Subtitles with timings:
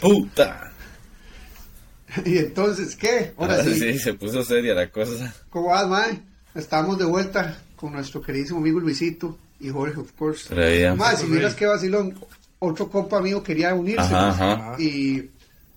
[0.00, 0.72] puta.
[2.24, 3.32] y entonces, ¿qué?
[3.36, 3.78] Ahora Ahora sí.
[3.78, 5.32] sí, se puso seria la cosa.
[5.50, 6.20] ¿Cómo vas, mae?
[6.54, 10.54] Estamos de vuelta con nuestro queridísimo amigo Luisito y Jorge, of course.
[10.96, 12.18] Mae, si vieras que vacilón,
[12.58, 14.02] otro compa mío quería unirse.
[14.02, 14.76] Ajá, ajá.
[14.78, 15.30] Y,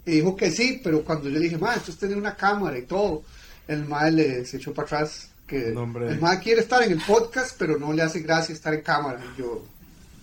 [0.06, 2.84] y dijo que sí, pero cuando yo dije, mae, esto es tener una cámara y
[2.84, 3.24] todo,
[3.68, 5.30] el mae le se echó para atrás.
[5.46, 8.74] Que No, el mae quiere estar en el podcast, pero no le hace gracia estar
[8.74, 9.22] en cámara.
[9.36, 9.64] Y yo,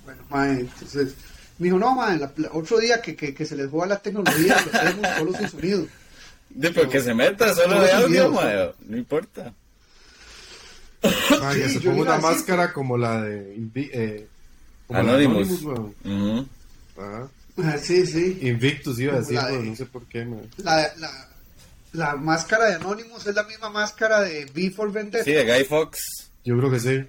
[0.04, 1.14] bueno, mae, entonces
[1.60, 3.98] me dijo, no, mae, la- la- otro día que, que, que se les joda la
[4.02, 5.86] tecnología, lo hacemos solo sin sonido.
[6.50, 8.32] De, pero que se meta solo de los audio, videos.
[8.34, 8.70] mae.
[8.88, 9.54] No importa.
[11.02, 14.26] Ah, que Sí, se ponga una máscara como la de eh,
[14.86, 15.64] como la de Anonymous.
[16.98, 17.28] Ajá.
[17.62, 18.38] Ah, Sí, sí.
[18.42, 20.40] Invictus iba a decir, de- pero no sé por qué, man.
[20.58, 21.28] La, la,
[21.92, 25.24] la máscara de Anonymous es la misma máscara de V for Vendetta.
[25.24, 26.00] Sí, de Guy Fox.
[26.44, 27.04] Yo creo que sí.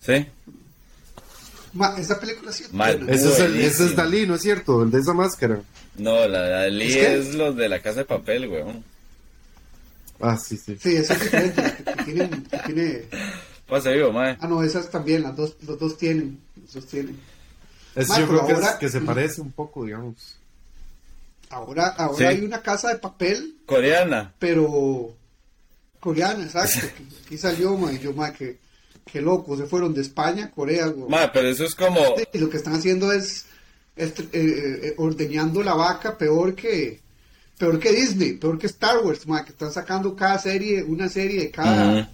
[0.00, 0.26] Sí.
[1.78, 3.08] Ma, esa película sí es Mal.
[3.08, 4.82] Ese es, el, ese es Dalí, ¿no es cierto?
[4.82, 5.60] El de esa máscara.
[5.96, 8.84] No, la de Ali Es que- es los de la casa de papel, weón.
[10.20, 10.76] Ah, sí, sí.
[10.80, 11.62] Sí, esa es diferente.
[11.62, 13.04] que, que tienen, que tiene...
[13.68, 14.36] Pasa vivo, mae.
[14.40, 16.40] Ah, no, esas también, las dos, los dos tienen.
[16.60, 17.18] Los dos tienen.
[17.94, 20.36] Es, Ma, yo creo que, es- ahora- que se parece un poco, digamos.
[21.50, 22.24] Ahora, ahora Sí.
[22.24, 24.34] hay una casa de papel, Coreana.
[24.38, 25.14] pero
[26.00, 26.86] coreana, exacto.
[27.24, 28.58] aquí salió, ma, y yo, ma, que,
[29.10, 30.92] que loco, se fueron de España Corea.
[31.08, 32.00] Mae, pero eso es como.
[32.32, 33.46] Y lo que están haciendo es,
[33.96, 37.00] est- eh, eh, ordeñando la vaca peor que
[37.58, 41.40] peor que Disney, peor que Star Wars, ma, que están sacando cada serie, una serie
[41.40, 42.08] de cada, Ujú.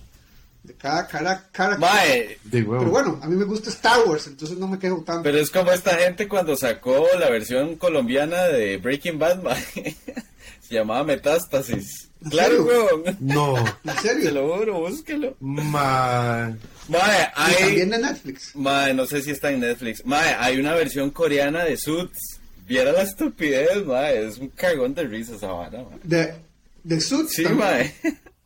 [0.62, 2.78] de cada, cada, cada- Mae, De huevo.
[2.78, 5.22] Pero bueno, a mí me gusta Star Wars, entonces no me quejo tanto.
[5.22, 9.56] pero es como esta gente cuando sacó la versión colombiana de Breaking Bad, mae.
[10.66, 12.08] Se llamaba Metástasis.
[12.24, 12.86] ¿En Claro, serio?
[13.04, 13.16] weón.
[13.20, 13.56] No.
[13.84, 14.30] ¿En Se serio?
[14.32, 15.36] lo juro, búsquelo.
[15.40, 16.56] Ma...
[16.88, 17.54] Mae, hay.
[17.56, 18.56] también de Netflix.
[18.56, 20.04] Mae, no sé si está en Netflix.
[20.06, 22.40] Mae, hay una versión coreana de Suits.
[22.66, 24.26] Viera la estupidez, mae.
[24.26, 25.98] Es un cagón de risa esa vara, mae.
[26.02, 26.34] De,
[26.82, 27.94] de Suits, Sí, también, mae.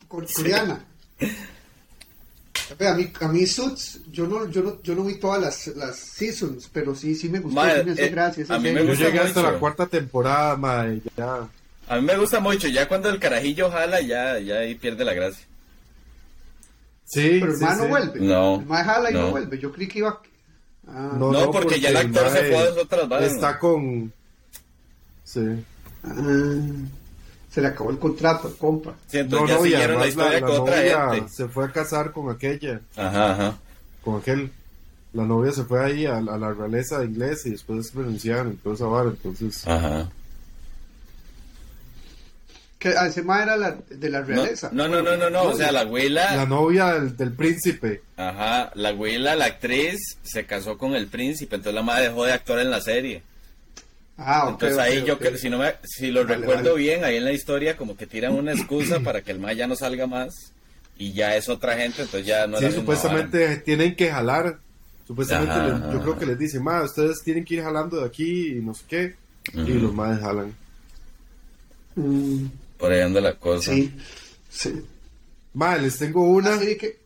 [0.09, 0.85] co- coreana.
[2.77, 5.67] Ve, A mí, a mí Suits, yo no, yo no, yo no vi todas las,
[5.75, 8.71] las seasons, pero sí, sí me gustó, Mae, sí me eh, gracia esa a mí
[8.71, 9.51] me Yo llegué hasta mucho.
[9.53, 11.47] la cuarta temporada, ma, y ya.
[11.89, 12.67] A mí me gusta mucho.
[12.67, 15.45] Ya cuando el carajillo jala, ya, ya ahí pierde la gracia.
[17.05, 17.89] Sí, Pero el sí, mae no sí.
[17.89, 18.19] vuelve.
[18.21, 19.21] No, El mae jala y no.
[19.21, 19.31] no.
[19.31, 19.57] vuelve.
[19.57, 20.21] Yo creí que iba.
[20.87, 23.59] Ah, No, No, porque ya el actor se fue a las otras Está ¿no?
[23.59, 24.13] con...
[25.23, 25.41] Sí.
[26.03, 26.55] ah,
[27.51, 28.93] se le acabó el contrato al compa.
[29.07, 31.29] Siento No, ya no, y siguieron la historia la, con otra novia gente.
[31.31, 33.57] se fue a casar con aquella, Ajá, ajá.
[34.03, 34.51] con aquel.
[35.13, 38.75] La novia se fue ahí a, a la realeza inglesa y después renunciaron y todo
[38.75, 39.67] esa vara, entonces...
[39.67, 40.07] Ajá.
[42.79, 44.69] Que ese mae era la, de la realeza.
[44.71, 48.01] no, no, no, no, no, o sea, la La abuela, novia del, del príncipe.
[48.15, 52.31] ajá, la abuela, la actriz, se casó con el príncipe, entonces la madre dejó de
[52.31, 53.21] actuar en la serie.
[54.17, 56.83] Ah, ok, Entonces ahí yo si no me, si lo Vale, recuerdo vale.
[56.83, 59.67] bien, ahí en la historia como que tiran una excusa para que el ma ya
[59.67, 60.33] no salga más
[60.97, 64.57] y ya es otra gente, entonces ya no sí, la supuestamente tienen que jalar.
[65.05, 67.99] Supuestamente Ajá, les- ajá, yo creo que les dicen, ma, ustedes tienen que ir jalando
[67.99, 69.15] de aquí y no sé qué.
[69.53, 70.53] Y los madres jalan.
[72.79, 73.71] Por ahí anda la cosa.
[73.71, 73.93] sí.
[74.49, 74.73] Sí.
[75.53, 76.49] Ma, les tengo una.
[76.51, 76.97] Una serie que.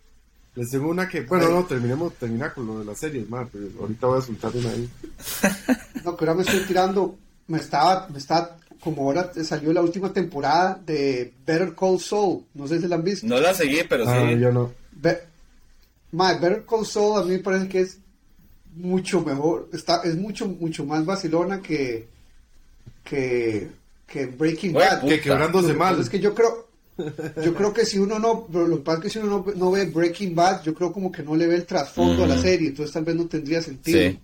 [0.56, 3.66] Les tengo una que, bueno, no, terminemos, terminar con lo de las series, ma, pero
[3.82, 4.90] ahorita voy a soltar una ahí.
[6.06, 7.16] No, que ahora me estoy tirando.
[7.48, 8.58] Me estaba, me estaba.
[8.80, 12.44] Como ahora salió la última temporada de Better Call Saul.
[12.54, 13.26] No sé si la han visto.
[13.26, 14.40] No la seguí, pero Ah, sí.
[14.40, 14.72] yo no.
[14.92, 15.22] Be-
[16.12, 17.98] My Better Call Saul a mí me parece que es
[18.76, 22.08] mucho mejor, está, es mucho, mucho más vacilona que,
[23.04, 23.70] que,
[24.08, 25.06] que Breaking Bad.
[25.08, 26.00] Que quebrándose mal.
[26.00, 26.68] Es que yo creo,
[27.44, 29.54] yo creo que si uno no, pero lo que pasa es que si uno no,
[29.56, 32.36] no ve Breaking Bad, yo creo como que no le ve el trasfondo a la
[32.36, 32.44] Ujú.
[32.44, 34.00] serie, entonces tal vez no tendría sentido.
[34.00, 34.20] Sí.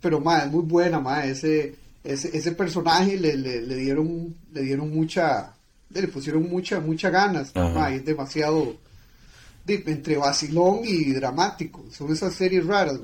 [0.00, 4.62] Pero ma, es muy buena, ma, ese, ese, ese personaje le, le, le dieron, le
[4.62, 5.54] dieron mucha,
[5.90, 8.76] le pusieron mucha, mucha ganas, ma, es demasiado
[9.64, 13.00] de- entre vacilón y dramático, son esas series raras.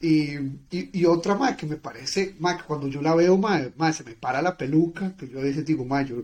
[0.00, 0.36] Y,
[0.70, 4.12] y, y otra más que me parece, que cuando yo la veo, ma, se me
[4.12, 6.22] para la peluca, que yo a veces digo, ma, yo...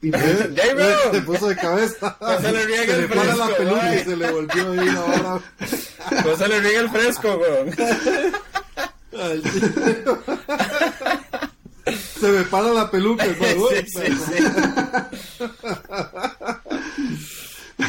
[0.00, 0.18] Y me-.
[1.12, 2.16] Se puso de cabeza.
[2.20, 4.00] No se le riega el para la fresco, peluca mae.
[4.00, 5.40] y se le volvió ahí la vara.
[6.24, 7.70] No se le riega el fresco, weón.
[9.12, 9.42] Ay,
[12.20, 13.66] Se me para la peluca, hermano.
[13.70, 14.44] Sí, sí, sí.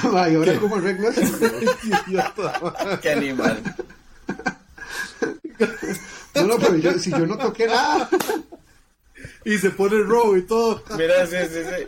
[0.03, 1.38] ahora como arreglo eso.
[3.01, 3.75] Qué animal.
[6.35, 8.09] No, no, pero yo, si yo no toqué nada,
[9.45, 10.83] Y se pone rojo y todo.
[10.97, 11.85] Mira, sí, sí, sí.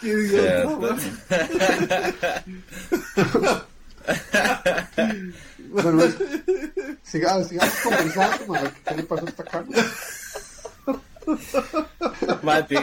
[0.00, 0.96] Qué idiota.
[5.70, 6.16] bueno, es-
[7.02, 9.76] sigamos, sigamos conversando, ma, ¿qué le pasó a esta carne?
[12.42, 12.74] Mati.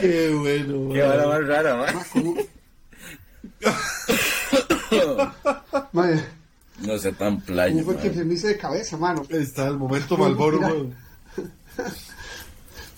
[0.00, 1.94] Qué bueno, Qué vara más rara, man.
[1.96, 2.36] Ma, ¿cómo?
[5.92, 6.08] Ma,
[6.80, 9.24] No sé tan playa, ¿Cómo fue que se me hice de cabeza, mano?
[9.28, 10.94] Está el momento ¿Cómo Malboro, weón.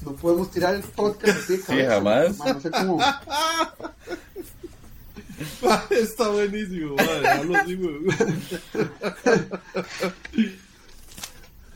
[0.04, 1.94] No podemos tirar el podcast así de cabeza.
[1.94, 2.38] jamás.
[2.38, 2.98] ma, no sé cómo.
[2.98, 3.22] Ma,
[5.90, 7.20] Está buenísimo, madre.
[7.20, 8.04] Déjalo así, weón.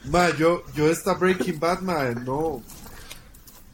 [0.05, 2.62] Ma, yo, yo esta Breaking Bad, ma, no.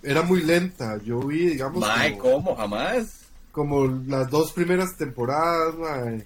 [0.03, 0.99] Era muy lenta.
[1.05, 2.57] Yo vi, digamos, como, ¿cómo?
[2.57, 3.09] Jamás.
[3.51, 6.23] como las dos primeras temporadas, ma.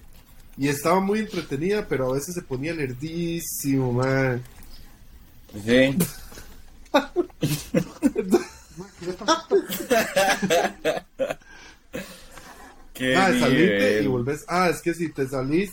[0.57, 4.39] Y estaba muy entretenida, pero a veces se ponía lerdísimo, ma.
[5.65, 5.97] Sí.
[12.93, 14.43] ¿qué Ah, saliste y volvés.
[14.47, 15.71] Ah, es que si te salís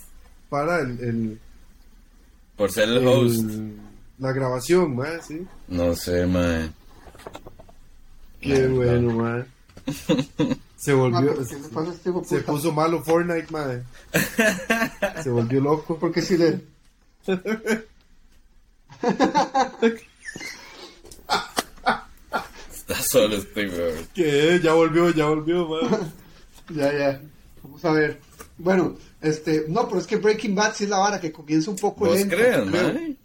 [0.49, 1.41] para el, el,
[2.57, 3.45] Por ser el el- host.
[4.19, 5.47] la grabación, ma, sí.
[5.69, 6.71] No sé, mae.
[8.41, 9.47] Qué No, bueno, ma.
[10.79, 11.35] Se volvió.
[11.35, 12.53] ¿pero ¿Qué le pasa a este Se puta?
[12.53, 13.83] puso malo Fortnite, madre.
[15.23, 15.99] Se volvió loco.
[15.99, 16.61] Porque si le.
[22.73, 24.07] Está solo este, weón.
[24.15, 25.99] Que ya volvió, ya volvió, madre.
[26.71, 27.23] Ya, ya.
[27.63, 28.21] Vamos a ver.
[28.59, 29.65] Bueno, este.
[29.69, 32.15] No, pero es que Breaking Bad sí es la vara que comienza un poco ¿Vos
[32.15, 32.37] lenta.
[32.37, 32.93] crees, yo creo.
[32.93, 33.17] mae?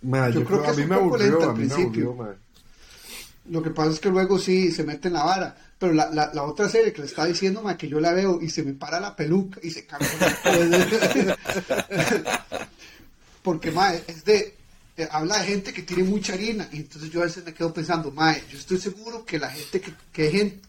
[0.00, 1.52] Madre, Yo yo, creo creo que a es mí un me poco aburrió, lenta al
[1.56, 2.04] mí me principio.
[2.08, 2.38] aburrió, madre.
[3.50, 5.71] Lo que pasa es que luego sí se mete en la vara.
[5.82, 8.40] Pero la, la, la otra serie que le estaba diciendo, ma, que yo la veo
[8.40, 10.08] y se me para la peluca y se cambia.
[13.42, 14.54] Porque, ma, es de.
[14.96, 16.68] eh, habla de gente que tiene mucha harina.
[16.72, 19.80] Y entonces yo a veces me quedo pensando, ma, yo estoy seguro que la gente
[19.80, 19.92] que,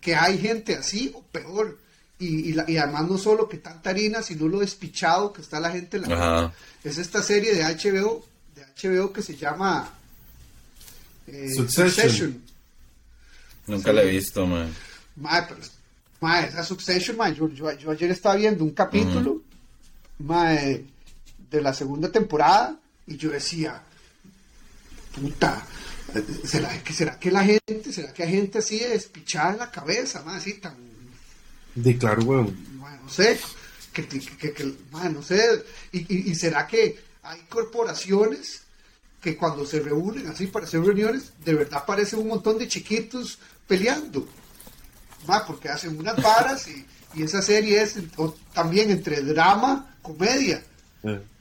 [0.02, 1.78] que, hay gente así o peor.
[2.18, 5.60] Y, y, la- y además no solo que tanta harina, sino lo despichado que está
[5.60, 6.52] la gente en la.
[6.84, 8.26] Es esta serie de HBO,
[8.56, 9.94] de HBO que se llama
[11.28, 12.42] eh, Succession.
[13.68, 14.68] Nunca la he visto, mae.
[15.16, 15.60] Mae, pero,
[16.22, 19.42] mae, esa Succession, mae, yo, yo, yo ayer estaba viendo un capítulo,
[20.20, 23.82] de la segunda temporada y yo decía,
[25.16, 25.66] puta,
[26.46, 30.24] ¿será que, será que la gente, será que hay gente así despichada en la cabeza,
[30.24, 30.76] mae, así tan,
[31.76, 32.78] De claro, weón.
[32.80, 33.40] mae, no sé,
[33.92, 38.62] que, que, que, que- mae, no sé, y, y, y será que hay corporaciones
[39.22, 43.40] que cuando se reúnen así para hacer reuniones, de verdad parecen un montón de chiquitos
[43.68, 44.28] peleando.
[45.28, 46.86] Ma, porque hacen unas varas y,
[47.16, 50.62] y esa serie es o- también entre drama, comedia,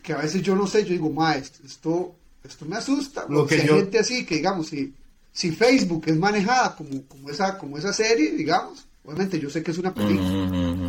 [0.03, 2.15] que a veces yo no sé, yo digo, ma, esto,
[2.45, 3.27] esto, me asusta.
[3.29, 4.93] Lo que si hay yo- gente así, que digamos, si,
[5.33, 9.71] si Facebook es manejada como, como, esa, como esa serie, digamos, obviamente yo sé que
[9.71, 10.29] es una película,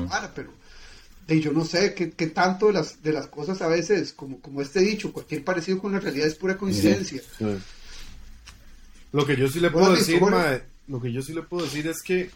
[0.07, 0.51] vara, pero
[1.27, 4.39] de, yo no sé qué, qué tanto de las, de las cosas a veces, como,
[4.39, 7.21] como este dicho, cualquier parecido con la realidad es pura coincidencia.
[9.11, 10.37] Lo que yo sí le puedo decir, bueno.
[10.87, 12.29] Lo que yo sí le puedo decir es que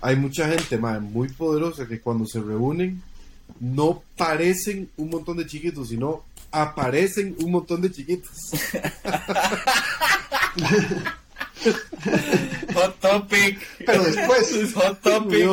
[0.00, 3.02] hay mucha gente, mae, muy poderosa que cuando se reúnen
[3.60, 8.30] no parecen un montón de chiquitos, sino aparecen un montón de chiquitos.
[12.74, 13.58] Hot topic.
[13.84, 15.46] Pero después, Hot topic.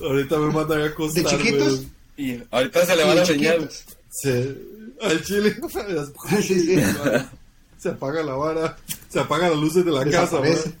[0.00, 1.92] Ahorita me mandan a acostar, de chiquitos, weón.
[2.16, 3.68] Y ahorita se le va y la de señal.
[3.68, 3.96] chiquitas.
[4.10, 4.56] Se,
[5.00, 5.56] al chile
[6.42, 6.76] Sí, sí.
[7.82, 8.76] Se apaga la vara,
[9.08, 10.74] se apagan las luces de la casa, Desaparece.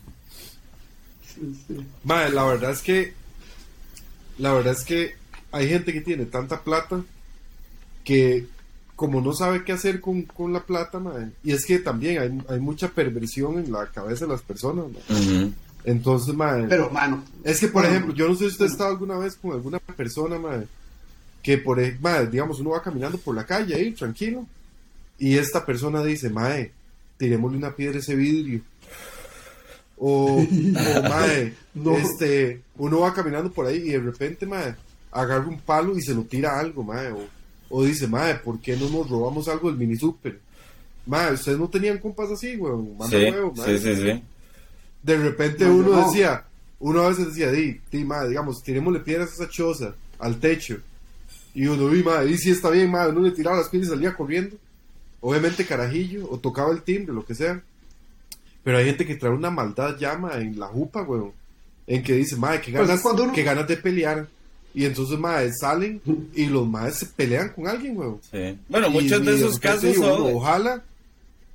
[1.34, 1.86] Sí, sí.
[2.04, 3.12] Mae, la verdad es que
[4.38, 5.16] la verdad es que
[5.50, 7.02] hay gente que tiene tanta plata
[8.04, 8.46] que
[8.94, 12.54] como no sabe qué hacer con, con la plata, mae, y es que también hay,
[12.54, 14.84] hay mucha perversión en la cabeza de las personas.
[15.08, 15.52] Ujú.
[15.82, 18.90] entonces, mae, Pero, mano, es que por ejemplo, yo no sé si usted ha estado
[18.90, 20.68] alguna vez con alguna persona, mae,
[21.42, 24.46] que por mae, digamos, uno va caminando por la calle ahí, tranquilo,
[25.18, 26.70] y esta persona dice, mae,
[27.22, 28.60] tirémosle una piedra a ese vidrio.
[29.96, 30.44] O,
[31.74, 31.96] No.
[31.96, 34.74] este, uno va caminando por ahí y de repente, mae,
[35.12, 37.12] agarra un palo y se lo tira a algo, mae.
[37.12, 37.26] O,
[37.70, 40.38] o dice, mae, ¿por qué no nos robamos algo del mini super?
[41.06, 42.96] Mae, ustedes no tenían compas así, weón.
[42.98, 44.22] Manda Sí, huevo, sí, sí, sí.
[45.02, 46.06] De repente No, uno no.
[46.06, 46.44] decía,
[46.80, 50.78] uno a veces decía, di, di, madre, digamos, tirémosle piedras a esa choza, al techo.
[51.54, 53.94] Y uno, di, madre, y si está bien, madre, uno le tiraba las piedras y
[53.94, 54.56] salía corriendo.
[55.22, 57.62] Obviamente carajillo, o tocaba el timbre, lo que sea.
[58.62, 61.32] Pero hay gente que trae una maldad llama en la jupa, weón.
[61.86, 64.26] En que dice, madre, que Pues ganas, cuando uno- que ganas de pelear.
[64.74, 66.00] Y entonces, madre, salen
[66.34, 68.20] y los madres se pelean con alguien, weón.
[68.30, 68.58] Sí.
[68.68, 70.82] Bueno, Y- muchos y de esos casos uno, son, ojalá,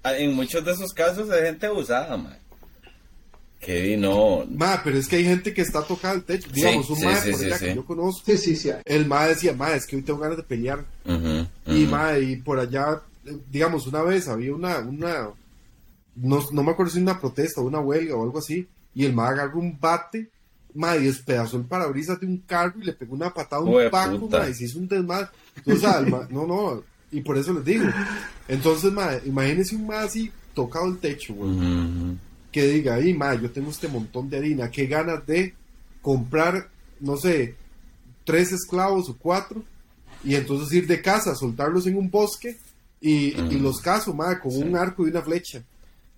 [0.04, 2.38] en muchos de esos casos hay gente abusada, man.
[3.60, 6.48] Que no, madre, pero es que hay gente que está tocada al techo.
[6.54, 7.66] Digamos, un sí, madre sí, por sí, allá sí.
[7.66, 8.22] que yo conozco.
[8.26, 8.70] sí, sí, sí.
[8.86, 10.86] El mae decía, mae, es que hoy tengo ganas de pelear.
[11.66, 13.02] Y mae, y por allá
[13.52, 15.30] digamos, una vez había una, una,
[16.16, 19.14] no, no me acuerdo si una protesta o una huelga o algo así, y el
[19.14, 20.30] mae agarró un bate,
[20.74, 23.72] mae, despedazó el parabrisas de un carro y le pegó una patada a un
[24.30, 25.28] mae, y se hizo un desmadre.
[25.66, 27.86] O sea, el mae- no, no, y por eso les digo.
[28.48, 31.50] Entonces, mae, imagínense un mae así tocado el techo, güey
[32.52, 35.54] que diga, ahí, ma, yo tengo este montón de harina, qué ganas de
[36.02, 36.70] comprar,
[37.00, 37.56] no sé,
[38.24, 39.64] tres esclavos o cuatro,
[40.24, 42.58] y entonces ir de casa, soltarlos en un bosque
[43.02, 45.62] y, y los caso, ma, con un arco y una flecha.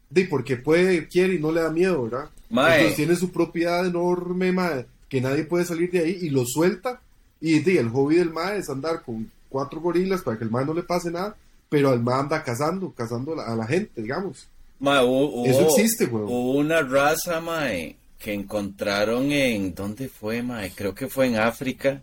[0.09, 2.29] De, porque puede, quiere y no le da miedo, ¿verdad?
[2.49, 2.77] Mae.
[2.77, 7.01] Entonces tiene su propiedad enorme, ma, que nadie puede salir de ahí y lo suelta.
[7.41, 10.73] Y el hobby del ma es andar con cuatro gorilas para que el ma no
[10.73, 11.35] le pase nada,
[11.69, 14.47] pero el ma anda cazando, cazando a la, gente, digamos.
[14.79, 16.25] Mae, hubo- Eso existe, weón.
[16.25, 19.73] Hubo una raza, mae, que encontraron en...
[19.75, 20.71] ¿Dónde fue, mae?
[20.75, 22.01] Creo que fue en África.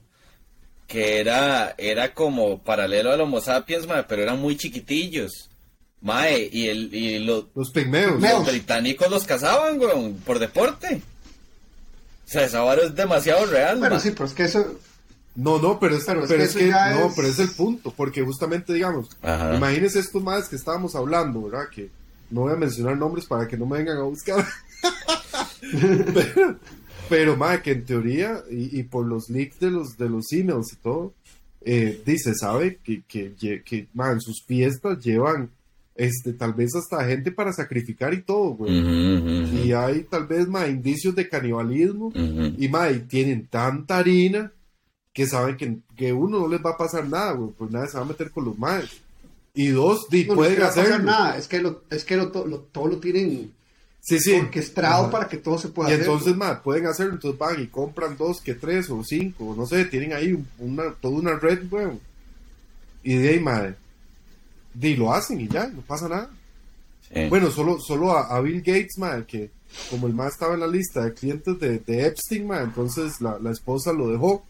[0.86, 5.48] Que era, era como paralelo al Homo sapiens, mae, pero eran muy chiquitillos.
[6.00, 8.20] Mae, y, el, y los, Los pigmeos.
[8.20, 11.02] Los británicos los cazaban, weón, por deporte.
[12.26, 14.00] O sea, esa vara es demasiado real, Pero mae.
[14.00, 14.78] sí, pero es que eso,
[15.34, 17.90] No, no, pero es, Pero pero es es, que no, es- pero es el punto,
[17.96, 19.54] porque justamente digamos, Ajá.
[19.56, 21.68] imagínense estos más que estábamos hablando, ¿verdad?
[21.68, 21.90] Que
[22.30, 24.44] no voy a mencionar nombres para que no me vengan a buscar.
[26.14, 26.56] pero,
[27.08, 30.72] pero madre, que en teoría, y, y por los leaks de los, de los emails
[30.72, 31.14] y todo,
[31.62, 33.32] eh, dice, sabe que, que,
[33.64, 35.50] que ma, en sus fiestas llevan
[35.94, 38.78] este, tal vez hasta gente para sacrificar y todo, güey.
[38.80, 42.06] Ujú, ujú, Y hay tal vez más indicios de canibalismo.
[42.08, 42.54] ujú.
[42.58, 44.52] Y mae, tienen tanta harina
[45.12, 47.96] que saben que, que uno no les va a pasar nada, güey, pues nadie se
[47.96, 48.90] va a meter con los maes.
[49.54, 51.04] Y dos, di, no, no es pueden que pasar hacerlo.
[51.06, 53.50] nada, es que, lo, es que lo, lo- todo lo tienen
[54.08, 54.32] Sí, sí.
[54.34, 55.10] orquestado Ajá.
[55.10, 56.04] para que todo se pueda Y hacer.
[56.06, 59.84] entonces, mae, pueden hacerlo, entonces van y compran dos, que tres o cinco, no sé,
[59.86, 61.98] tienen ahí un- una, toda una red, weón.
[63.02, 63.74] Y de ahí, mae,
[64.74, 66.30] di, lo hacen y ya, no pasa nada.
[67.12, 67.28] Sí.
[67.28, 69.50] Bueno, solo, solo a, a Bill Gates, mae, que
[69.90, 73.38] como el mae estaba en la lista de clientes de, de Epstein, mae, entonces la,
[73.40, 74.44] la esposa lo dejó,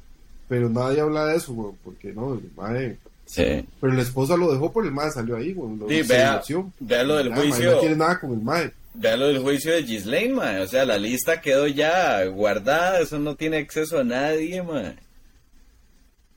[0.49, 3.67] pero nadie habla de eso, weón, porque no, el mae, Sí.
[3.81, 6.31] pero la esposa lo dejó porque el mae salió ahí, weón, lo, Sí, se vea,
[6.33, 6.73] divorció.
[6.79, 7.41] vea lo del no
[7.81, 8.71] quiere nada con el mae.
[8.99, 10.61] Vea lo del juicio de Ghislaine, mae.
[10.63, 13.01] O sea, la lista quedó ya guardada.
[13.01, 14.97] Eso no tiene acceso a nadie, mae.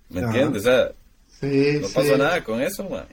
[0.09, 0.27] ¿Me Ajá.
[0.29, 0.61] entiendes?
[0.63, 0.91] O sea,
[1.39, 1.93] Sí, no sí.
[1.93, 3.05] pasó nada con eso, mae.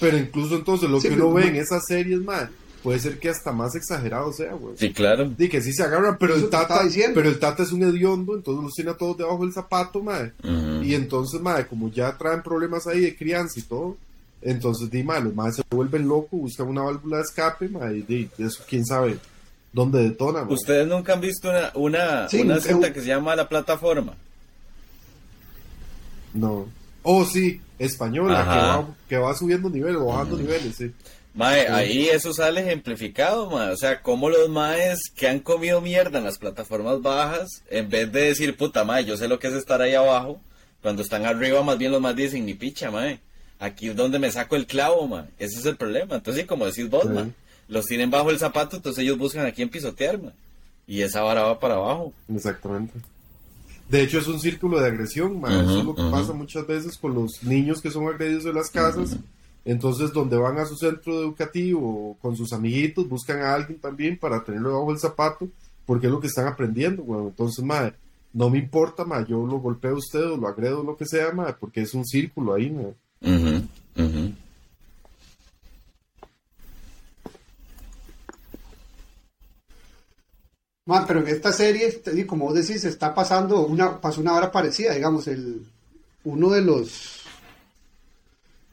[0.00, 2.48] Pero incluso entonces lo Sí, que uno ve en esas series, mae,
[2.82, 4.76] puede ser que hasta más exagerado sea, weón.
[4.78, 5.28] Sí, claro.
[5.36, 6.80] Di que sí se agarran, pero Eso el tata,
[7.14, 10.00] pero el tata es un hediondo, entonces los tiene a todos debajo del zapato.
[10.00, 10.82] Ujú.
[10.82, 13.98] Y entonces, mae, como ya traen problemas ahí de crianza y todo,
[14.42, 18.02] entonces, di, mae, los madres se vuelven locos, buscan una válvula de escape, mae, y
[18.02, 19.18] di, eso quién sabe
[19.72, 20.42] dónde detona.
[20.42, 24.14] Ustedes nunca han visto una, una, Sí, una cinta que se llama La Plataforma.
[26.32, 26.68] No.
[27.02, 30.92] Oh, sí, española, que va, que va subiendo niveles, bajando niveles, sí.
[31.32, 33.70] Mae, ahí eso sale ejemplificado, mae.
[33.70, 38.10] O sea, como los maes que han comido mierda en las plataformas bajas, en vez
[38.10, 40.40] de decir, puta, mae, yo sé lo que es estar ahí abajo,
[40.82, 43.20] cuando están arriba, más bien los más dicen, ni picha, mae.
[43.60, 45.26] Aquí es donde me saco el clavo, mae.
[45.38, 46.16] Ese es el problema.
[46.16, 47.06] Entonces, como decís vos,
[47.68, 50.32] los tienen bajo el zapato, entonces ellos buscan a quién pisotear, mae.
[50.86, 52.12] Y esa vara va para abajo.
[52.34, 52.94] Exactamente.
[53.88, 55.36] De hecho, es un círculo de agresión.
[55.36, 58.54] Ujú, Eso es lo que pasa muchas veces con los niños que son agredidos en
[58.54, 59.16] las casas.
[59.64, 64.18] Entonces, donde van a su centro educativo o con sus amiguitos, buscan a alguien también
[64.18, 65.48] para tenerlo bajo el zapato,
[65.84, 67.04] porque es lo que están aprendiendo.
[67.28, 67.92] Entonces, mae,
[68.32, 71.32] no me importa, mae, yo lo golpeo a usted o lo agredo, lo que sea,
[71.32, 72.94] mae, porque es un círculo ahí, mae.
[73.22, 74.32] Ujú, ujú.
[80.86, 84.34] Ma, pero en esta serie, te digo, como vos decís, está pasando una, pasó una
[84.34, 85.64] hora parecida, digamos, el,
[86.24, 87.20] uno de los,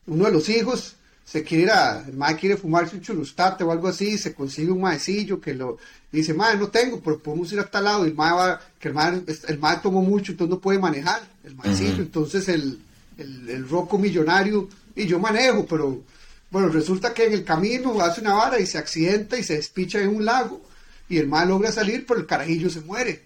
[0.08, 3.72] uno de los hijos se quiere ir a, el mae quiere fumarse un churustate o
[3.72, 5.78] algo así, se consigue un maecillo que lo,
[6.10, 8.94] dice, mae, no tengo, pero podemos ir a tal lado, y el va, que el
[8.94, 12.80] mae, el mae tomó mucho, entonces no puede manejar, el maecillo, entonces el,
[13.18, 16.02] el, el roco millonario, y yo manejo, pero,
[16.52, 20.00] bueno, resulta que en el camino hace una vara y se accidenta y se despicha
[20.02, 20.62] en un lago,
[21.10, 23.22] y el mal logra salir, pero el carajillo se muere.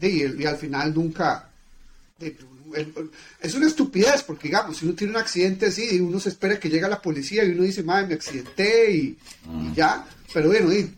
[0.00, 1.48] Y, el- y al final nunca...
[2.20, 2.36] el-
[3.40, 6.68] es una estupidez, porque digamos, si uno tiene un accidente así, uno se espera que
[6.68, 9.18] llegue la policía y uno dice, madre, me accidenté y,
[9.62, 10.04] y ya.
[10.32, 10.92] Pero bueno, y-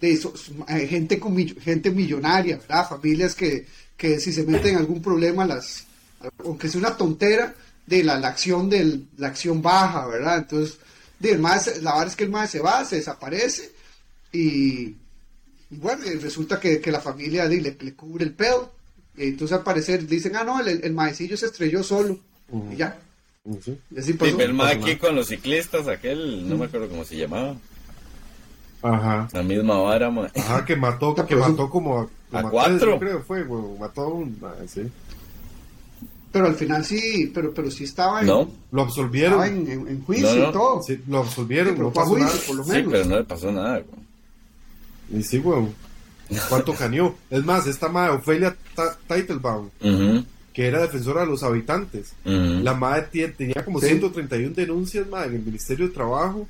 [0.00, 0.32] de eso,
[0.66, 2.88] hay gente, con, gente millonaria, ¿verdad?
[2.88, 3.66] Familias que,
[3.98, 5.84] que si se meten en algún problema, las
[6.44, 7.54] aunque sea una tontera,
[7.90, 10.38] de la, la acción del, la acción baja, ¿verdad?
[10.38, 10.78] Entonces,
[11.18, 13.72] de, el se- la verdad es que el más se va, se desaparece
[14.32, 14.40] y,
[15.70, 18.72] y bueno, y resulta que, que la familia di, le, le cubre el pedo.
[19.16, 22.18] Y entonces al parecer dicen, ah, no, el, el maecillo se estrelló solo.
[22.48, 22.72] Ujú.
[22.72, 22.96] Y ya.
[23.62, 23.76] Sí.
[23.90, 24.40] Y así Sí, pasó.
[24.40, 27.56] el mae pasó aquí con los ciclistas, aquel, no me acuerdo cómo se llamaba.
[28.82, 29.28] Ajá.
[29.32, 30.30] La misma vara, mae.
[30.36, 32.08] Ajá, que mató, que mató como a, A
[32.42, 32.78] como a cuatro.
[32.78, 34.82] tres, creo fue, güey, mató a un, sí.
[36.32, 39.88] Pero al final sí, pero, pero sí estaba en, No, Lo estaba absolvieron, en, en-
[39.88, 40.48] en juicio No, no.
[40.48, 40.82] y todo.
[40.82, 42.32] sí, lo absolvieron, Sí, pero no pasó nada.
[42.46, 42.92] por lo sí, menos.
[42.92, 45.20] pero no le pasó nada, güey.
[45.20, 45.66] Y sí, güey.
[46.48, 47.16] ¿Cuánto caneó?
[47.28, 48.56] Es más, esta madre, Ofelia
[49.08, 49.68] Teitelbaum,
[50.52, 53.86] que era defensora de los habitantes, la madre tenía como Sí.
[53.88, 56.46] 131 denuncias, madre, en el Ministerio de Trabajo.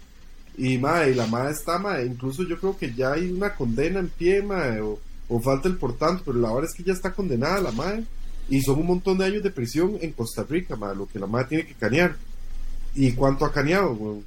[0.58, 4.00] Y, madre, y la madre está, madre, incluso yo creo que ya hay una condena
[4.00, 4.98] en pie, madre, o,
[5.30, 8.04] o falta el por tanto, pero la verdad es que ya está condenada la madre.
[8.50, 11.26] Y son un montón de años de prisión en Costa Rica, madre, lo que la
[11.26, 12.16] madre tiene que canear.
[12.94, 14.22] ¿Y cuánto ha caneado, güey?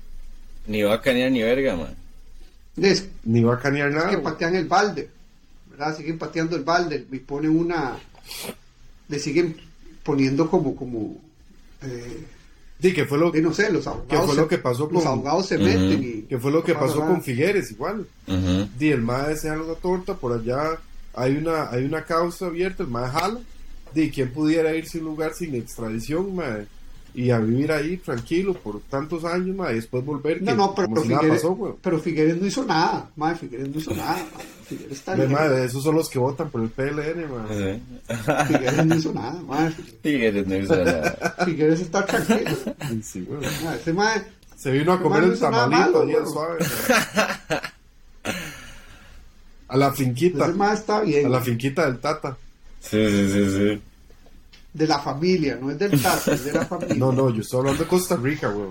[0.67, 1.77] Ni va a canear ni verga.
[2.77, 4.09] Es Ni va a canear nada.
[4.09, 4.23] que güey.
[4.23, 5.09] patean el balde,
[5.69, 5.95] ¿verdad?
[5.97, 7.97] Siguen pateando el balde y ponen una,
[9.09, 9.57] le siguen
[10.03, 11.17] poniendo como, como,
[11.81, 12.25] eh,
[12.81, 14.07] Sí, que fue lo, y no sé, los abogados.
[14.09, 16.21] ¿Qué fue se- lo que pasó Los con- abogados se meten y.
[16.23, 18.05] que fue lo que pasó con Figueres, igual.
[18.27, 18.67] Ujú.
[18.77, 20.77] Di, el mae se una torta, por allá
[21.13, 23.39] hay una, hay una causa abierta, el mae jala.
[23.93, 26.27] Di, ¿quién pudiera irse a un lugar sin extradición?
[27.15, 30.95] Y a vivir ahí tranquilo por tantos años, y después volver, que No, no, pero,
[31.03, 33.07] si Figueres, pasó, pero Figueres no hizo nada.
[33.15, 34.15] Madre, Figueres no hizo nada.
[34.15, 34.45] madre.
[34.65, 35.31] Figueres está bien.
[35.31, 37.27] mae, esos son los que votan por el PLN.
[37.49, 37.81] Sí.
[38.47, 39.39] Figueres no hizo nada.
[39.43, 39.75] madre.
[40.01, 41.35] Figueres no hizo nada.
[41.45, 42.49] Figueres está tranquilo.
[43.03, 43.27] Sí.
[43.63, 44.23] Madre, ese madre,
[44.57, 46.65] Se vino a Ese comer no el tamalito ayer suave.
[49.67, 51.25] A la finquita, ese madre está bien.
[51.25, 52.37] a la finquita del Tata.
[52.83, 53.81] Sí, sí, sí, sí.
[54.73, 56.95] De la familia, no es del Tata, es de la familia.
[56.95, 58.69] No, no, yo estoy hablando de Costa Rica, güey.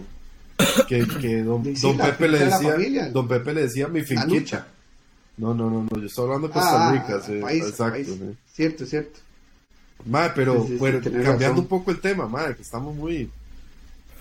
[0.88, 4.66] Que, que don, Sí, don Pepe le de decía, don Pepe le decía mi lucha.
[5.38, 7.92] No, no, no, no, yo estoy hablando de Costa Ah, Rica, ah, sí, país, exacto.
[7.92, 8.06] país.
[8.06, 8.36] sí.
[8.52, 9.18] Cierto, cierto.
[10.04, 11.58] Mae, pero Sí, sí, sí, bueno, cambiando razón.
[11.58, 13.30] un poco el tema, mae, que estamos muy,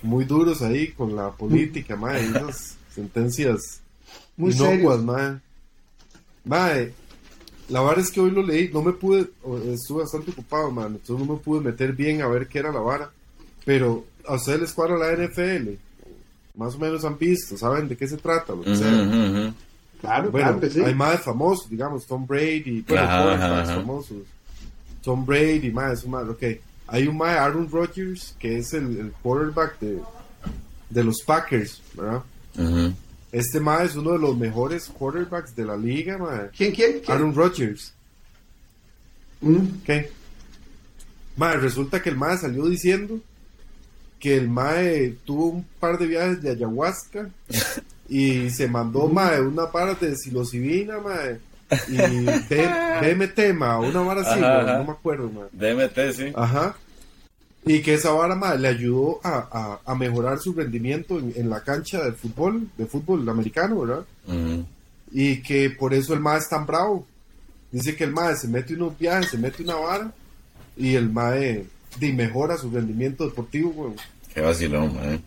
[0.02, 3.80] muy duros ahí con la política, mae, y esas sentencias
[4.36, 5.04] Muy inocuas, serios.
[5.04, 6.92] mae.
[7.72, 9.30] La verdad es que hoy lo leí, no me pude,
[9.72, 12.80] estuve bastante ocupado, man, entonces no me pude meter bien a ver qué era la
[12.80, 13.10] vara,
[13.64, 15.70] pero a ustedes les cuadra la NFL,
[16.56, 18.92] más o menos han visto, saben de qué se trata, lo que Ujú, sea.
[18.92, 19.54] ujú, ujú.
[20.02, 20.80] Claro, Bueno, claro que sí.
[20.80, 23.80] hay más famosos, digamos, Tom Brady, bueno, Ajá, quarterbacks ajá.
[23.80, 24.18] famosos.
[25.02, 26.42] Tom Brady, más, más, ok.
[26.88, 30.02] Hay un más, Aaron Rodgers, que es el, el quarterback de,
[30.90, 32.22] de los Packers, ¿verdad?
[32.58, 32.92] Ujú.
[33.32, 36.50] Este más es uno de los mejores quarterbacks de la liga, mae.
[36.56, 37.00] ¿Quién, quién?
[37.00, 37.10] quién?
[37.10, 37.94] Aaron Rodgers,
[39.40, 39.56] Mm.
[39.82, 40.06] ok.
[41.36, 43.18] Mae, resulta que el mae salió diciendo
[44.20, 47.28] que el mae tuvo un par de viajes de ayahuasca
[48.08, 51.40] y se mandó mae una vara de psilocibina mae
[51.88, 54.78] y BMT mae una vara así Ajá, mae, ajá.
[54.78, 55.48] no me acuerdo mae.
[55.52, 56.32] DMT, sí.
[56.36, 56.76] ajá
[57.64, 59.48] y que esa vara mae, le ayudó a,
[59.84, 64.04] a- a mejorar su rendimiento en, en la cancha de fútbol de fútbol americano verdad
[65.12, 67.06] y que por eso el mae es tan bravo
[67.70, 70.12] dice que el mae se mete unos viajes se mete una vara
[70.76, 71.66] y el mae
[72.00, 73.94] de, mejora su rendimiento deportivo weón.
[74.34, 75.22] Qué vacilón, man.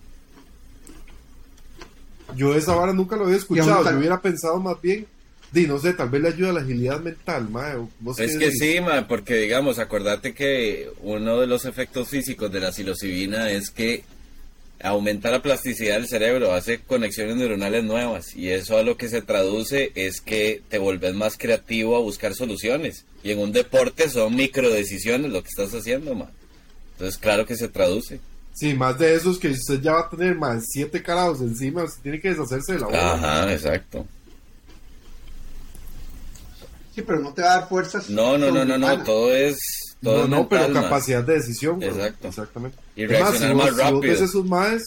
[2.36, 3.68] Yo esa vara nunca lo había escuchado.
[3.92, 5.06] Yo hubiera pensado más bien,
[5.52, 7.76] di, no sé, tal vez le ayuda a la agilidad mental, mae.
[7.76, 12.52] o ¿Vos Es que sí, man, porque digamos, acordate que uno de los efectos físicos
[12.52, 14.04] de la psilocibina es que
[14.82, 19.22] aumenta la plasticidad del cerebro, hace conexiones neuronales nuevas y eso a lo que se
[19.22, 24.36] traduce es que te volvés más creativo a buscar soluciones y en un deporte son
[24.36, 26.30] microdecisiones lo que estás haciendo, man.
[26.94, 28.20] Entonces, claro que se traduce.
[28.54, 32.02] Sí, más de esos que usted ya va a tener más siete carados encima, usted
[32.04, 33.14] tiene que deshacerse de la bola.
[33.14, 34.08] Ajá, exacto.
[36.96, 38.10] Sí, pero no te va a dar fuerzas.
[38.10, 39.58] No, no, no, no, no, todo es
[40.02, 41.76] todo No, no, pero capacidad de decisión.
[41.78, 41.90] güey.
[41.90, 42.28] Exacto.
[42.30, 42.78] Exactamente.
[42.96, 44.14] Y Es más, reaccionar si vos- más rápido.
[44.14, 44.84] esos maes,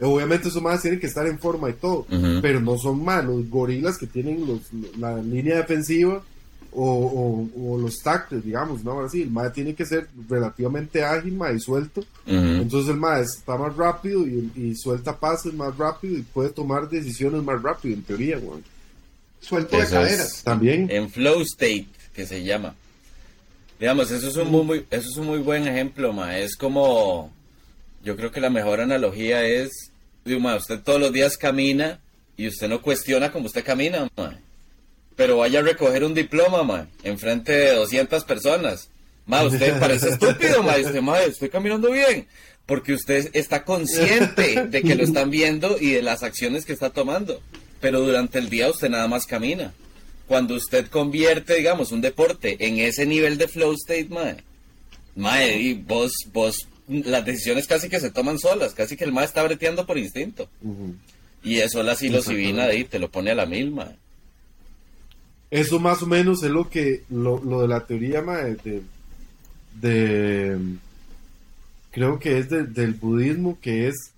[0.00, 2.06] obviamente esos maes tienen que estar en forma y todo,
[2.40, 4.60] pero no son más los gorilas que tienen los,
[4.98, 6.22] la línea defensiva
[6.74, 6.86] o,
[7.54, 9.04] o- o los tactos, digamos, ¿no?
[9.04, 12.02] Así, el mae tiene que ser relativamente ágil, mae, y suelto.
[12.26, 16.88] Entonces el mae está más rápido y, y suelta pases más rápido y puede tomar
[16.88, 18.62] decisiones más rápido, en teoría, güey.
[19.42, 20.42] Suelto de Eso caderas.
[20.44, 20.90] También.
[20.90, 22.74] en flow state que se llama
[23.78, 27.32] digamos eso es un muy, muy- eso es un muy buen ejemplo ma es como
[28.04, 29.70] yo creo que la mejor analogía es
[30.24, 31.98] digo, ma, usted todos los días camina
[32.36, 34.38] y usted no cuestiona cómo usted camina ma.
[35.16, 38.88] pero vaya a recoger un diploma ma enfrente de 200 personas
[39.26, 42.26] ma usted parece estúpido ma usted ma estoy caminando bien
[42.66, 46.90] porque usted está consciente de que lo están viendo y de las acciones que está
[46.90, 47.42] tomando
[47.82, 49.74] pero durante el día usted nada más camina
[50.26, 54.36] cuando usted convierte, digamos, un deporte en ese nivel de flow state, mae,
[55.14, 59.26] mae, y vos, vos las decisiones casi que se toman solas, casi que el mae
[59.26, 60.48] está breteando por instinto.
[61.44, 63.92] Y eso la psilocibina de ahí te lo pone a la misma.
[65.50, 68.80] Eso más o menos es lo que, lo, lo de la teoría mae, de,
[69.80, 70.56] de,
[71.90, 74.12] creo que es de- del budismo, que es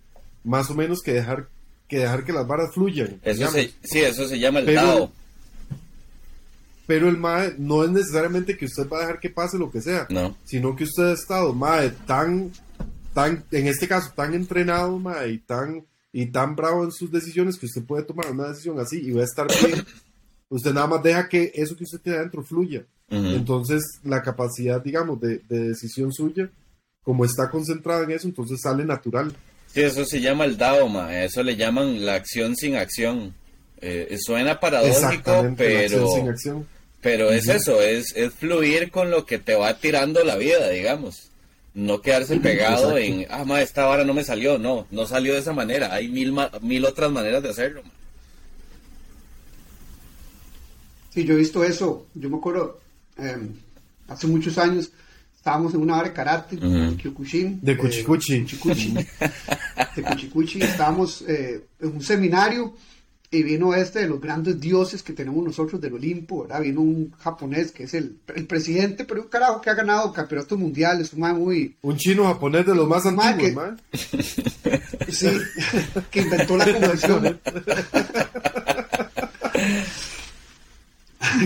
[0.45, 1.49] más o menos que dejar
[1.89, 3.21] que dejar que las varas fluyan.
[3.23, 3.55] Eso digamos.
[3.55, 5.13] se, sí, eso se llama el Pero- Tao.
[6.87, 9.81] Pero el mae no es necesariamente que usted va a dejar que pase lo que
[9.81, 10.37] sea, No.
[10.45, 12.51] sino que usted ha estado mae tan,
[13.15, 17.57] tan, en este caso tan entrenado mae, y tan y tan bravo en sus decisiones
[17.59, 19.85] que usted puede tomar una decisión así y va a estar bien.
[20.51, 22.85] usted nada más deja que eso que usted tiene adentro fluya.
[23.11, 26.51] Entonces, la capacidad, digamos, de, de decisión suya,
[27.03, 29.35] como está concentrada en eso, entonces sale natural.
[29.75, 31.25] Sí, eso se llama el Dao, ma.
[31.25, 33.35] Eso le llaman la acción sin acción.
[33.81, 36.67] Eh, suena paradójico, Exactamente, la acción pero, sin acción.
[37.03, 41.29] pero es eso, es, es fluir con lo que te va tirando la vida, digamos.
[41.75, 43.23] No quedarse pegado Exacto.
[43.23, 44.59] en, ah, ma, esta vara no me salió.
[44.59, 45.93] No, no salió de esa manera.
[45.93, 47.91] Hay mil, ma- mil otras maneras de hacerlo, ma.
[51.13, 52.07] Sí, yo he visto eso.
[52.15, 52.81] Yo me acuerdo,
[53.19, 53.37] eh,
[54.09, 54.91] hace muchos años,
[55.45, 57.59] estábamos en una hora de karate, en Kyokushin.
[57.61, 58.41] De eh, Cuchicuchi.
[58.41, 58.95] Cuchicuchi.
[58.95, 60.63] de Cuchicuchi.
[60.63, 62.73] Estábamos eh, en un seminario
[63.31, 66.63] y vino este de los grandes dioses que tenemos nosotros del Olimpo, ¿verdad?
[66.63, 70.59] Vino un japonés que es el, el presidente, pero un carajo que ha ganado campeonatos
[70.59, 71.77] mundiales, un man muy...
[71.83, 73.75] Un chino japonés de los más antiguos,
[74.63, 74.81] que-.
[75.13, 75.29] Sí,
[76.11, 77.39] que inventó la conversión.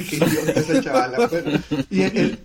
[0.08, 1.28] Qué idiota esa chavala.
[1.28, 1.58] pero-
[1.90, 2.38] y el, el-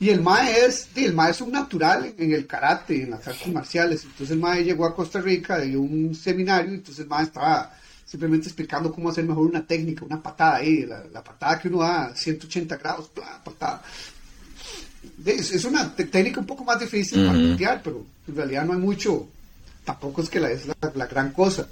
[0.00, 3.46] y el mae es, el mae es un natural en, el karate, en las artes
[3.52, 4.02] marciales.
[4.04, 7.72] Entonces el mae llegó a Costa Rica, dio un seminario, entonces el mae estaba
[8.06, 11.78] simplemente explicando cómo hacer mejor una técnica, una patada ahí, la, la patada que uno
[11.80, 13.40] da a 180 grados, ¡plá!
[13.44, 13.82] patada.
[15.24, 17.50] Es, es una técnica un poco más difícil para Ujú.
[17.52, 19.28] patear, pero en realidad no hay mucho,
[19.84, 21.68] tampoco es que la, es la, la gran cosa.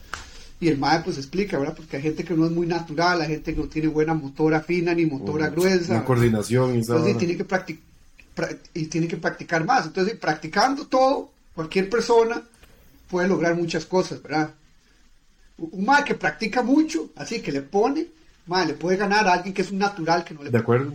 [0.61, 1.75] Y el MAE pues explica, ¿verdad?
[1.77, 4.61] Porque hay gente que no es muy natural, hay gente que no tiene buena motora
[4.61, 5.95] fina ni motora gruesa.
[5.95, 7.88] La coordinación y Entonces tiene que practic- pra-
[8.74, 9.87] y tiene que practicar más.
[9.87, 12.42] Entonces, practicando todo, cualquier persona
[13.09, 14.53] puede lograr muchas cosas, ¿verdad?
[15.59, 18.07] Un MAE que practica mucho, así que le pone,
[18.46, 20.94] MAE, le puede ganar a alguien que es un natural que no le De acuerdo.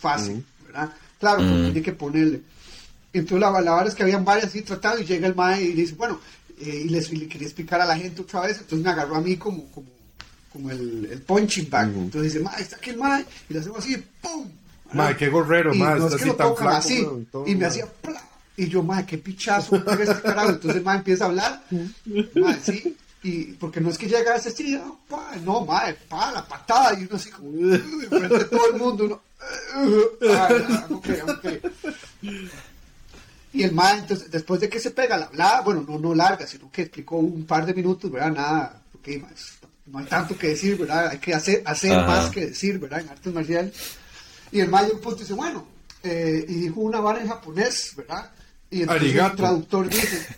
[0.00, 0.44] fácil.
[0.64, 0.92] ¿verdad?
[1.20, 1.64] Claro, pero Ujú.
[1.64, 2.42] tiene que ponerle.
[3.12, 5.72] Entonces la, la verdad es que habían varias así tratando y llega el mae y
[5.72, 6.18] dice, bueno,
[6.58, 9.14] eh, y, les, y le quería explicar a la gente otra vez, entonces me agarró
[9.16, 9.86] a mí como, como,
[10.52, 11.88] como el, el punching bag.
[11.94, 14.48] Entonces dice, mae, está aquí el mae, y le hacemos así, ¡pum!
[14.94, 17.22] Mae, qué gorrero, y mae, no es que así lo tan tocan flaco, así, weón,
[17.22, 17.68] y todo, y me mae.
[17.68, 18.22] hacía ¡pla!
[18.56, 20.50] Y yo, mae, qué pichazo, este carajo.
[20.50, 21.62] Entonces el mae empieza a hablar,
[22.34, 25.94] mae, sí, y porque no es que llega a ese sí, no, pa, no, mae,
[25.94, 27.78] pa, la patada, y uno así como, "Uy",
[28.08, 29.20] frente a todo el mundo, uno,
[30.30, 31.44] ah, ok, ok.
[33.52, 36.46] Y el mae, entonces, después de que se pega la hablada, bueno, no, no larga,
[36.46, 38.32] sino que explicó un par de minutos, ¿verdad?
[38.32, 39.30] Nada, porque mae,
[39.86, 41.08] no hay tanto que decir, ¿verdad?
[41.08, 42.06] Hay que hacer, hacer Ajá.
[42.06, 43.00] más que decir, ¿verdad?
[43.00, 43.74] En artes marciales.
[44.54, 45.66] Y el un punto dice, bueno,
[46.04, 48.30] eh, y dijo una vara en japonés, ¿verdad?
[48.70, 49.30] Y entonces Arigato.
[49.32, 50.28] el traductor dice,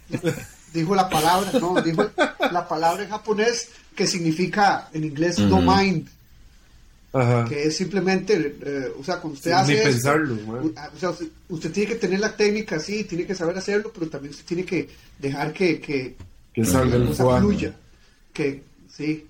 [0.72, 2.10] dijo la palabra, no, dijo
[2.50, 6.08] la palabra en japonés que significa en inglés no mind,
[7.12, 7.44] Ajá.
[7.46, 10.38] que es simplemente, eh, o sea, cuando usted hace ni esto, pensarlo,
[10.76, 13.92] ah, o sea, usted, usted tiene que tener la técnica, sí, tiene que saber hacerlo,
[13.92, 16.16] pero también usted tiene que dejar que, que,
[16.54, 17.76] Que salga el fluya,
[18.32, 19.26] que, sí.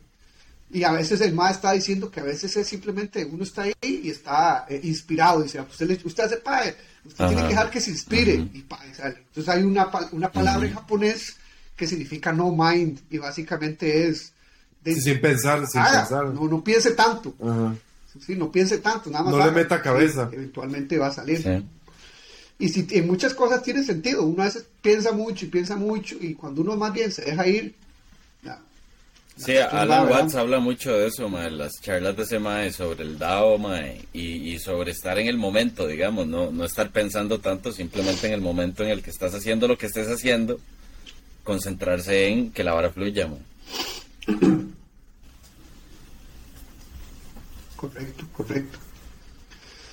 [0.77, 3.73] Y a veces el MA está diciendo que a veces es simplemente uno está ahí
[3.83, 5.43] y está eh, inspirado.
[5.43, 6.61] Dice, usted, le- usted hace pa,
[7.03, 7.29] usted Ajá.
[7.29, 8.51] tiene que dejar que se inspire Ujú.
[8.53, 9.17] y pa, y sale.
[9.29, 11.37] Entonces hay una, una palabra en japonés
[11.75, 14.33] que significa no mind y básicamente es
[14.85, 16.27] de- sin pensar, sin haga, pensar.
[16.27, 17.35] no, no piense tanto.
[17.43, 17.75] Ajá.
[18.27, 19.35] Sí, no piense tanto, nada más.
[19.35, 20.29] No le meta cabeza.
[20.29, 21.43] Sí, eventualmente va a salir.
[21.43, 21.67] Sí.
[22.59, 26.17] Y si en muchas cosas tiene sentido, uno a veces piensa mucho y piensa mucho
[26.21, 27.75] y cuando uno más bien se deja ir.
[29.37, 30.09] Sí, Alan.
[30.09, 34.07] Watts habla mucho de eso, mae, las charlas de ese mae sobre el Dao, mae,
[34.15, 38.33] y, y sobre estar en el momento, digamos, no, no estar pensando tanto, simplemente en
[38.33, 40.59] el momento en el que estás haciendo lo que estés haciendo,
[41.45, 43.41] concentrarse en que la vara fluya, mae.
[47.77, 48.79] Correcto, correcto.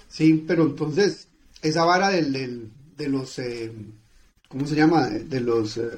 [0.07, 1.27] Sí, pero entonces,
[1.61, 3.71] esa vara del, del- de los, eh,
[4.47, 5.09] ¿cómo se llama?
[5.09, 5.89] De los eh,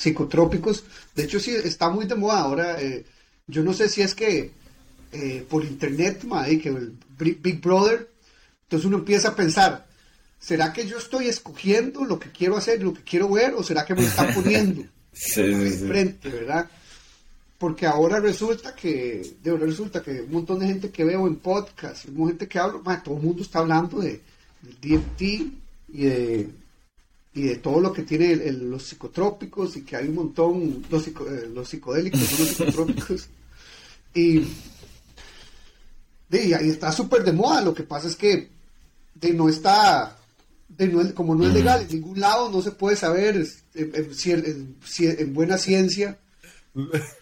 [0.00, 0.84] psicotrópicos,
[1.14, 2.80] de hecho sí está muy de moda ahora.
[2.80, 3.04] eh,
[3.46, 4.52] yo no sé si es que
[5.12, 8.08] eh, por internet, mae, que el Big Brother,
[8.62, 9.86] entonces uno empieza a pensar,
[10.38, 13.84] ¿será que yo estoy escogiendo lo que quiero hacer, lo que quiero ver, o será
[13.84, 14.84] que me están poniendo?
[15.12, 15.88] Sí, sí, sí.
[15.88, 16.70] frente, ¿verdad?
[17.58, 21.34] Porque ahora resulta que, de verdad resulta que un montón de gente que veo en
[21.34, 24.20] podcast, un montón de gente que habla, mae, todo el mundo está hablando de,
[24.62, 26.48] del DMT y de,
[27.34, 30.84] y de todo lo que tiene el- el- los psicotrópicos y que hay un montón,
[30.90, 33.28] los, psico- eh, los psicodélicos son los psicotrópicos.
[34.12, 34.40] Y,
[36.28, 37.60] de, y ahí está súper de moda.
[37.62, 38.48] Lo que pasa es que
[39.14, 40.16] de, no está,
[40.68, 45.32] de, no como no es legal en ningún lado, no se puede saber ci- en
[45.34, 46.18] buena ciencia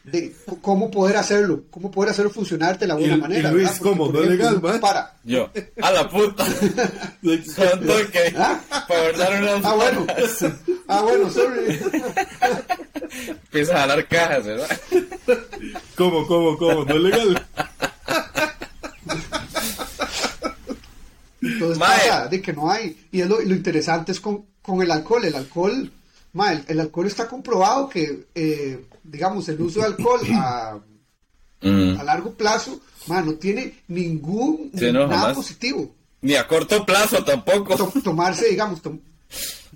[0.05, 3.51] de cómo poder hacerlo, cómo poder hacerlo funcionar de la buena Y- y manera.
[3.51, 4.09] Luis, ¿cómo?
[4.09, 4.79] ¿No es legal, man?
[4.81, 5.15] Para.
[5.25, 6.45] Yo, a la puta.
[7.57, 8.35] Son toque.
[8.37, 8.61] ¿Ah?
[8.87, 10.07] Para guardar unas Ah, bueno.
[10.91, 11.79] Ah, bueno, sorry.
[13.29, 14.81] Empieza a jalar cajas, ¿verdad?
[15.97, 16.85] ¿Cómo, cómo, cómo?
[16.85, 17.47] ¿No es legal?
[21.41, 21.99] Entonces Mae.
[21.99, 22.97] pasa de que no hay.
[23.13, 25.25] Y es lo, lo interesante es con, con el alcohol.
[25.25, 25.91] El alcohol,
[26.69, 30.79] el alcohol está comprobado que, eh, digamos, el uso de alcohol a,
[31.61, 31.99] Mm.
[31.99, 35.37] a largo plazo, no tiene ningún Sí, no, nada jamás.
[35.37, 35.93] positivo.
[36.21, 37.75] Ni a corto plazo tampoco.
[37.77, 39.01] To- tomarse, digamos, tom-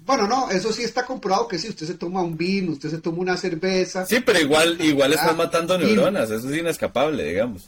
[0.07, 2.99] bueno, no, eso sí está comprobado que si usted se toma un vino, usted se
[2.99, 6.31] toma una cerveza, Sí, pero igual, igual estás Ah, matando y- neuronas.
[6.31, 7.65] Eso es inescapable, digamos.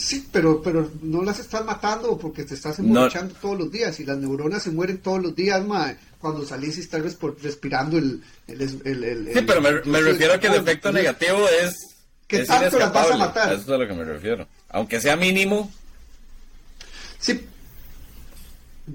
[0.00, 2.86] Sí, pero, pero no las estás matando porque te estás No.
[2.86, 6.78] emborrachando todos los días y las neuronas se mueren todos los días, mae, cuando salís
[6.78, 7.02] y estás
[7.42, 8.22] respirando el...
[8.46, 11.74] el, el, el- Sí, pero me, refiero a que el efecto negativo es,
[12.26, 13.52] ¿Qué es tanto las vas a matar?
[13.52, 14.46] Eso es a lo que me refiero.
[14.70, 15.70] Aunque sea mínimo,
[17.18, 17.44] Sí,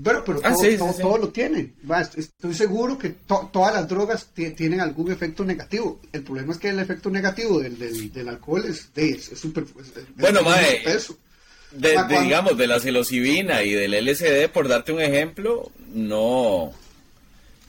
[0.04, 1.02] pero, pero Ah, todo, sí, todo, sí.
[1.02, 1.74] todo lo tiene.
[2.18, 6.00] Estoy seguro que to- todas las drogas ti- tienen algún efecto negativo.
[6.12, 8.90] El problema es que el efecto negativo del, del, del alcohol es
[9.36, 9.66] súper...
[10.18, 11.00] Bueno, mae, de,
[11.90, 16.72] de, cuando- digamos, de la psilocibina y del LSD, por darte un ejemplo, no.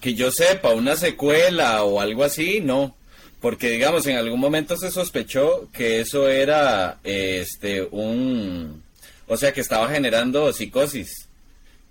[0.01, 2.95] Que yo sepa, una secuela o algo así, no.
[3.41, 8.83] Porque, digamos, en algún momento se sospechó que eso era este un.
[9.29, 11.26] O sea, que estaba generando psicosis.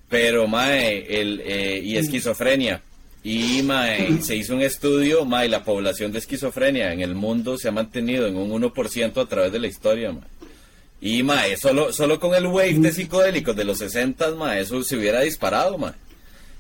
[0.10, 2.82] Pero, mae, el, eh, y esquizofrenia.
[3.24, 7.68] Y, mae, se hizo un estudio, mae, la población de esquizofrenia en el mundo se
[7.68, 10.24] ha mantenido en un 1% a través de la historia, mae.
[11.02, 14.96] Y, mae, solo, solo con el wave de psicodélicos de los 60, mae, eso se
[14.96, 15.94] hubiera disparado, mae.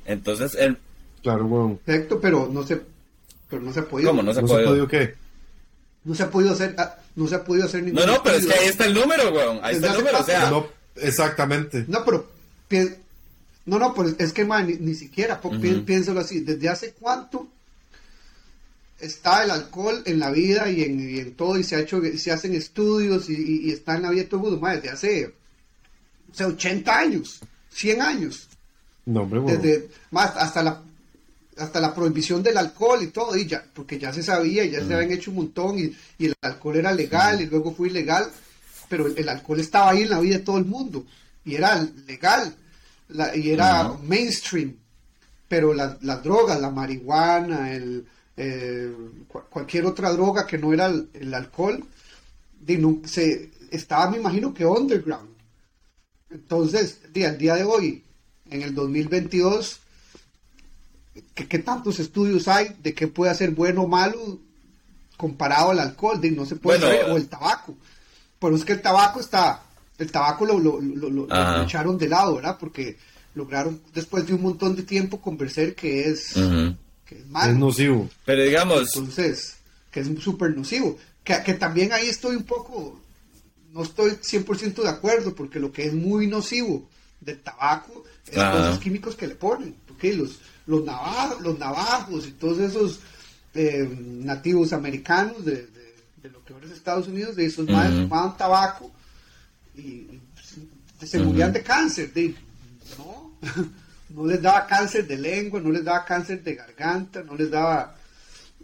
[0.05, 0.77] Entonces, el,
[1.21, 1.77] Claro, weón.
[1.77, 2.81] Perfecto, pero no se,
[3.49, 4.09] pero no se ha podido.
[4.11, 5.15] ¿cómo no se ¿No ha podido qué?
[6.03, 8.37] No se ha podido hacer, ah, no se ha podido hacer ningún No, no, pero
[8.37, 9.59] es que ahí está el número, weón.
[9.63, 10.49] Ahí está el número, o sea.
[10.51, 11.85] No, exactamente.
[11.87, 12.29] No, pero
[12.67, 12.89] pi-
[13.65, 15.49] no, no, pues es que man, ni, ni siquiera, pi-
[15.85, 17.47] piénsalo así, ¿desde hace cuánto
[18.99, 22.01] está el alcohol en la vida y en, y en todo y se ha hecho,
[22.17, 24.59] se hacen estudios y, y- y está en la vida de todo el mundo?
[24.61, 25.25] Man, desde hace,
[26.31, 27.39] o sea, 80 años,
[27.71, 28.47] 100 años,
[29.05, 30.81] No, hombre, desde más hasta la
[31.57, 34.85] hasta la prohibición del alcohol y todo, y ya, porque ya se sabía, y ya
[34.85, 38.29] se habían hecho un montón, y, y el alcohol era legal, y luego fue ilegal,
[38.89, 41.05] pero el, el alcohol estaba ahí en la vida de todo el mundo,
[41.45, 42.53] y era legal,
[43.09, 44.75] la- y era mainstream,
[45.47, 48.05] pero la- las drogas, la marihuana, el,
[48.37, 48.93] eh,
[49.27, 51.83] cu- cualquier otra droga que no era el, el alcohol,
[52.59, 55.29] de se, estaba, me imagino que underground.
[56.29, 58.03] Entonces, di, al día de hoy,
[58.49, 59.79] en el 2022,
[61.33, 64.39] ¿qué, qué tantos estudios hay de qué puede ser bueno o malo
[65.17, 66.19] comparado al alcohol?
[66.19, 67.75] Di, no se puede Bueno, saber, o el tabaco.
[68.39, 69.63] Pero es que el tabaco está,
[69.97, 72.57] el tabaco lo, lo, lo- lo- lo echaron de lado, ¿verdad?
[72.59, 72.97] Porque
[73.33, 76.33] lograron, después de un montón de tiempo, convencer que es,
[77.05, 77.51] que es malo.
[77.53, 78.09] Es nocivo.
[78.25, 79.57] Pero digamos, Entonces,
[79.91, 80.97] que es súper nocivo.
[81.23, 82.99] Que, que también ahí estoy un poco,
[83.73, 86.87] no estoy 100% de acuerdo, porque lo que es muy nocivo
[87.21, 88.51] del tabaco es Ajá.
[88.51, 89.75] todos los químicos que le ponen.
[89.87, 92.99] Porque los, los, navajos, los navajos y todos esos
[93.53, 97.93] eh, nativos americanos de, de- de lo que ahora es Estados Unidos, de esos madres
[97.93, 98.03] Ujú.
[98.09, 98.91] fumaban tabaco
[99.77, 100.21] y, y,
[101.05, 102.13] se morían de cáncer.
[102.13, 102.33] De,
[102.97, 103.37] no,
[104.09, 107.95] no les daba cáncer de lengua, no les daba cáncer de garganta, no les daba...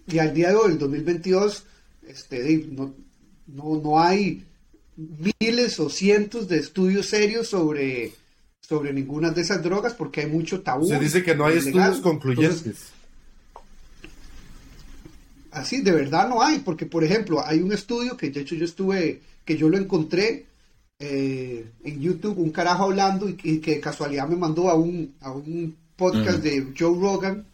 [0.07, 1.63] Y al día de hoy, el 2022,
[2.07, 2.93] este, de- no,
[3.47, 4.43] no, no hay
[5.39, 8.13] miles o cientos de estudios serios sobre,
[8.59, 10.87] sobre ninguna de esas drogas porque hay mucho tabú.
[10.87, 11.67] Se dice que no hay legal.
[11.67, 12.57] estudios concluyentes.
[12.65, 12.91] Entonces,
[15.51, 18.63] Así, de verdad no hay, porque por ejemplo, hay un estudio que de hecho yo
[18.63, 20.45] estuve, que yo lo encontré
[21.01, 25.13] eh, en YouTube, un carajo hablando y, y que de casualidad me mandó a un,
[25.21, 27.45] a un podcast de Joe Rogan,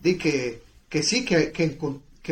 [0.00, 1.78] de que, que sí, que, que,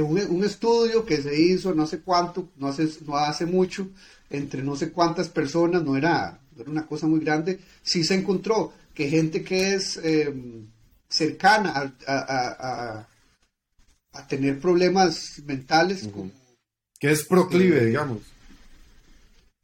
[0.02, 3.88] un, un estudio que se hizo no sé cuánto, no hace, no hace mucho,
[4.30, 8.14] entre no sé cuántas personas, no era, no era una cosa muy grande, sí se
[8.14, 10.34] encontró que gente que es eh,
[11.08, 11.70] cercana
[12.06, 13.06] a, a-
[14.12, 16.30] a- tener problemas mentales como
[17.00, 17.86] Que es proclive, Sí.
[17.86, 18.18] digamos.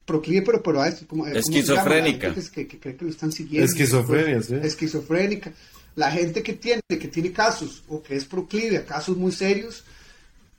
[0.09, 1.27] Proclive, pero, pero a esto, como.
[1.27, 2.29] Esquizofrénica.
[2.29, 3.66] La gente Que, que cree que lo están siguiendo.
[3.71, 4.55] Esquizofrenia, sí.
[4.62, 5.53] Esquizofrénica.
[5.97, 9.85] la gente que tiene, que tiene casos o que es proclive a casos muy serios,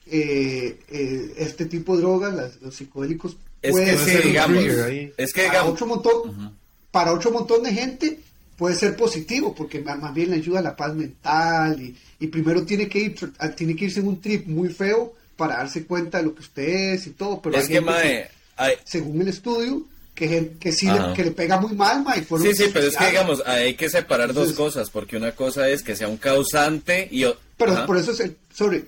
[0.06, 5.32] eh, eh, este tipo de drogas, las- los psicodélicos, Es puede que ser digamos, es
[5.32, 6.54] que para digamos, otro montón,
[6.90, 8.18] para otro montón de gente
[8.56, 12.62] puede ser positivo porque más bien le ayuda a la paz mental y, y primero
[12.64, 13.14] tiene que ir
[13.56, 16.68] tiene que irse en un trip muy feo para darse cuenta de lo que usted
[16.94, 18.28] es y todo, pero es hay que, gente mae,
[18.60, 22.46] hay- según el estudio que, que sí le, que le pega muy mal, mae, fueron
[22.46, 25.68] Sí, sí, pero es que digamos, hay que separar dos Entonces- cosas, porque una cosa
[25.68, 27.24] es que sea un causante y...
[27.56, 27.86] Pero Ajá.
[27.86, 28.84] por eso es el, sobre,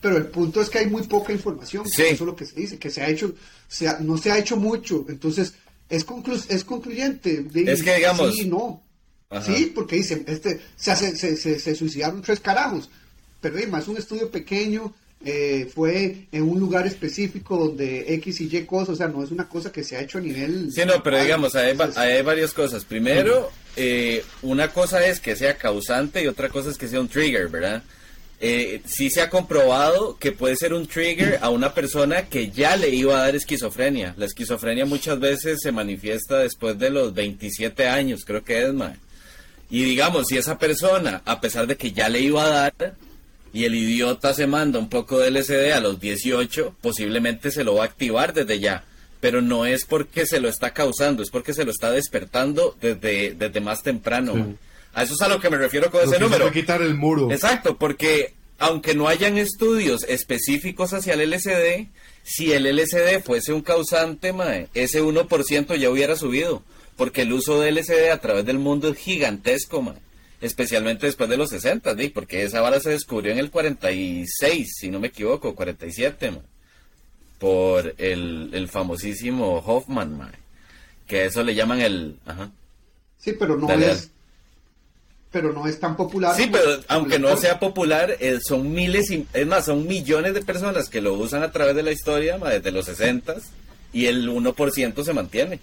[0.00, 2.02] pero el punto es que hay muy poca información, Sí.
[2.02, 3.32] eso es lo que se dice, que se ha hecho,
[3.68, 5.54] se ha- no se ha hecho mucho, entonces
[5.88, 7.42] es conclu- es concluyente.
[7.44, 8.82] de- Es que, digamos- Sí, no.
[9.30, 9.44] Ajá.
[9.52, 12.88] Sí, porque dicen, este, se, hace- se, se, se suicidaron tres carajos,
[13.40, 18.56] pero es más un estudio pequeño, eh, fue en un lugar específico donde X y
[18.56, 20.70] Y cosas, o sea, no es una cosa que se ha hecho a nivel...
[20.72, 22.84] Sí, no, pero digamos, hay, hay varias cosas.
[22.84, 27.08] Primero, eh, una cosa es que sea causante y otra cosa es que sea un
[27.08, 27.82] trigger, ¿verdad?
[28.38, 32.76] Eh, sí se ha comprobado que puede ser un trigger a una persona que ya
[32.76, 34.14] le iba a dar esquizofrenia.
[34.18, 38.96] La esquizofrenia muchas veces se manifiesta después de los 27 años, creo que es, mae.
[39.70, 42.94] Y digamos, si esa persona, a pesar de que ya le iba a dar,
[43.56, 47.76] y el idiota se manda un poco de LSD a los 18, posiblemente se lo
[47.76, 48.84] va a activar desde ya.
[49.18, 53.32] Pero no es porque se lo está causando, es porque se lo está despertando desde,
[53.32, 54.34] desde más temprano.
[54.34, 54.56] Sí.
[54.92, 56.52] A eso es a lo que me refiero con Lo ese que número.
[56.52, 57.32] quitar el muro.
[57.32, 61.86] Exacto, porque aunque no hayan estudios específicos hacia el LSD,
[62.24, 66.62] si el LSD fuese un causante, mae, ese 1% ya hubiera subido.
[66.96, 69.96] Porque el uso de LSD a través del mundo es gigantesco, mae.
[70.40, 72.10] Especialmente después de los 60, ¿di?
[72.10, 76.40] porque esa vara se descubrió en el 46, si no me equivoco, 47, mae,
[77.38, 80.32] por el, el famosísimo Hoffman,
[81.06, 82.18] que eso le llaman el...
[82.26, 82.50] Ajá.
[83.18, 84.10] Sí, pero no Dale, es...
[85.32, 86.34] Pero no es tan popular.
[86.36, 90.42] Sí, pero aunque no sea popular, eh, son miles, y, es más, son millones de
[90.42, 93.36] personas que lo usan a través de la historia, ma, desde los 60
[93.92, 95.60] y el 1% se mantiene.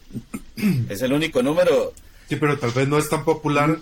[0.90, 1.94] es el único número.
[2.28, 3.78] Sí, pero tal vez no es tan popular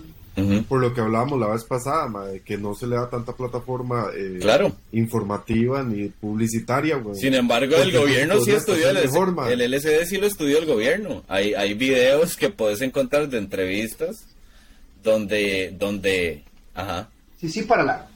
[0.68, 3.34] Por lo que hablábamos la vez pasada, ma, de que no se le da tanta
[3.34, 4.72] plataforma eh, Claro.
[4.94, 7.16] informativa ni publicitaria, güey.
[7.18, 10.66] Sin embargo, Porque el gobierno sí estudió el, mejor, el LSD, sí lo estudió el
[10.66, 11.24] gobierno.
[11.28, 14.16] Hay, hay videos que puedes encontrar de entrevistas
[15.04, 16.44] donde, donde,
[16.76, 18.08] ajá, Sí, sí, para la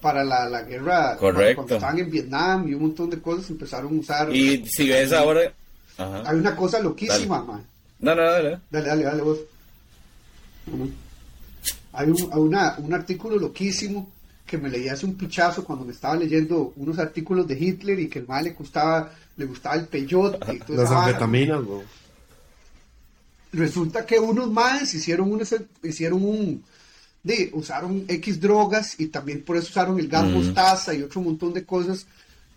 [0.00, 1.56] para la, la guerra, Correcto.
[1.56, 4.34] cuando estaban en Vietnam y un montón de cosas empezaron a usar.
[4.34, 5.52] y si ves ahora,
[5.98, 7.62] ajá, Hay una cosa loquísima, man.
[7.98, 8.60] no, no, no, no.
[8.70, 9.38] Dale, dale, dale vos.
[11.92, 14.08] Hay un, una, un artículo loquísimo
[14.46, 18.08] que me leí hace un pichazo cuando me estaba leyendo unos artículos de Hitler y
[18.08, 21.62] que el mal le gustaba, le gustaba el peyote y toda Las anfetaminas,
[23.52, 25.42] resulta que unos más hicieron un
[25.82, 26.64] hicieron un
[27.22, 30.32] de, usaron X drogas y también por eso usaron el gas Mm.
[30.32, 32.06] mostaza y otro montón de cosas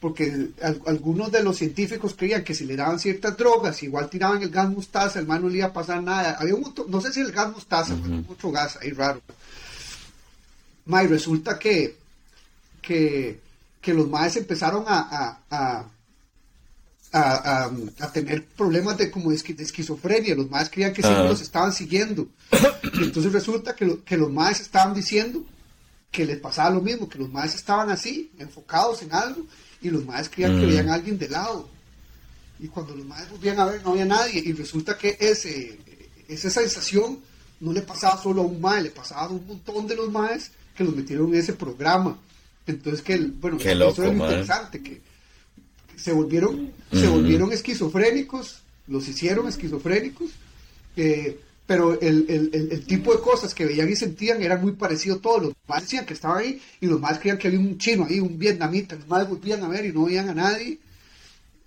[0.03, 4.41] porque al- algunos de los científicos creían que si le daban ciertas drogas igual tiraban
[4.43, 6.99] el gas mostaza el man no le iba a pasar nada había un montón- no
[6.99, 9.21] sé si el gas mostaza pero otro gas ahí raro
[10.85, 11.95] Ma, y resulta que
[12.81, 13.39] que,
[13.81, 15.39] que los maes empezaron a, a-
[17.13, 17.69] a-
[18.01, 20.35] a, tener problemas de como de esqui- de esquizofrenia.
[20.35, 21.29] Los maes creían que siempre Ajá.
[21.29, 22.27] los estaban siguiendo.
[22.99, 25.45] Y entonces resulta que, lo- que los maes estaban diciendo
[26.11, 29.45] que les pasaba lo mismo, que los maes estaban así, enfocados en algo,
[29.83, 30.69] y los maes creían que Mm.
[30.69, 31.69] veían a alguien de lado.
[32.59, 34.41] Y cuando los maes volvían a ver, no había nadie.
[34.45, 35.77] Y resulta que ese,
[36.27, 37.19] esa sensación
[37.59, 40.51] no le pasaba solo a un mae, le pasaba a un montón de los maes
[40.75, 42.17] que los metieron en ese programa.
[42.65, 45.01] Entonces que, bueno, Qué eso loco, es lo interesante, que
[45.97, 47.17] se volvieron, se Ujú.
[47.17, 50.29] volvieron esquizofrénicos, los hicieron esquizofrénicos,
[50.95, 54.73] eh, pero el, el- el- el tipo de cosas que veían y sentían eran muy
[54.73, 55.43] parecido a todos.
[55.43, 58.19] Los más decían que estaban ahí y los más creían que había un chino ahí,
[58.19, 60.79] un vietnamita, los más volvían a ver y no veían a nadie.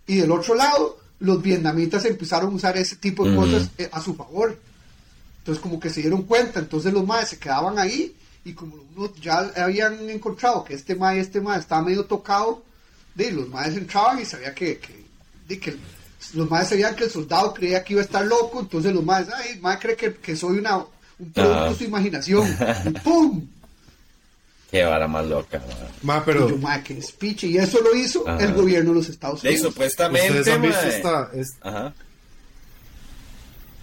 [0.07, 4.01] Y del otro lado, los vietnamitas empezaron a usar ese tipo de cosas eh, a
[4.03, 4.59] su favor.
[5.38, 9.13] Entonces como que se dieron cuenta, entonces los maes se quedaban ahí y como uno
[9.21, 12.63] ya habían encontrado que este mae y este mae estaba medio tocado,
[13.15, 15.05] de, los maes entraban y sabía que, que,
[15.49, 15.75] de, que
[16.35, 19.29] los maes sabían que el soldado creía que iba a estar loco, entonces los maes,
[19.35, 21.68] ay, mae cree que, que soy una, un producto Ajá.
[21.70, 23.46] de su imaginación, y ¡pum!
[24.70, 25.88] Qué vara más loca, man.
[26.02, 28.44] Ma, Y pero yo, mae, que speech, y eso lo hizo Ajá.
[28.44, 29.68] el gobierno de los Estados Y Unidos.
[29.72, 31.94] supuestamente, ustedes han visto esta, es- Ajá.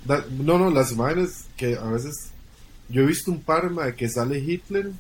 [0.05, 2.13] da- no, no, las imágenes que a veces
[2.89, 4.91] yo he visto un par ma, de que sale Hitler,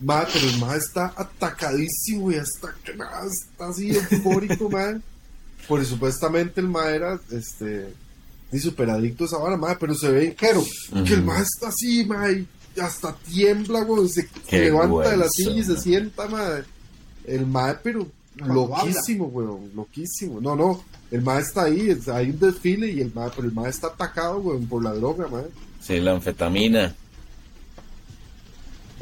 [0.00, 5.00] ma, pero el ma está atacadísimo y hasta que ma, está así eufórico, ma,
[5.68, 7.92] porque supuestamente el ma era este
[8.52, 10.62] y super adicto a esa vara, pero se ve Pero,
[11.04, 12.46] que el ma está así, ma, y
[12.80, 14.08] hasta tiembla, weón.
[14.08, 16.64] Se Qué levanta de la silla y se sienta, madre.
[17.26, 18.06] El mae, pero
[18.36, 19.70] loquísimo, weón.
[19.74, 20.40] Loquísimo.
[20.40, 20.84] No, no.
[21.10, 23.88] El mae está ahí, es- hay un desfile y el mae, pero el mae está
[23.88, 25.46] atacado, weón, por la droga, mae.
[25.80, 26.94] Sí, la anfetamina.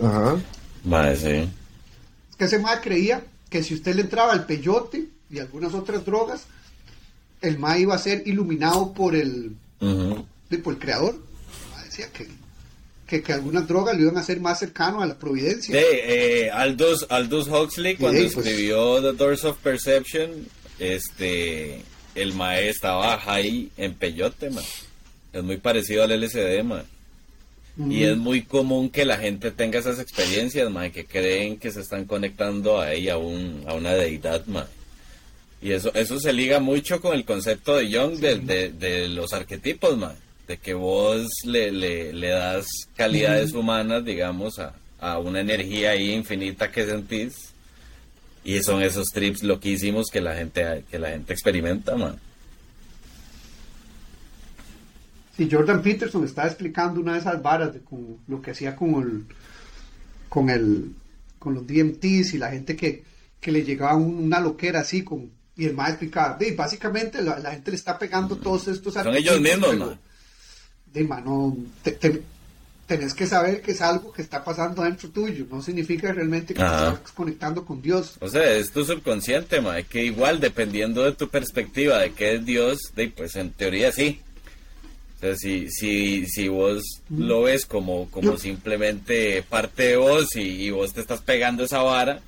[0.02, 0.36] Ajá.
[0.84, 1.48] Mae, sí.
[2.30, 6.04] Es que ese mae creía que si usted le entraba al peyote y algunas otras
[6.04, 6.44] drogas,
[7.40, 11.16] el mae iba a ser iluminado por el, por el creador.
[11.78, 12.28] El decía que,
[13.06, 15.74] que, que algunas drogas lo iban a hacer más cercano a la providencia.
[15.74, 18.36] Sí, eh, Aldous, Aldous Huxley cuando pues.
[18.36, 20.46] escribió The Doors of Perception,
[20.78, 21.82] este,
[22.14, 24.64] el mae estaba high en peyote, man.
[25.32, 26.84] Es muy parecido al LSD, man.
[27.88, 31.80] Y es muy común que la gente tenga esas experiencias, man, que creen que se
[31.80, 34.66] están conectando ahí a, un, a una deidad, man.
[35.62, 39.32] Y eso, eso se liga mucho con el concepto de Jung de, de- de los
[39.32, 40.14] arquetipos, man.
[40.48, 46.10] De que vos le, le, le das calidades humanas, digamos, a, a una energía ahí
[46.12, 47.34] infinita que sentís.
[48.44, 52.18] Y son esos trips loquísimos que la gente, que la gente experimenta, man.
[55.38, 58.94] Y Jordan Peterson estaba explicando una de esas varas de con lo que hacía con
[59.02, 59.24] el
[60.28, 60.92] con el
[61.38, 63.02] con los DMTs y la gente que,
[63.40, 65.30] que le llegaba un- una loquera así con
[65.62, 69.14] y el maestro explicaba, "Ve, básicamente la, la gente le está pegando todos estos Son
[69.14, 69.98] ellos mismos, man.
[70.92, 72.22] de mano, te- te-
[72.86, 76.60] tenés que saber que es algo que está pasando dentro tuyo, no significa realmente que
[76.60, 78.16] te estás conectando con Dios.
[78.20, 82.44] O sea, es tu subconsciente, ma, que igual dependiendo de tu perspectiva de qué es
[82.44, 84.20] Dios, de, pues en teoría sí.
[85.16, 90.34] O sea, si, si, si vos lo ves como, como Yo- simplemente parte de vos
[90.34, 92.20] y, y vos te estás pegando esa vara,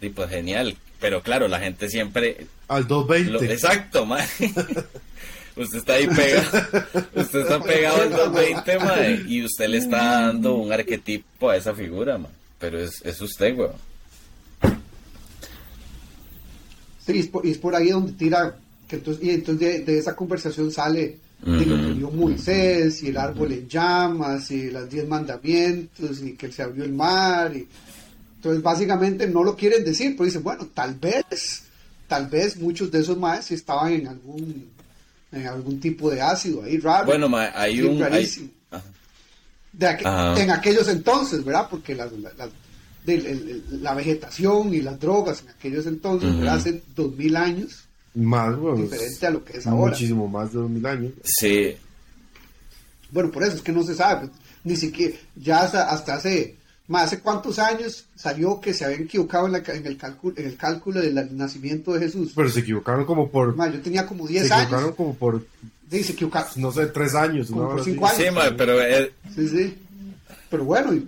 [0.00, 0.76] y pues genial.
[1.00, 2.46] Pero claro, la gente siempre...
[2.68, 3.52] Al lo- 220.
[3.52, 4.18] exacto, ma.
[5.56, 6.66] usted está ahí pegado,
[7.14, 11.74] usted está pegado al 220, ma, y usted le está dando un arquetipo a esa
[11.74, 12.28] figura, ma.
[12.58, 13.72] Pero es, es usted, weón.
[17.06, 18.56] Sí, y es por, y es por ahí donde tira,
[18.88, 23.08] que entonces, y entonces de, de esa conversación sale de lo que vio Moisés, y
[23.08, 27.66] el árbol en llamas, y los diez mandamientos, y que se abrió el mar, y
[28.38, 31.62] entonces básicamente no lo quieren decir, pero dicen, bueno, tal vez,
[32.06, 34.70] tal vez muchos de esos maes estaban en algún,
[35.32, 37.06] en algún tipo de ácido ahí raro.
[37.06, 38.02] Bueno, ma, hay un...
[38.02, 38.50] hay-
[39.72, 40.42] de aqu- Ajá.
[40.42, 41.66] en aquellos entonces, ¿verdad?
[41.70, 42.48] Porque la, la-
[43.04, 46.34] del- el- el- la vegetación y las drogas en aquellos entonces.
[46.36, 46.56] ¿verdad?
[46.56, 47.84] Hace dos mil años,
[48.14, 48.82] Más, weón.
[48.82, 49.92] diferente a lo que es ahora.
[49.92, 51.12] Muchísimo más de 2000 años.
[51.22, 51.76] Sí,
[53.10, 54.28] Bueno, por eso es que no se sabe,
[54.64, 56.56] ni siquiera, ya hasta, hasta hace,
[56.88, 60.34] más hace cuántos años salió que se habían equivocado en, la ca- en el, cálculo,
[60.38, 62.32] en el cálculo del nacimiento de Jesús.
[62.34, 63.54] Pero se equivocaron como por.
[63.54, 65.46] Ma, yo tenía como Se 10 equivocaron años, como por,
[65.90, 67.48] sí, se equivocaron, no sé, tres años.
[67.48, 68.22] Como una por hora cinco así.
[68.26, 68.34] años.
[68.44, 69.78] sí, ma, pero eh, sí, sí.
[70.50, 70.98] Pero bueno,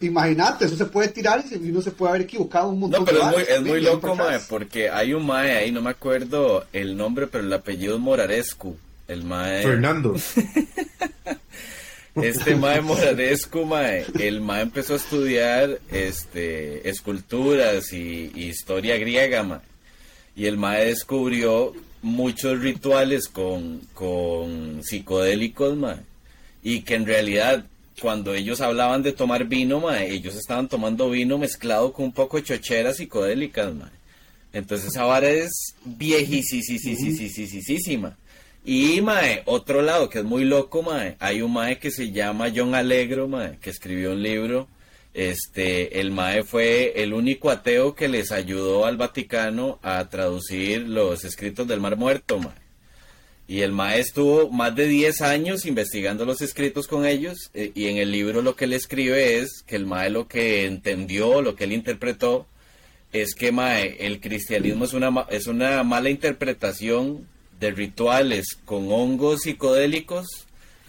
[0.00, 3.04] imagínate, eso se puede tirar y se- uno se puede haber equivocado un montón no,
[3.06, 5.90] pero de es muy, es muy loco, mae, porque hay un mae ahí, no me
[5.90, 8.76] acuerdo el nombre, pero el apellido es Morarescu.
[9.06, 10.14] El mae, Fernando.
[12.16, 19.60] este mae Morarescu, mae, el mae empezó a estudiar este esculturas y, historia griega, mae.
[20.34, 25.98] Y el mae descubrió muchos rituales con, con psicodélicos, mae.
[26.62, 27.64] Y que en realidad,
[28.00, 32.38] cuando ellos hablaban de tomar vino, mae, ellos estaban tomando vino mezclado con un poco
[32.38, 33.90] de chocheras psicodélicas, mae.
[34.52, 38.16] Entonces vara es viejísima.
[38.72, 42.52] Y, mae, otro lado que es muy loco, mae, hay un mae que se llama
[42.54, 44.68] John Alegro, mae, que escribió un libro.
[45.12, 51.24] Este, el mae fue el único ateo que les ayudó al Vaticano a traducir los
[51.24, 52.54] escritos del Mar Muerto, mae.
[53.48, 57.86] Y el mae estuvo más de 10 años investigando los escritos con ellos eh, y
[57.88, 61.56] en el libro lo que él escribe es que el mae lo que entendió, lo
[61.56, 62.46] que él interpretó,
[63.12, 67.26] es que mae, el cristianismo es una, es una mala interpretación
[67.60, 70.26] de rituales con hongos psicodélicos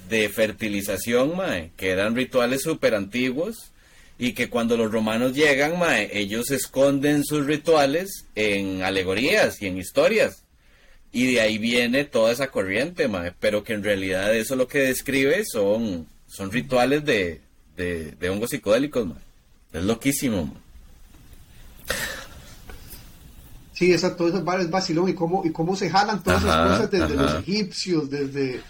[0.09, 3.71] de fertilización, mae, que eran rituales súper antiguos
[4.17, 5.75] y que cuando los romanos llegan,
[6.11, 10.43] ellos esconden sus rituales en alegorías y en historias.
[11.11, 14.79] Y de ahí viene toda esa corriente, mae, pero que en realidad eso lo que
[14.79, 17.41] describe son, son rituales de,
[17.75, 19.17] de, de hongos psicodélicos, mae.
[19.73, 20.55] Es loquísimo.
[23.81, 24.15] Sí, esas
[24.45, 27.23] varas es vacilón y cómo, y cómo se jalan todas Ajá, esas cosas desde ajá.
[27.23, 28.61] los egipcios, desde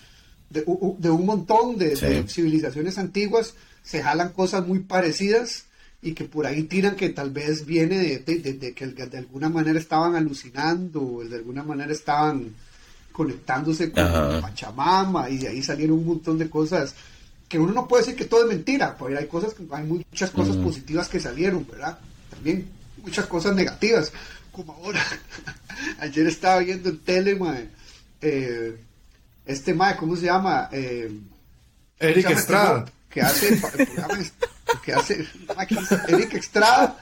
[0.50, 0.64] de,
[1.10, 2.06] un montón de, Sí.
[2.06, 3.54] de civilizaciones antiguas,
[3.84, 5.66] se jalan cosas muy parecidas
[6.02, 10.16] y que por ahí tiran que tal vez viene de, que de alguna manera estaban
[10.16, 12.56] alucinando, o de alguna manera estaban
[13.12, 14.40] conectándose con Ajá.
[14.40, 16.96] Pachamama y de ahí salieron un montón de cosas
[17.50, 20.56] que uno no puede decir que todo es mentira, porque hay cosas, hay muchas cosas
[20.56, 22.00] positivas que salieron, ¿verdad?
[22.30, 22.66] También
[23.04, 24.14] muchas cosas negativas,
[24.52, 25.04] como ahora.
[26.00, 27.70] Ayer estaba viendo en tele, mae,
[28.22, 28.78] eh,
[29.46, 30.70] este mae, ¿cómo se llama?
[30.72, 31.12] Eh,
[32.00, 32.86] Eric ¿cómo se llama este Estrada.
[33.10, 34.48] Que hace el programa, este-
[34.84, 35.28] que hace.
[36.08, 36.98] Eric Estrada,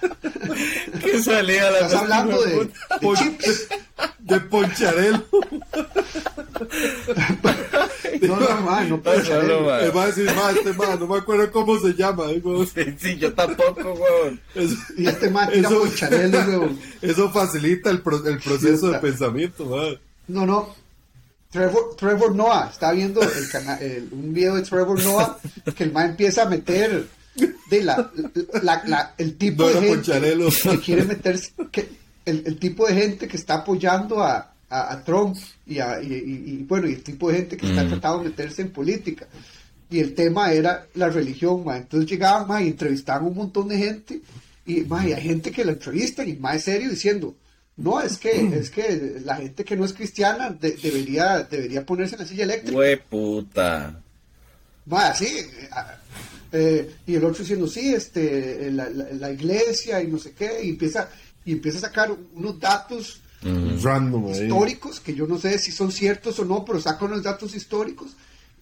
[1.04, 3.68] ¿Qué salía la estás hablando de, de chips.
[4.20, 5.26] De Poncharelo.
[8.22, 9.86] No, no, mae, no mae.
[9.86, 12.28] El va a decir, ma, este ma, no me acuerdo cómo se llama.
[12.28, 14.42] digo, Sí, sí, yo tampoco, weón.
[14.56, 16.80] eso, Y este mae tira Eso- poncharelos, weón.
[17.02, 19.02] eso facilita el, pro- el proceso de Idiota.
[19.02, 19.84] pensamiento, ma.
[20.28, 20.76] No, no.
[21.52, 25.38] Trevor, Trevor Noah, está viendo el cana- el- un video de Trevor Noah
[25.76, 27.08] que el man empieza a meter
[27.70, 28.12] de la,
[28.64, 30.50] la- la- el tipo No de gente Poncharelo.
[30.50, 31.88] que quiere meterse, que,
[32.26, 36.14] el, el tipo de gente que está apoyando a, a- a Trump y, a- y-
[36.14, 37.90] y- y, bueno, y el tipo de gente que está Mm.
[37.90, 39.28] tratando de meterse en política.
[39.92, 41.78] Y el tema era la religión, ma.
[41.78, 44.22] Entonces llegaban, ma, y entrevistaban un montón de gente
[44.66, 47.36] y, ma, y hay gente que la entrevistan y más serio diciendo,
[47.78, 52.16] no, es que, es que la gente que no es cristiana de- debería, debería ponerse
[52.16, 52.78] en la silla eléctrica.
[52.78, 54.00] Hue puta.
[54.86, 55.28] Ma, sí,
[56.52, 60.32] eh, y el otro diciendo, sí, este, eh, la, la- la iglesia y no sé
[60.34, 61.10] qué, y empieza,
[61.46, 63.22] y empieza a sacar unos datos.
[63.42, 64.44] Random ahí.
[64.44, 68.12] históricos, que yo no sé si son ciertos o no, pero sacan los datos históricos,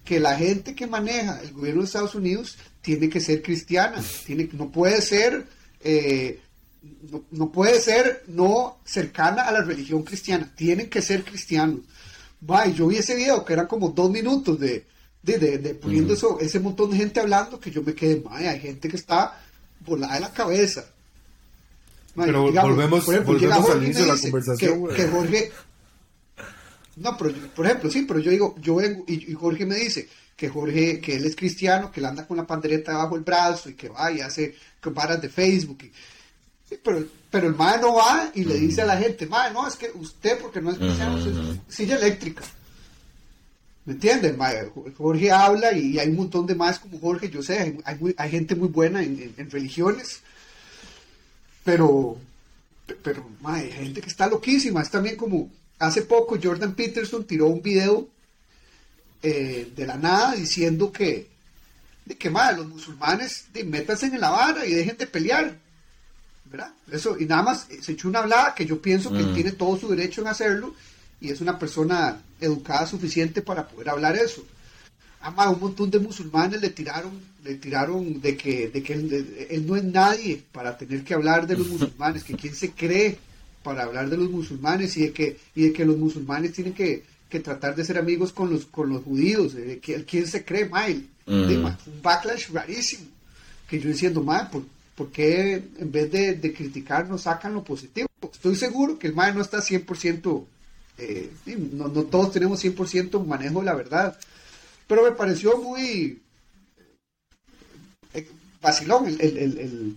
[0.06, 4.48] que la gente que maneja el gobierno de Estados Unidos tiene que ser cristiana, tiene,
[4.54, 5.48] no puede ser,
[5.84, 6.40] eh,
[7.12, 11.80] no, no puede ser no cercana a la religión cristiana, tienen que ser cristianos.
[12.68, 14.86] Y yo vi ese video que eran como dos minutos de,
[15.24, 18.48] de, de- de poniendo eso, ese montón de gente hablando que yo me quedé, "Mae,
[18.48, 19.42] hay gente que está
[19.86, 20.86] volada de la cabeza.
[22.26, 22.86] Pero volvemos-
[23.72, 25.52] al inicio de la conversación, que- Jorge,
[26.98, 30.08] no, pero por ejemplo, sí, pero yo digo, yo vengo y, y Jorge me dice
[30.36, 33.70] que Jorge, que él es cristiano, que él anda con la pandereta bajo el brazo
[33.70, 34.56] y que va y hace
[34.94, 35.80] varas de Facebook.
[35.84, 35.92] y-
[36.70, 39.68] sí, pero, pero el mae no va y le dice a la gente, mae, no,
[39.68, 42.44] es que usted, porque no es cristiano, es silla eléctrica.
[43.88, 44.38] ¿Me entienden?
[44.98, 48.54] Jorge habla y hay un montón de más como Jorge, yo sé, hay, hay gente
[48.54, 50.20] muy buena en, en- en religiones,
[51.64, 52.18] pero,
[53.02, 54.82] pero hay gente que está loquísima.
[54.82, 58.08] Es también como hace poco Jordan Peterson tiró un video
[59.24, 61.28] eh, de la nada diciendo que,
[62.06, 65.56] de que mae, los musulmanes de, métanse en la vara y dejen de pelear.
[66.46, 66.72] ¿verdad?
[66.92, 69.34] Eso, y nada más eh, se echó una hablada que yo pienso que Mm.
[69.34, 70.76] tiene todo su derecho en hacerlo
[71.22, 74.44] y es una persona educada suficiente para poder hablar eso.
[75.22, 79.48] Ama, un montón de musulmanes le tiraron, le tiraron de que, de que él, de-
[79.50, 83.18] él no es nadie para tener que hablar de los musulmanes, que quién se cree
[83.64, 87.04] para hablar de los musulmanes y de que, y de que los musulmanes tienen que,
[87.30, 90.68] que tratar de ser amigos con los, con los judíos, de que quién se cree,
[90.70, 91.66] ma, y- Mm.
[91.66, 93.04] un backlash rarísimo
[93.68, 94.64] que yo diciendo, ma, ¿por,
[94.96, 98.08] por qué en vez de, de criticar nos sacan lo positivo?
[98.32, 100.46] Estoy seguro que el MAE no está 100%,
[100.98, 101.30] eh,
[101.74, 104.18] no, no todos tenemos 100% manejo de la verdad,
[104.88, 106.22] pero me pareció muy
[108.14, 108.28] eh,
[108.62, 109.96] vacilón el, el, el,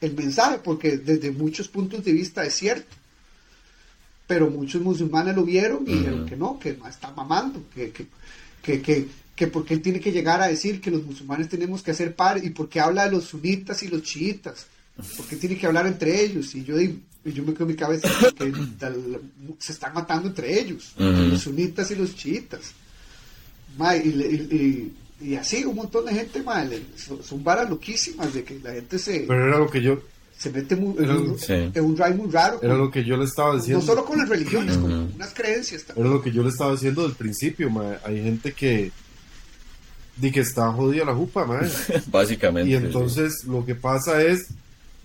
[0.00, 2.94] el- mensaje, porque desde muchos puntos de vista es cierto.
[4.26, 8.06] Pero muchos musulmanes lo vieron y dijeron que no, que está mamando, que, que,
[8.62, 9.06] que, que,
[9.36, 12.42] que porque él tiene que llegar a decir que los musulmanes tenemos que hacer par
[12.42, 14.66] y porque habla de los sunitas y los chiitas,
[15.16, 16.54] porque tiene que hablar entre ellos.
[16.54, 16.94] Y yo digo,
[17.24, 18.08] y yo me quedo en mi cabeza
[18.38, 18.52] que
[19.58, 22.72] se están matando entre ellos, los sunitas y los chiitas.
[23.78, 27.42] Ma, y, le- y- y- y así un montón de gente, ma, le- son, son
[27.44, 30.00] varas loquísimas de que la gente se, Pero era lo que yo,
[30.36, 31.52] se mete muy- en, Era- un, sí.
[31.52, 32.58] en un drive muy raro.
[32.60, 33.80] era con- lo que yo le estaba no diciendo.
[33.86, 35.14] solo con las religiones, con Ujú.
[35.14, 36.06] unas creencias también.
[36.06, 37.98] Era lo que yo le estaba diciendo del principio, ma.
[38.04, 38.90] Hay gente que,
[40.16, 41.60] di que está jodida la jupa, ma.
[42.08, 42.70] Básicamente.
[42.70, 42.84] Y sí.
[42.84, 44.48] entonces lo que pasa es,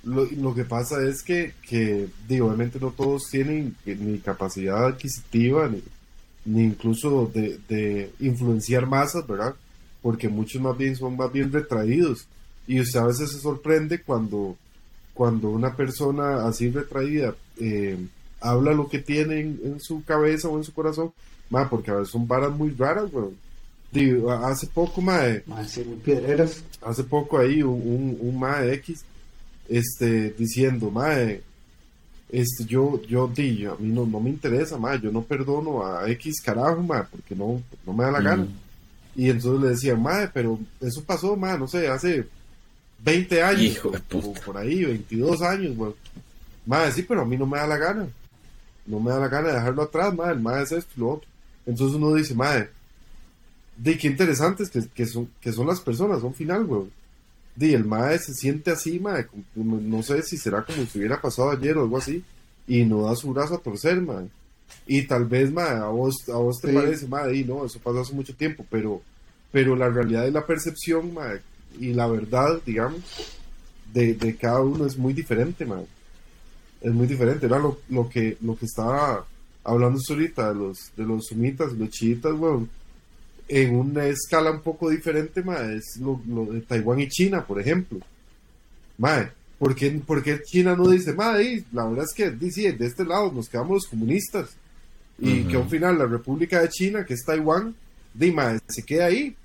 [0.08, 4.86] lo, lo que pasa es que, que digo, obviamente no todos tienen eh, ni capacidad
[4.86, 5.84] adquisitiva, ni,
[6.45, 9.53] ni incluso de, de influenciar masas, ¿verdad?
[10.01, 12.28] Porque muchos más bien son más bien retraídos.
[12.68, 14.55] Y usted a veces se sorprende cuando,
[15.14, 17.97] cuando una persona así retraída eh,
[18.39, 21.12] habla lo que tiene en, en su cabeza o en su corazón,
[21.49, 23.36] ma, porque a veces son varas muy raras, weón.
[23.91, 26.62] Digo, hace poco, mae, Ma, sí, muy piedreras.
[26.82, 29.03] hace poco ahí un, un, un mae X
[29.70, 31.41] este diciendo mae
[32.30, 36.09] este yo yo di a mí no, no me interesa mae yo no perdono a
[36.11, 39.20] X carajo mae porque no no me da la gana Mm.
[39.22, 42.28] y entonces le decía mae pero eso pasó mae no sé hace
[43.03, 45.95] 20 años Hijo de o por ahí 22 años weón.
[46.65, 48.07] mae sí pero a mí no me da la gana
[48.86, 51.09] no me da la gana de dejarlo atrás mae el mae es esto y lo
[51.13, 51.28] otro
[51.65, 52.70] entonces uno dice mae
[53.78, 56.89] de qué interesantes que, que, son, que son las personas, son final, weón.
[57.58, 61.49] De el mae se siente así, mae, no sé si será como si hubiera pasado
[61.49, 62.24] ayer o algo así,
[62.68, 64.28] y no da su brazo a torcer, mae.
[64.86, 66.76] Y tal vez, mae, a vos, a vos te Sí.
[66.76, 69.01] parece, mae, y no, eso pasó hace mucho tiempo, pero,
[69.51, 71.41] pero la realidad y la percepción, mae,
[71.80, 73.01] y la verdad, digamos,
[73.91, 75.86] de, de cada uno es muy diferente, mae.
[76.82, 79.26] Es muy diferente, era lo, lo que, lo que estaba
[79.64, 82.70] hablando ahorita de los, de los sumitas y los chiitas, weón
[83.48, 87.60] en una escala un poco diferente, mae, es lo, lo de Taiwán y China, por
[87.60, 88.00] ejemplo.
[88.98, 89.30] Mae,
[89.60, 92.86] ¿por qué, por qué China no dice, mae, la verdad es que di, sí, de
[92.86, 94.50] este lado nos quedamos los comunistas?
[95.20, 95.50] Y Ujú.
[95.50, 97.74] que al final la República de China, que es Taiwán,
[98.14, 99.36] di, mae, se queda ahí,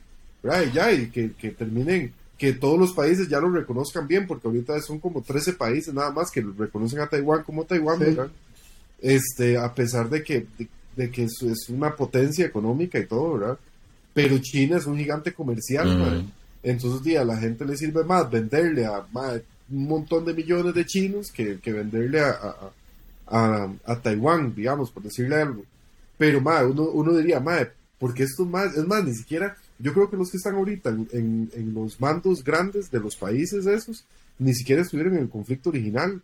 [0.42, 0.64] ¿verdad?
[0.68, 4.48] Y ya, y que, que terminen, que todos los países ya lo reconozcan bien, porque
[4.48, 8.05] ahorita son como 13 países nada más que reconocen a Taiwán como Taiwán, Sí.
[8.07, 8.30] ¿verdad?
[9.00, 13.38] Este, a pesar de que, de, de que es, es una potencia económica y todo,
[13.38, 13.59] ¿verdad?
[14.14, 16.26] Pero China es un gigante comercial.
[16.62, 20.84] Entonces, a la gente le sirve más venderle a mae, un montón de millones de
[20.86, 22.70] chinos que, que venderle a, a,
[23.26, 25.64] a, a Taiwán, digamos, por decirle algo.
[26.18, 30.10] Pero, mae, uno, uno diría, mae, porque estos más, es más, ni siquiera, yo creo
[30.10, 34.04] que los que están ahorita en, en, en los mandos grandes de los países esos,
[34.38, 36.20] ni siquiera estuvieron en el conflicto original,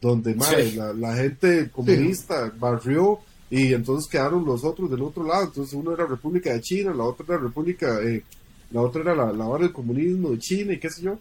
[0.00, 0.76] donde, Sí.
[0.76, 3.18] la, la gente comunista barrió
[3.50, 5.46] y entonces quedaron los otros del otro lado.
[5.46, 8.22] Entonces uno era República de China, la otra era República, eh,
[8.70, 11.18] la otra era la, la hora del comunismo de China y qué sé yo.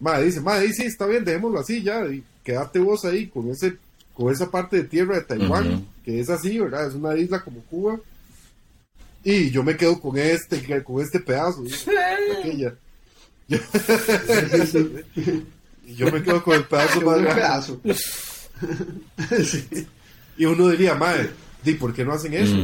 [0.00, 3.76] Madre dice, madre sí, está bien, dejémoslo así ya, y quédate vos ahí con ese,
[4.14, 6.86] con esa parte de tierra de Taiwán, que es así, ¿verdad?
[6.86, 8.00] Es una isla como Cuba.
[9.24, 11.66] Y yo me quedo con este, con este pedazo.
[11.66, 11.90] ¿sí?
[12.38, 12.74] Aquella.
[13.48, 13.58] Yo,
[15.86, 17.34] y yo me quedo con el pedazo más grande.
[17.34, 17.80] pedazo.
[19.44, 19.86] Sí.
[20.36, 21.30] Y uno diría, madre,
[21.70, 22.54] ¿y por qué no hacen eso?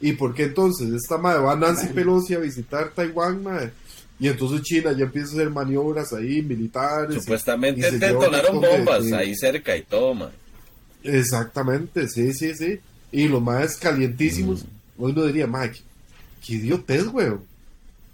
[0.00, 3.70] ¿Y por qué entonces esta madre va Nancy Pelosi a visitar Taiwán, madre?
[4.18, 7.14] Y entonces China ya empieza a hacer maniobras ahí, militares.
[7.22, 10.30] Supuestamente y un detonaron de- bombas de- ahí cerca y todo, man.
[11.02, 12.80] Exactamente, sí, sí, sí.
[13.12, 14.64] Y los más calientísimos,
[14.98, 15.80] hoy uno diría, madre, qué,
[16.46, 17.40] qué idiotez, weón.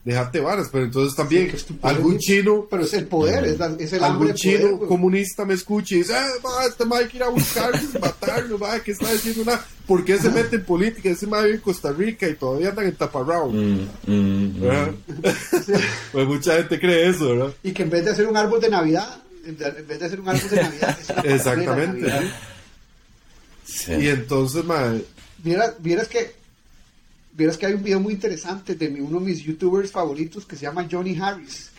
[0.05, 3.93] Déjate varas, pero entonces también Sí, algún chino, Pero es el poder, es, la- es
[3.93, 4.89] el algún chino poder, güey.
[4.89, 8.59] comunista me escucha y dice, ah, ma, este madre hay que ir a buscarlo, matarlo,
[8.59, 9.65] madre, ¿qué está diciendo nada?
[9.87, 11.09] ¿Por qué se mete en política?
[11.09, 13.51] Ese madre vive en Costa Rica y todavía andan en taparrao.
[13.51, 14.91] Mm, mm, ¿verdad?
[15.07, 15.23] mm.
[16.13, 17.55] pues mucha gente cree eso, ¿verdad?
[17.63, 20.29] Y que en vez de hacer un árbol de Navidad, en vez de hacer un
[20.29, 22.01] árbol de Navidad, es una Exactamente.
[22.09, 22.23] Navidad.
[23.65, 23.85] ¿sí?
[23.85, 23.93] Sí.
[24.01, 25.05] Y entonces, madre,
[25.45, 26.35] Vieras, vieras que
[27.33, 30.57] vieras que hay un video muy interesante de mi- uno de mis youtubers favoritos que
[30.57, 31.71] se llama Johnny Harris.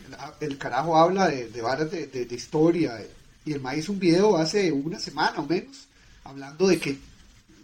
[0.41, 3.01] El, el carajo habla de, de varas de, de- de historia.
[3.45, 5.87] Y el ma hizo un video hace una semana o menos
[6.23, 6.97] hablando de que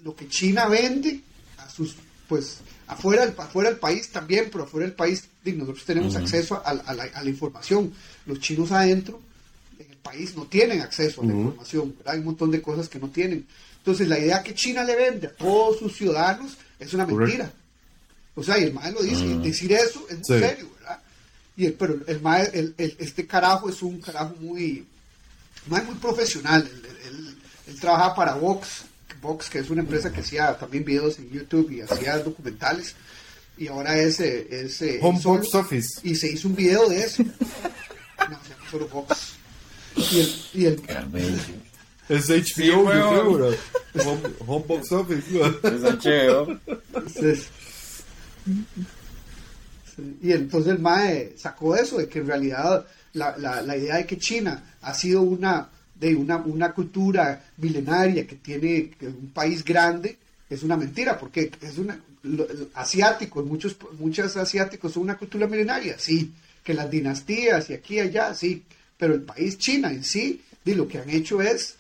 [0.04, 1.22] lo que China vende
[1.58, 1.96] a sus,
[2.28, 6.70] pues, afuera del, afuera del país también, pero afuera del país nosotros tenemos acceso a,
[6.70, 7.92] a la, a la información.
[8.26, 9.20] Los chinos adentro
[9.80, 12.14] en el país no tienen acceso a la información, ¿verdad?
[12.14, 13.48] Hay un montón de cosas que no tienen.
[13.78, 17.52] Entonces, la idea que China le vende a todos sus ciudadanos es una mentira.
[18.40, 19.44] O sea, y el MAE lo dice, y Mm.
[19.44, 20.40] decir eso es muy Sí.
[20.46, 21.00] serio, ¿verdad?
[21.58, 24.86] Y el, pero el MAE, el, el- este carajo es un carajo muy,
[25.68, 26.62] MAE muy profesional.
[26.72, 27.36] Él, él- él-
[27.68, 28.84] él trabaja para Vox,
[29.22, 32.96] Vox, que es una empresa que hacía también videos en YouTube y hacía documentales.
[33.58, 36.00] Y ahora es, eh, es eh, Home solo- Box Office.
[36.04, 37.24] y se hizo un video de eso.
[38.30, 39.18] No, se llama solo Vox.
[39.96, 41.36] Y el, y el, Camello.
[42.10, 43.10] es HBO, Sí, yo weón.
[43.10, 43.58] creo, ¿verdad?
[44.06, 45.58] Home, Home Box Office, weón.
[45.64, 46.60] Es HBO.
[47.14, 47.44] Sí.
[50.22, 54.18] Y entonces el MAE sacó eso, de que en realidad la, la- idea de que
[54.18, 60.18] China ha sido una, de una, una cultura milenaria que tiene un país grande
[60.50, 62.00] es una mentira, porque es una
[62.74, 66.32] asiático, muchos, muchos asiáticos son una cultura milenaria, sí,
[66.64, 68.64] que las dinastías y aquí y allá, sí,
[68.98, 71.76] pero el país China en sí, di, lo que han hecho es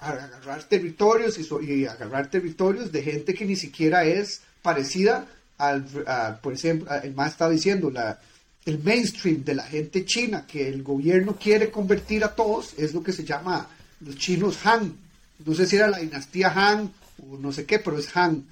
[0.00, 5.26] agarrar territorios y, so- y agarrar territorios de gente que ni siquiera es parecida
[5.58, 8.18] al, a, por ejemplo, el más estaba diciendo, la,
[8.64, 13.02] el mainstream de la gente china que el gobierno quiere convertir a todos es lo
[13.02, 13.68] que se llama
[14.00, 14.94] los chinos Han.
[15.44, 16.92] No sé si era la dinastía Han
[17.28, 18.44] o no sé qué, pero es Han.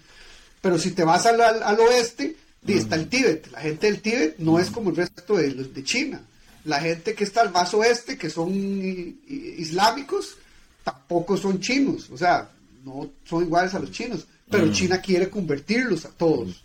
[0.61, 3.50] Pero si te vas al, al- al oeste, di, está el Tíbet.
[3.52, 6.20] La gente del Tíbet no es como el resto de los de China.
[6.64, 10.36] La gente que está al más oeste, que son i- i- islámicos,
[10.82, 12.11] tampoco son chinos.
[12.11, 12.48] O sea,
[12.84, 14.26] no son iguales a los chinos.
[14.50, 14.72] Pero Mm.
[14.72, 16.62] China quiere convertirlos a todos.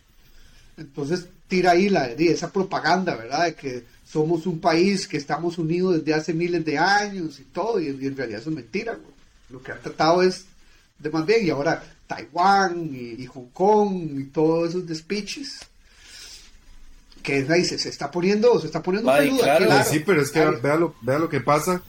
[0.78, 3.46] Entonces tira ahí la, esa propaganda, ¿verdad?
[3.46, 7.80] De que somos un país que estamos unidos desde hace miles de años y todo,
[7.80, 8.94] y, y en realidad eso es mentira.
[8.94, 9.14] güey.
[9.50, 10.46] Lo que han tratado es
[11.00, 15.60] de más bien, y ahora Taiwán y, y Hong Kong y todos esos despiches.
[17.24, 19.66] que es ahí, se, se está poniendo, se está poniendo Ay, peluda, claro.
[19.66, 19.90] claro.
[19.90, 21.82] Sí, pero es que vea lo, vea lo que pasa,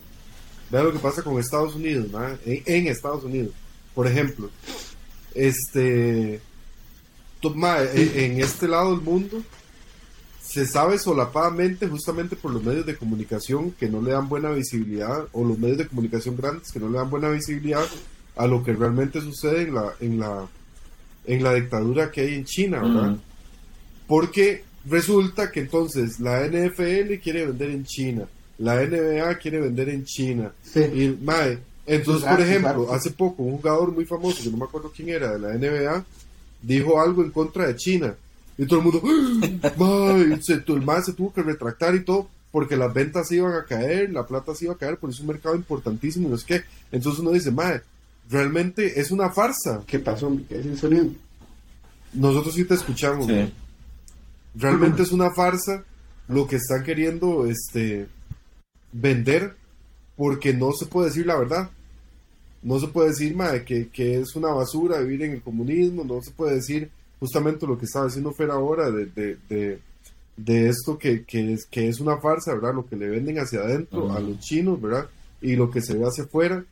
[0.70, 2.26] vea lo que pasa con Estados Unidos, ¿no?
[2.44, 3.52] en, en Estados Unidos.
[3.94, 4.50] Por ejemplo,
[5.34, 6.40] este,
[7.42, 9.42] to- ma, en, este lado del mundo
[10.42, 15.26] se sabe solapadamente justamente por los medios de comunicación que no le dan buena visibilidad
[15.32, 17.84] o los medios de comunicación grandes que no le dan buena visibilidad
[18.36, 20.48] a lo que realmente sucede en la en la
[21.26, 23.16] en la dictadura que hay en China, ¿verdad?
[24.06, 28.26] Porque resulta que entonces la NFL quiere vender en China,
[28.58, 30.52] la NBA quiere vender en China.
[30.62, 30.80] Sí.
[30.80, 34.64] Y, mae, entonces, Exacto, por ejemplo, hace poco un jugador muy famoso, que no me
[34.64, 36.04] acuerdo quién era, de la NBA,
[36.62, 38.14] dijo algo en contra de China.
[38.56, 39.02] Y todo el mundo,
[39.62, 39.72] ¡Ah!
[39.76, 43.64] mae, se, el mae se tuvo que retractar y todo, porque las ventas iban a
[43.64, 46.44] caer, la plata se iba a caer, porque es un mercado importantísimo y no es
[46.44, 46.62] que.
[46.90, 47.80] Entonces uno dice, mae,
[48.30, 49.82] realmente es una farsa.
[49.86, 50.36] ¿Qué pasó?
[50.48, 51.06] ¿Qué es el sonido?
[52.12, 53.26] Nosotros sí te escuchamos.
[53.26, 53.52] Sí.
[54.54, 55.82] realmente es una farsa
[56.28, 58.06] lo que están queriendo este
[58.92, 59.56] vender
[60.16, 61.70] porque no se puede decir la verdad
[62.62, 66.20] no se puede decir mae, que, que es una basura vivir en el comunismo no
[66.22, 66.90] se puede decir
[67.20, 69.80] justamente lo que estaba diciendo Fer ahora de, de, de,
[70.36, 73.60] de esto que, que, es, que es una farsa verdad lo que le venden hacia
[73.60, 75.06] adentro a los chinos verdad
[75.40, 76.64] y lo que se ve hacia afuera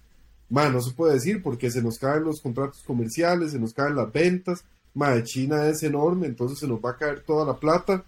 [0.49, 3.97] mae, no se puede decir porque se nos caen los contratos comerciales se nos caen
[3.97, 4.65] las ventas
[4.95, 8.05] Mae, China es enorme, entonces se nos va a caer toda la plata.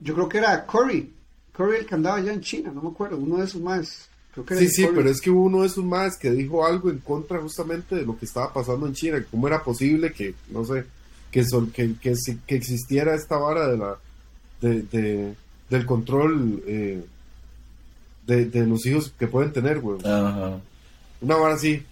[0.00, 1.14] Yo creo que era Curry.
[1.52, 3.16] Curry el que andaba allá en China, no me acuerdo.
[3.16, 4.08] Uno de esos más.
[4.36, 6.64] Creo que era Sí, sí, pero es que hubo uno de esos más que dijo
[6.64, 10.34] algo en contra justamente de lo que estaba pasando en China, cómo era posible que,
[10.50, 10.84] no sé,
[11.30, 12.14] que, sol- que, que,
[12.46, 13.96] que existiera esta vara de la
[14.60, 15.34] de, de-
[15.70, 17.04] del control eh,
[18.26, 19.98] de, de los hijos que pueden tener, güey.
[20.04, 20.60] Ajá.
[21.20, 21.82] Una vara así.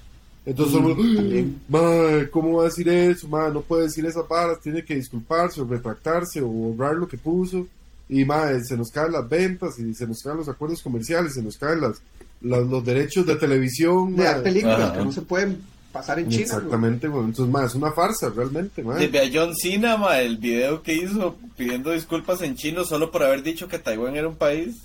[0.47, 0.79] Entonces,
[1.17, 1.61] también.
[1.69, 3.27] "Mae, ¿cómo va a decir eso?
[3.29, 7.17] Mae, no puede decir esas varas, tiene que disculparse o retractarse o borrar lo que
[7.17, 7.67] puso.
[8.09, 11.43] Y mae, se nos caen las ventas y se nos caen los acuerdos comerciales, se
[11.43, 12.01] nos caen las,
[12.45, 14.15] las- los derechos de televisión.
[14.17, 14.93] De dar películas Ajá.
[14.99, 16.43] que no se pueden pasar en China.
[16.43, 17.25] Exactamente, güey.
[17.25, 19.07] Entonces, mae, es una farsa realmente, mae.
[19.09, 23.23] Desde a John Cena, ma, el video que hizo pidiendo disculpas en chino solo por
[23.23, 24.77] haber dicho que Taiwán era un país.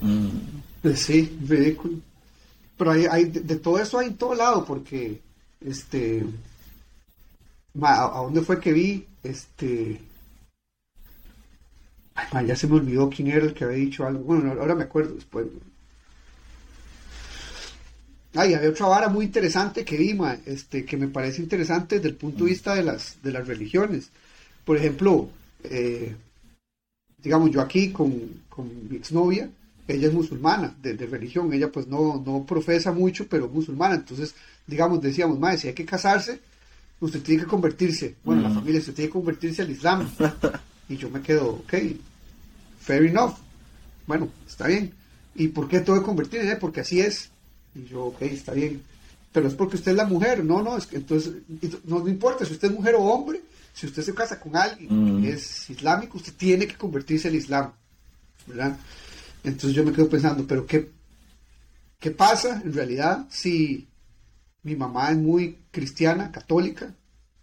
[0.00, 0.28] Mm.
[0.82, 1.94] Pues sí, ridículo.
[2.76, 5.20] Pero hay, hay de, de todo eso hay en todo lado, porque
[5.64, 6.24] este
[7.74, 9.06] ma, a, a dónde fue que vi?
[9.22, 10.00] Este
[12.14, 14.24] ay, ya se me olvidó quién era el que había dicho algo.
[14.24, 15.46] Bueno, ahora me acuerdo después.
[18.34, 22.08] Ay, había otra vara muy interesante que vi, ma, este, que me parece interesante desde
[22.08, 24.08] el punto de vista de las, de las religiones.
[24.64, 25.28] Por ejemplo,
[25.64, 26.14] eh,
[27.22, 29.50] digamos, yo aquí con, con mi exnovia,
[29.86, 33.96] ella es musulmana de, de religión, ella pues no, no profesa mucho, pero es musulmana,
[33.96, 34.34] entonces,
[34.66, 36.40] digamos, decíamos, madre, si hay que casarse,
[37.00, 38.54] usted tiene que convertirse, bueno, la Mm.
[38.54, 40.08] familia, usted tiene que convertirse al Islam.
[40.92, 41.74] y yo me quedo, ok,
[42.80, 43.34] fair enough,
[44.06, 44.92] bueno, está bien.
[45.34, 46.50] ¿Y por qué tengo que convertirme?
[46.50, 47.30] Eh, Porque así es.
[47.74, 48.82] Y yo, ok, está bien.
[49.32, 51.34] Pero es porque usted es la mujer, no, no, es que entonces,
[51.84, 53.40] no, no importa si usted es mujer o hombre,
[53.72, 55.22] si usted se casa con alguien Mm.
[55.22, 57.72] que es islámico, usted tiene que convertirse al Islam,
[58.46, 58.76] ¿verdad?
[59.42, 60.90] Entonces yo me quedo pensando, pero ¿qué,
[61.98, 63.88] qué pasa en realidad si
[64.62, 66.94] mi mamá es muy cristiana, católica,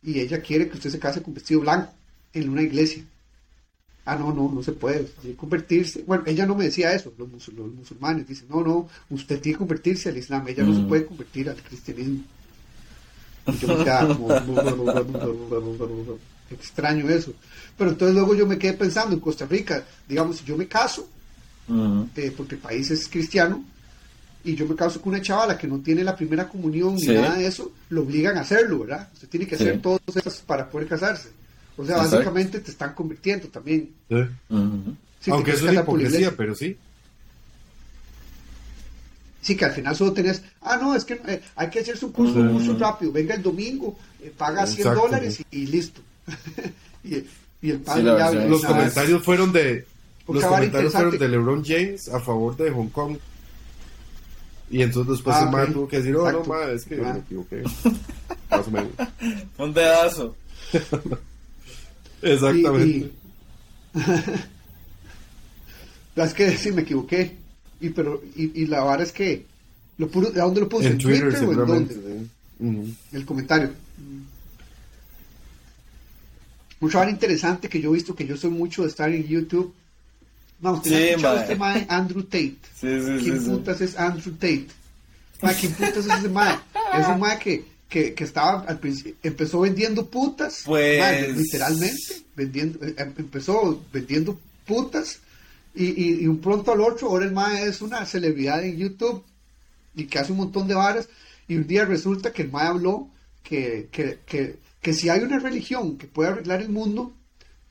[0.03, 1.91] y ella quiere que usted se case con vestido blanco
[2.33, 3.03] en una iglesia?
[4.11, 5.03] Ah, no, no, no se puede.
[5.03, 6.03] Tiene que convertirse.
[6.07, 7.13] Bueno, ella no me decía eso.
[7.17, 10.47] Los, musul- los musulmanes dicen, no, no, usted tiene que convertirse al Islam.
[10.47, 10.87] Ella no se Mm.
[10.87, 12.23] puede convertir al cristianismo.
[13.47, 14.29] Y yo me quedaba como,
[16.51, 17.33] extraño eso.
[17.77, 21.07] Pero entonces luego yo me quedé pensando en Costa Rica, digamos, si yo me caso,
[21.67, 22.03] Mm.
[22.15, 23.63] eh, porque el país es cristiano,
[24.43, 27.11] y yo me caso con una chavala que no tiene la primera comunión ni Sí.
[27.13, 29.07] nada de eso, lo obligan a hacerlo, ¿verdad?
[29.13, 29.63] Usted tiene que Sí.
[29.63, 31.29] hacer todas esas para poder casarse.
[31.79, 32.17] O sea, Exacto.
[32.17, 33.89] básicamente te están convirtiendo también.
[34.09, 35.31] Sí.
[35.31, 36.75] Aunque quieres es la hipocresía, pero sí.
[39.41, 42.11] Sí, que al final solo tenés, ah, no, es que eh, hay que hacerse un
[42.11, 46.01] curso, un curso rápido, venga el domingo, eh, paga 100 Exacto, dólares y, y listo.
[47.05, 47.23] y,
[47.61, 48.31] y el padre ya.
[48.31, 49.85] Los comentarios fueron de
[50.27, 53.17] los comentarios fueron de LeBron James a favor de Hong Kong.
[54.69, 55.73] Y entonces después Ah, el ok.
[55.73, 56.53] tuvo que decir, oh, Exacto.
[56.53, 57.13] no, ma, es que Ah.
[57.13, 57.63] me equivoqué.
[58.51, 58.91] Más o menos.
[59.57, 60.35] Un dedazo.
[62.21, 62.97] Exactamente.
[62.97, 63.11] Y-
[66.15, 67.35] Es que sí, me equivoqué.
[67.81, 69.45] Y, pero, y, y la vara es que,
[69.97, 70.87] lo puro, ¿a dónde lo puse?
[70.87, 71.93] En ¿En Twitter, Twitter, o en dónde?
[71.93, 72.29] sí.
[72.65, 72.93] Ujú.
[73.13, 73.71] El comentario.
[76.81, 79.73] Mucha vara interesante que yo he visto, que yo soy mucho de estar en YouTube.
[80.61, 82.55] Vamos, tenía Sí, escuchado este mae Andrew Tate.
[82.79, 83.23] Sí, sí, sí.
[83.23, 83.49] ¿Quién sí.
[83.49, 84.67] putas es Andrew Tate?
[85.41, 86.55] Mae, ¿quién putas es ese mae?
[86.99, 92.85] Es un mae que, que, que estaba al principio, empezó vendiendo putas, Pues- literalmente, vendiendo,
[92.85, 95.19] eh, em- empezó vendiendo putas
[95.75, 99.23] y, y, y un pronto al otro, ahora el mae es una celebridad en YouTube
[99.95, 101.09] y que hace un montón de varas
[101.47, 103.09] y un día resulta que el mae habló
[103.43, 107.13] que, que, que, que si hay una religión que puede arreglar el mundo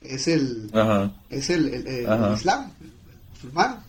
[0.01, 1.13] es el, Ajá.
[1.29, 2.33] es el, el- el.
[2.35, 2.93] Islam, el, el
[3.33, 3.83] musulmán.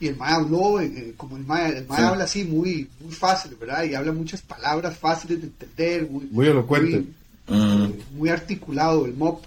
[0.00, 2.04] Y el Mae habló, eh, eh, como el Mae, el mae Sí.
[2.04, 3.82] habla así muy, muy fácil, ¿verdad?
[3.84, 6.98] Y habla muchas palabras fáciles de entender, muy, Muy elocuente.
[7.48, 7.84] muy, Mm.
[7.84, 9.42] eh, muy articulado el MOP.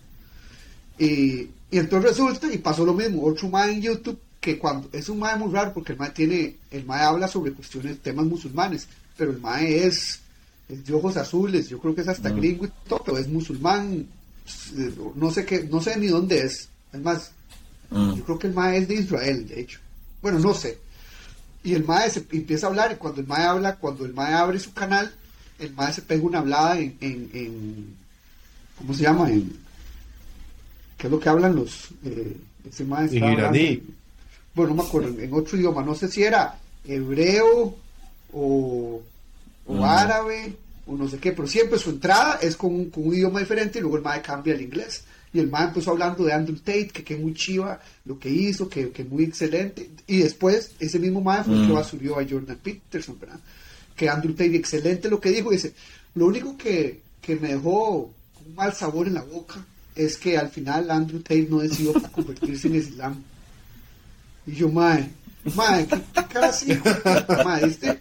[0.98, 5.08] Y, y entonces resulta, y pasó lo mismo, otro Mae en YouTube, que cuando es
[5.10, 8.88] un Mae muy raro, porque el Mae tiene, el Mae habla sobre cuestiones, temas musulmanes,
[9.18, 10.20] pero el Mae es,
[10.68, 12.36] es de ojos azules, yo creo que es hasta Mm.
[12.38, 14.06] gringo y todo, pero es musulmán,
[14.78, 17.32] eh, no sé qué, no sé ni dónde es, es más,
[17.90, 18.16] Mm.
[18.16, 19.80] yo creo que el Mae es de Israel, de hecho.
[20.22, 20.78] Bueno, no sé.
[21.64, 24.34] Y el Mae se empieza a hablar, y cuando el Mae habla, cuando el Mae
[24.34, 25.14] abre su canal,
[25.60, 27.96] el Mae se pega una hablada en, en, en-
[28.78, 29.30] ¿cómo se llama?
[29.30, 29.56] En,
[30.98, 31.90] ¿Qué es lo que hablan los?
[32.06, 32.38] Eh,
[32.70, 33.24] ese Mae En
[34.56, 37.76] bueno, no me acuerdo, en otro idioma, no sé si era hebreo
[38.34, 39.02] o,
[39.66, 39.84] o Mm.
[39.84, 40.56] árabe
[40.88, 43.78] o no sé qué, pero siempre su entrada es con un, con un idioma diferente
[43.78, 45.04] y luego el mae cambia al inglés.
[45.34, 48.68] Y el mae empezó hablando de Andrew Tate, que que muy chiva lo que hizo,
[48.68, 49.90] que, que muy excelente.
[50.08, 51.76] Y después ese mismo mae fue el que Mm.
[51.76, 53.40] basurió a Jordan Peterson, ¿verdad?
[53.96, 55.52] Que Andrew Tate, excelente lo que dijo.
[55.52, 55.74] Dice,
[56.16, 58.12] lo único que, que me dejó
[58.46, 59.64] un mal sabor en la boca
[59.96, 63.24] es que al final Andrew Tate no decidió convertirse en Islam.
[64.48, 65.10] Y yo, mae,
[65.56, 66.78] mae, ¿qué, qué cara así?
[67.46, 68.00] Mae, ¿viste?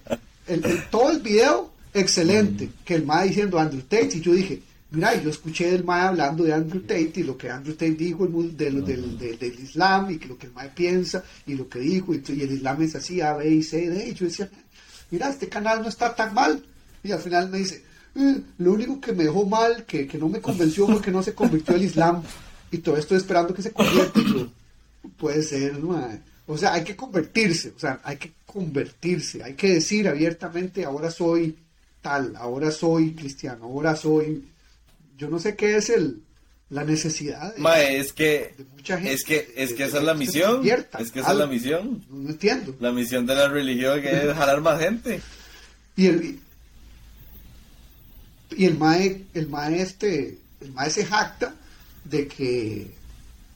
[0.49, 2.71] El, el- todo el video, excelente.
[2.85, 4.11] Que el mae diciendo Andrew Tate.
[4.17, 4.63] Y yo dije,
[4.93, 8.25] mira, yo escuché el mae hablando de Andrew Tate y lo que Andrew Tate dijo
[8.25, 11.79] el, del, del- del Islam y que lo que el mae piensa y lo que
[11.81, 12.15] dijo.
[12.15, 14.09] Y, y el Islam es así, A, B y C, D.
[14.09, 14.49] Y yo decía,
[15.11, 16.65] mira, este canal no está tan mal.
[17.03, 17.83] Y al final me dice,
[18.15, 21.23] "Eh, lo único que me dejó mal, que, que no me convenció, fue que no
[21.23, 22.23] se convirtió al Islam.
[22.71, 24.21] Y todo esto esperando que se convierta.
[24.21, 24.49] Yo,
[25.17, 26.21] Puede ser, mae.
[26.47, 31.11] O sea, hay que convertirse, o sea, hay que convertirse, hay que decir abiertamente, ahora
[31.11, 31.57] soy
[32.03, 34.45] tal, ahora soy cristiano, ahora soy...
[35.21, 36.23] Yo no sé qué es el
[36.71, 39.13] la necesidad de, Mae, es que, de mucha gente.
[39.13, 40.63] es que, es que esa es la misión.
[40.99, 42.03] Es que esa es la misión.
[42.09, 42.75] No, entiendo.
[42.81, 45.21] La misión de la religión que es jalar más gente.
[45.97, 46.39] Y el,
[48.57, 51.55] y el mae, el mae este, el mae se jacta
[52.05, 52.99] de que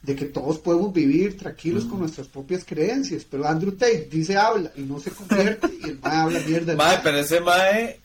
[0.03, 4.71] de que todos podemos vivir tranquilos con nuestras propias creencias, pero Andrew Tate dice habla
[4.75, 6.75] y no se convierte y el mae habla mierda.
[6.75, 6.99] Mae, mae.
[7.01, 7.99] pero ese mae,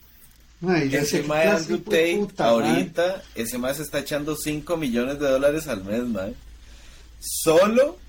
[0.89, 4.77] Yo ese mae ¿qué clase Andrew Tate, puta, ahorita, ese mae se está echando 5
[4.77, 6.35] millones de dólares al mes, mae.
[7.19, 7.99] Solo,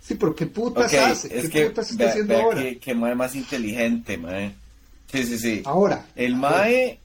[0.00, 1.28] Sí, pero ¿qué putas ok, hace?
[1.30, 2.70] es ¿Qué que, putas está vea, haciendo vea ahora?
[2.70, 4.54] que, que mae más inteligente, mae.
[5.12, 5.62] Sí, sí, sí.
[5.64, 6.12] Ahora.
[6.14, 6.98] El mae,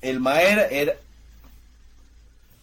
[0.00, 0.94] el mae era, era,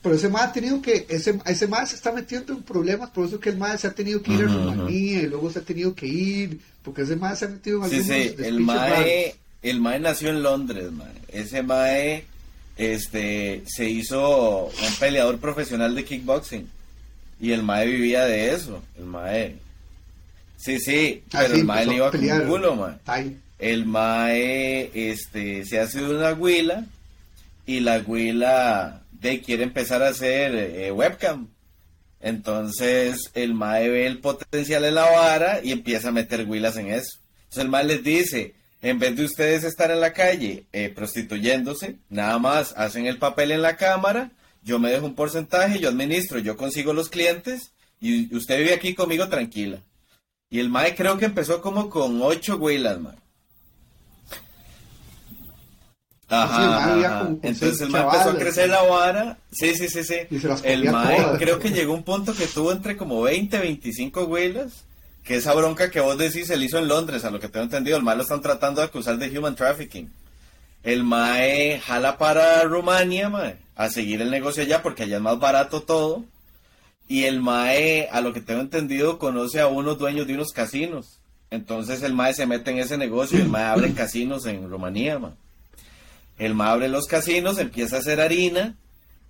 [0.02, 3.26] Pero ese mae ha tenido que, ese, ese mae se está metiendo en problemas, por
[3.26, 4.50] eso que el mae se ha tenido que ir Ujú, a ujú.
[4.50, 7.84] Rumanía y luego se ha tenido que ir, porque ese mae se ha metido en
[7.90, 9.36] Sí, algunos sí, el despiches Mae.
[9.64, 11.12] El Mae nació en Londres, Mae.
[11.30, 12.26] Ese Mae,
[12.78, 16.70] este, se hizo un peleador profesional de kickboxing.
[17.40, 19.56] Y el Mae vivía de eso, el Mae.
[20.58, 22.96] Sí, sí, Ah, pero el Mae le iba con un culo, Mae.
[23.60, 26.86] El Mae, este, se hace de una huila
[27.66, 31.48] y la huila de quiere empezar a hacer eh, webcam.
[32.22, 36.88] Entonces el Mae ve el potencial en la vara y empieza a meter huilas en
[36.88, 37.18] eso.
[37.44, 38.54] Entonces el Mae les dice,
[38.84, 43.52] en vez de ustedes estar en la calle eh, prostituyéndose, nada más hacen el papel
[43.52, 44.32] en la cámara,
[44.62, 47.72] yo me dejo un porcentaje, yo administro, yo consigo los clientes
[48.02, 49.80] y usted vive aquí conmigo tranquila.
[50.50, 53.16] Y el Mae creo que empezó como con ocho huilas, Mae.
[56.30, 59.38] Sí, el mae Ajá, Entonces el mae empezó a crecer la vara.
[59.52, 60.16] Sí, sí, sí, sí.
[60.30, 63.22] Y se las El mae creo que llegó a un punto que tuvo entre como
[63.22, 64.84] 20, 25 huilas.
[65.24, 67.64] Que esa bronca que vos decís se le hizo en Londres, a lo que tengo
[67.64, 67.96] entendido.
[67.98, 70.12] El mae lo están tratando de acusar de human trafficking.
[70.84, 75.40] El mae jala para Rumania, mae, a seguir el negocio allá porque allá es más
[75.40, 76.26] barato todo.
[77.08, 81.20] Y el mae, a lo que tengo entendido, conoce a unos dueños de unos casinos.
[81.52, 85.20] Entonces el mae se mete en ese negocio y el mae abre casinos en Rumanía,
[85.20, 85.32] mae.
[86.38, 88.76] El mae abre los casinos, empieza a hacer harina.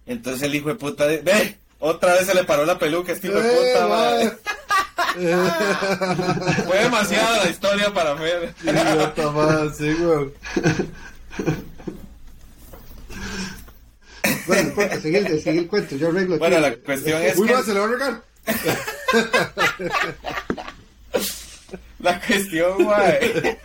[0.08, 3.28] Entonces el hijo de puta, de- ve, otra vez se le paró la peluca, este
[3.28, 4.32] hijo de Eh, puta, mae.
[6.66, 8.54] Fue demasiada la historia para Fer.
[8.64, 10.34] Idiota, mae, sí, weón.
[14.48, 16.38] Bueno, no importa, sigue el, sigue el cuento, yo arreglo.
[16.38, 16.66] Bueno, aquí.
[16.66, 18.24] la cuestión es Uy, que se le va a regar.
[22.00, 23.60] la cuestión, mae.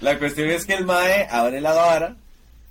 [0.00, 2.16] La cuestión es que el mae abre la vara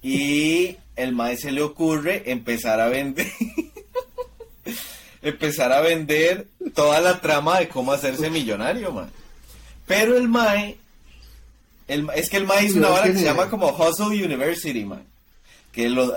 [0.02, 3.28] y el mae se le ocurre empezar a vender
[5.22, 9.08] empezar a vender toda la trama de cómo hacerse millonario, mae.
[9.86, 10.78] Pero el mae
[11.88, 15.00] el, es que el mae hizo una vara que se llama como Hustle University, mae.
[15.72, 16.14] Que lo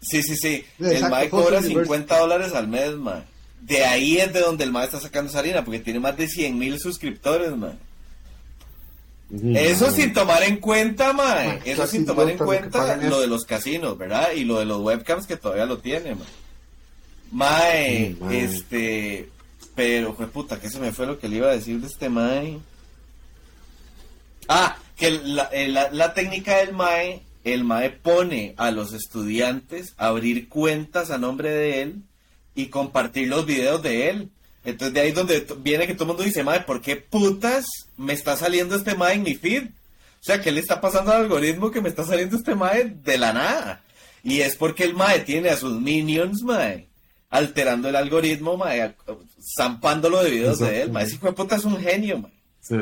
[0.00, 0.64] Sí, sí, sí.
[0.78, 1.84] El mae cobra University.
[1.84, 3.22] 50 dólares al mes, mae.
[3.60, 6.26] De ahí es de donde el mae está sacando esa harina, porque tiene más de
[6.26, 7.50] 100 mil suscriptores.
[7.52, 7.76] Ujú,
[9.54, 11.48] Eso sin tomar en cuenta, mae.
[11.48, 14.32] Mae, Eso sin tomar en cuenta lo de los casinos, ¿verdad?
[14.34, 16.26] Y lo de los webcams que todavía lo tiene, mae.
[17.30, 18.44] Mae, Sí, mae.
[18.44, 19.28] este...
[19.74, 22.08] Pero, fue puta, que se me fue lo que le iba a decir de este
[22.10, 22.58] mae.
[24.48, 29.94] Ah, que la, eh, la- la técnica del mae, el mae pone a los estudiantes
[29.96, 32.02] a abrir cuentas a nombre de él
[32.54, 34.28] y compartir los videos de él.
[34.64, 37.64] Entonces de ahí es donde viene que todo el mundo dice, mae, ¿por qué putas
[37.96, 39.64] me está saliendo este mae en mi feed?
[39.64, 43.16] O sea, ¿qué le está pasando al algoritmo que me está saliendo este mae de
[43.16, 43.82] la nada?
[44.22, 46.88] Y es porque el mae tiene a sus minions, mae,
[47.30, 48.94] alterando el algoritmo, mae,
[49.56, 51.04] zampándolo de videos de él, mae.
[51.04, 52.32] Ese hijo de puta es un genio, mae.
[52.60, 52.76] Sí.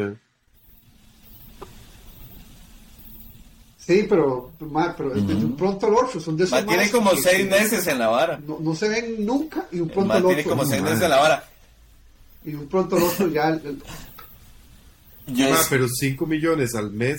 [3.79, 6.21] Sí, pero, ma, pero es de un pronto al otro.
[6.21, 8.39] Son de esos Mae, tiene como que- seis meses en la vara.
[8.47, 10.51] No, no se ven nunca y un El pronto al tiene otro.
[10.51, 10.91] como seis mae.
[10.91, 11.49] meses en la vara.
[12.45, 13.49] Y un pronto al otro ya.
[13.49, 13.83] el- el-
[15.35, 17.19] Yo Ma, pero 5 millones al mes.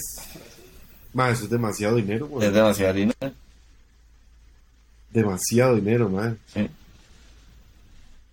[1.13, 2.47] Ma, eso es demasiado dinero, güey.
[2.47, 3.13] es demasiada harina.
[5.11, 6.35] Demasiado dinero, ma.
[6.53, 6.67] Sí.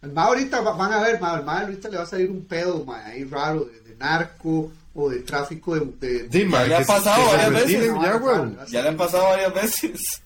[0.07, 2.45] El ma ahorita va- van a ver, el ma ahorita le va a salir un
[2.45, 5.87] pedo, ma, ahí raro, de, de narco o de tráfico de.
[6.01, 7.73] de- Sí, ma, le se- pasado que se varias veces.
[7.81, 8.57] retiren ya, güey.
[8.71, 10.23] Ya le han pasado varias veces.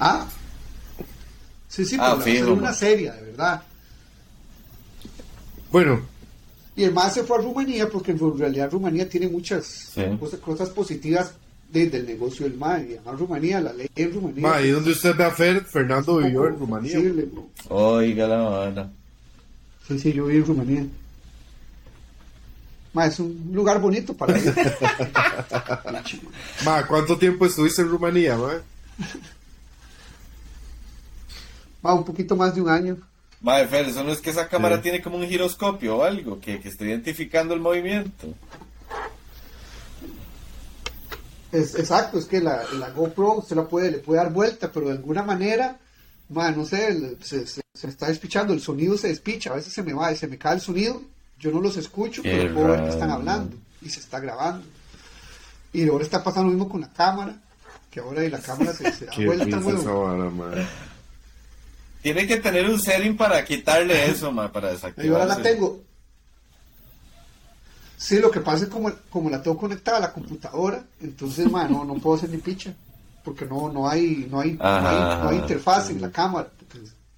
[0.00, 0.26] Ah,
[1.68, 3.62] sí, sí, Ah, pero le va a fijo, una serie, de verdad.
[5.70, 6.00] Bueno,
[6.76, 10.02] Y el ma se fue a Rumanía porque en realidad Rumanía tiene muchas Sí.
[10.20, 11.32] cosas, cosas positivas
[11.70, 12.78] desde el negocio del ma.
[12.80, 14.42] Y además Rumanía, la ley en Rumanía.
[14.42, 16.98] ma, ahí donde usted ve a Fer, Fernando vivió poco en Rumanía.
[17.68, 18.90] Oiga la vara.
[19.86, 20.86] Sí, sí, yo viví en Rumanía.
[22.92, 24.52] Ma, es un lugar bonito para ir.
[26.64, 28.54] Ma, ¿cuánto tiempo estuviste en Rumanía, ma?
[31.82, 32.96] Ma, un poquito más de un año.
[33.40, 34.82] Madre Fer, eso no es que esa cámara Sí.
[34.82, 38.34] tiene como un giroscopio o algo que, que esté identificando el movimiento.
[41.52, 44.86] Es, exacto, es que la, la GoPro se la puede, le puede dar vuelta, pero
[44.86, 45.78] de alguna manera,
[46.28, 49.82] ma, no sé, se, se- se está despichando, el sonido se despicha, a veces se
[49.82, 51.00] me va, se me cae el sonido,
[51.38, 54.64] yo no los escucho, pero puedo ver que están hablando y se está grabando.
[55.72, 57.36] Y ahora está pasando lo mismo con la cámara,
[57.90, 59.44] que ahora y la cámara se, se da Qué vuelta.
[62.02, 65.22] Tiene que tener un setting para quitarle eso, para Y desactivar.
[65.22, 65.80] ahora la tengo.
[67.98, 71.84] Sí, lo que pasa es como, como la tengo conectada a la computadora, entonces, no,
[71.84, 72.72] no puedo hacer ni picha,
[73.24, 76.48] porque no, no hay, no hay, no hay, no hay interfaz en la cámara,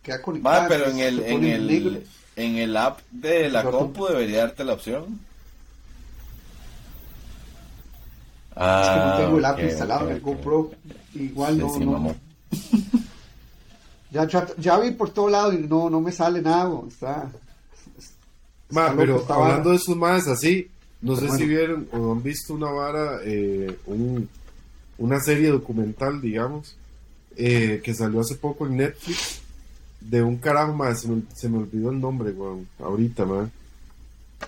[0.02, 0.62] queda conectada.
[0.62, 4.72] Ma, pero en el, en el, en el app de la compu debería darte la
[4.72, 5.20] opción.
[8.56, 10.20] Es que no tengo el app Ah, instalado en el.
[10.22, 10.70] GoPro.
[11.14, 12.14] Igual no, Sí, no.
[14.12, 16.68] Ya, ya, ya vi por todo lado y no, no me sale nada.
[16.88, 17.30] Está,
[18.70, 19.70] Ma, pero hablando vara.
[19.70, 20.68] de esos más así,
[21.02, 21.58] no sé Pero si bueno.
[21.58, 24.28] vieron o han visto una vara, eh, un-
[24.98, 26.76] una serie documental, digamos,
[27.36, 29.40] eh, que salió hace poco en Netflix,
[30.00, 33.50] de un carajo más, se me, se me olvidó el nombre, weón, ahorita, man.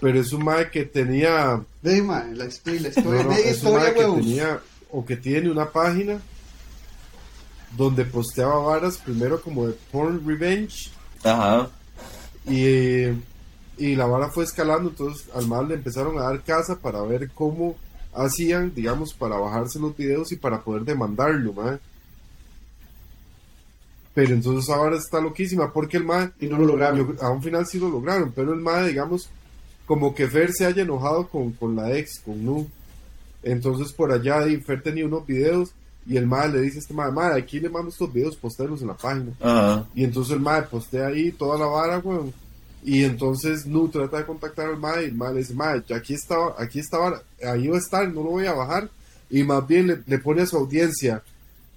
[0.01, 3.69] Pero es un mae que tenía, Ve, ma, la, la historia, no, media es un
[3.69, 4.61] historia, mae que tenía,
[4.91, 6.21] o que tiene una página
[7.77, 10.91] donde posteaba varas, primero como de porn revenge,
[11.25, 11.69] Ajá.
[12.47, 13.07] y,
[13.79, 17.31] y la vara fue escalando, entonces al mal le empezaron a dar casa para ver
[17.31, 17.77] cómo
[18.15, 21.79] hacían, digamos, para bajarse los videos y para poder demandarlo, mae.
[24.15, 26.99] Pero entonces ahora está loquísima porque el mae, Y no lo lograron.
[27.17, 29.31] yo- a un final sí lo lograron, pero el mae, digamos,
[29.87, 32.69] como que Fer se haya enojado con, con la ex, con Nu.
[33.43, 35.73] Entonces por allá y Fer tenía unos videos
[36.07, 38.83] y el mae le dice a este mae, mae, aquí le mando estos videos, postearlos
[38.83, 39.33] en la página.
[39.41, 39.87] Ajá.
[39.95, 42.33] Y entonces el mae postea ahí toda la vara, weón.
[42.85, 46.15] Y entonces Nu trata de contactar al mae y el mae le dice, mae, aquí
[46.15, 48.89] estaba, aquí estaba, ahí va a estar, no lo voy a bajar.
[49.31, 51.23] Y más bien le, le pone a su audiencia.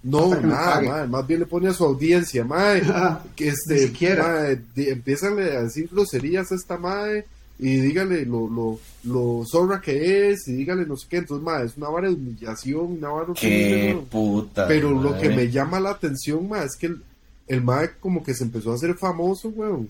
[0.04, 2.82] No, nada, mae, más bien le pone a su audiencia, mae.
[3.36, 4.24] que este, Ni siquiera.
[4.24, 4.60] mae,
[4.92, 7.26] empiezan a decir groserías a esta mae.
[7.58, 11.18] Y dígale lo, lo, lo zorra que es, y dígale no sé qué.
[11.18, 14.06] Entonces, mae, es una vara de humillación, una vara Qué weón.
[14.08, 14.68] puta.
[14.68, 17.02] Pero lo que me llama la atención, ma, es que el,
[17.48, 19.90] el mae como que se empezó a hacer famoso, weón.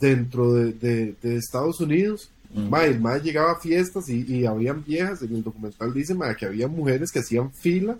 [0.00, 2.30] Dentro de, de- de Estados Unidos.
[2.52, 6.34] Ma, el mae llegaba a fiestas y, y habían viejas, en el documental dice ma,
[6.34, 7.96] que había mujeres que hacían fila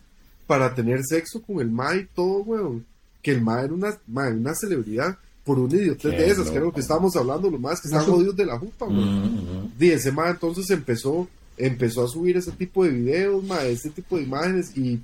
[0.48, 2.84] para tener sexo con el mae y todo, weón.
[3.22, 6.64] Que el mae era una, ma, una celebridad por una idiotez de esas, que era
[6.64, 9.72] lo que estábamos hablando, los más que están jodidos de la jupa, weón.
[9.78, 14.16] Y ese mae entonces empezó, empezó a subir ese tipo de videos, mae, ese tipo
[14.16, 14.98] de imágenes y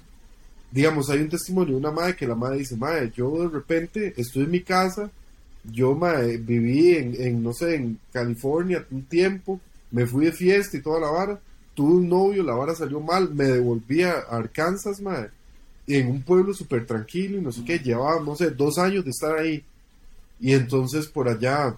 [0.73, 4.13] digamos, hay un testimonio de una madre que la madre dice, madre, yo de repente
[4.17, 5.09] estoy en mi casa,
[5.71, 9.61] yo mae, viví en, en, no sé, en California un tiempo,
[9.91, 11.41] me fui de fiesta y toda la vara,
[11.75, 15.31] tuve un novio, la vara salió mal, me devolví a Arkansas, madre,
[15.87, 19.05] y en un pueblo súper tranquilo y no sé qué, llevaba, no sé, dos años
[19.05, 19.63] de estar ahí,
[20.41, 21.77] y entonces por allá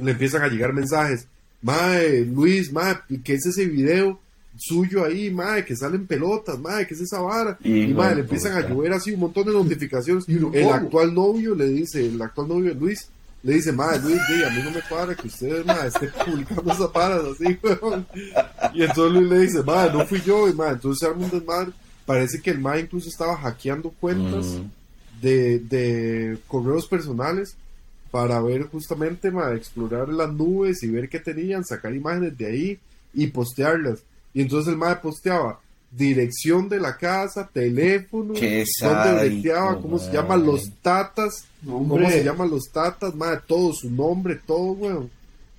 [0.00, 1.26] le empiezan a llegar mensajes,
[1.60, 4.18] mae, Luis, mae, ¿qué es ese video
[4.56, 7.58] suyo ahí, mae, que salen pelotas, mae, ¿qué es esa vara?
[7.64, 10.28] Y mae, de le empiezan a llover así un montón de notificaciones.
[10.28, 10.74] Y el ¿cómo?
[10.74, 13.08] actual novio le dice, el actual novio de Luis,
[13.42, 16.92] le dice, mae, Luis, a mí no me cuadra que ustedes, mae, estén publicando esas
[16.92, 18.06] varas así, weón.
[18.74, 21.30] Y entonces Luis le dice, mae, no fui yo, y mae, entonces se arma un
[21.30, 21.72] desmadre.
[22.06, 25.22] Parece que el mae incluso estaba hackeando cuentas Mm.
[25.22, 27.54] de, de correos personales
[28.10, 32.78] para ver justamente, ma, explorar las nubes y ver qué tenían, sacar imágenes de ahí
[33.14, 34.00] y postearlas.
[34.34, 35.60] Y entonces el mae posteaba
[35.90, 41.94] dirección de la casa, teléfono, Qué dónde breteaba, cómo se llaman los tatas, No, cómo
[41.94, 42.10] hombre.
[42.10, 45.10] se llaman los tatas, mae, todo, su nombre, todo, weón.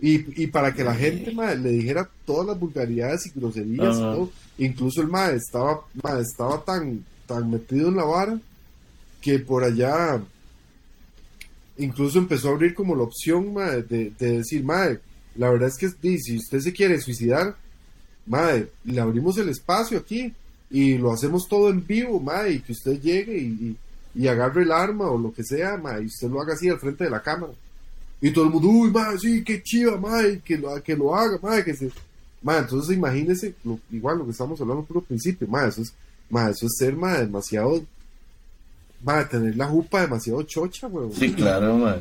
[0.01, 3.99] Y, y para que la gente, mae, le dijera todas las vulgaridades y groserías y
[3.99, 4.31] todo.
[4.57, 8.39] Incluso el mae estaba, mae, estaba tan, tan metido en la vara
[9.21, 10.19] que por allá
[11.77, 14.99] incluso empezó a abrir como la opción mae, de, de decir, mae,
[15.35, 17.55] la verdad es que si usted se quiere suicidar,
[18.25, 20.33] mae, le abrimos el espacio aquí
[20.69, 23.45] y lo hacemos todo en vivo, mae, y que usted llegue y,
[24.15, 26.69] y, y agarre el arma o lo que sea, mae, y usted lo haga así
[26.69, 27.53] al frente de la cámara.
[28.21, 31.37] Y todo el mundo, uy, mae, sí, qué chiva, mae, que lo, que lo haga,
[31.41, 31.91] mae, que se...
[32.41, 35.93] Mae, entonces imagínese, lo- igual lo que estamos hablando por el principio, mae, eso es,
[36.29, 37.83] mae, eso es ser, mae, demasiado,
[39.03, 41.13] mae, tener la jupa demasiado chocha, weón.
[41.13, 41.99] Sí, claro, man.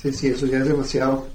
[0.00, 1.28] Sí, sí, eso ya es demasiado.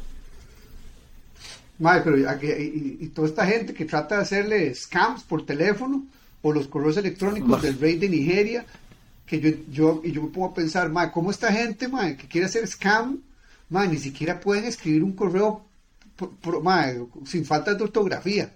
[1.80, 6.06] Madre, pero y, toda esta gente que trata de hacerle scams por teléfono
[6.42, 8.66] o los correos electrónicos del rey de Nigeria,
[9.26, 12.28] que yo, yo, y yo me pongo a pensar, madre, ¿cómo esta gente, madre, que
[12.28, 13.20] quiere hacer scam,
[13.70, 15.66] madre, ni siquiera pueden escribir un correo
[16.16, 18.52] por- por- madre, sin falta de ortografía?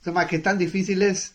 [0.00, 1.34] O sea, madre, ¿qué tan difícil es?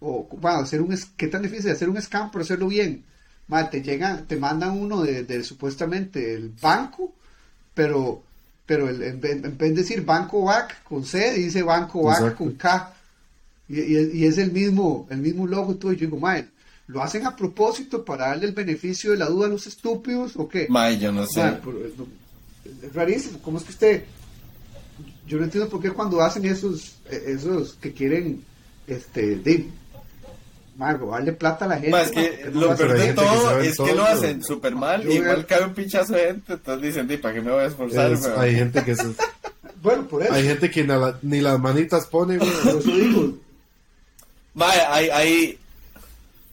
[0.00, 3.04] O, bueno, hacer un, ¿qué tan difícil es hacer un scam pero hacerlo bien?
[3.48, 7.14] Madre, te llegan, te mandan uno de, de supuestamente el banco,
[7.74, 8.22] pero
[8.66, 12.16] pero el- en, vez, en vez de decir Banco BAC con C, dice Banco BAC
[12.18, 12.36] Exacto.
[12.38, 12.92] con K.
[13.68, 15.92] Y, y- y es el mismo, el mismo logo y todo.
[15.92, 16.46] Y yo digo, mae,
[16.88, 20.48] ¿lo hacen a propósito para darle el beneficio de la duda a los estúpidos o
[20.48, 20.66] qué?
[20.68, 21.40] Mae, yo no sé.
[21.42, 21.92] Mae, pero es,
[22.84, 23.38] es rarísimo.
[23.42, 24.04] ¿Cómo es que usted.?
[25.26, 28.42] Yo no entiendo por qué cuando hacen esos, eh, esos que quieren,
[28.86, 29.68] este, de,
[30.76, 31.90] mae, robarle plata a la gente.
[31.90, 34.42] Ma, es que ¿por qué no lo peor de que todo es que lo hacen
[34.42, 35.02] súper mal.
[35.02, 36.52] Yo Igual veo- cae un pinchazo de gente.
[36.54, 38.12] Entonces dicen, "Di, ¿para qué me voy a esforzar?
[38.12, 39.14] Es- weón?" hay gente que se-
[39.82, 40.32] Bueno, por eso.
[40.32, 42.38] hay gente que ni, la- ni las manitas pone,
[44.54, 45.58] Mae, hay, hay,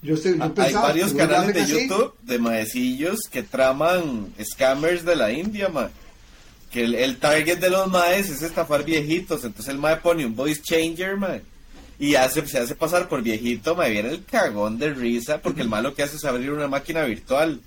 [0.02, 1.88] yo, sé, yo hay varios canales de así.
[1.88, 5.88] YouTube de maecillos que traman scammers de la India, mae.
[6.72, 9.44] Que el, el target de los maes es estafar viejitos.
[9.46, 11.42] Entonces el mae pone un voice changer, mae.
[12.00, 13.92] Y hace, se hace pasar por viejito, mae.
[13.92, 15.40] Viene el cagón de risa.
[15.40, 17.60] Porque el mae lo que hace es abrir una máquina virtual.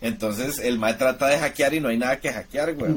[0.00, 2.92] Entonces el mae trata de hackear y no hay nada que hackear, güey.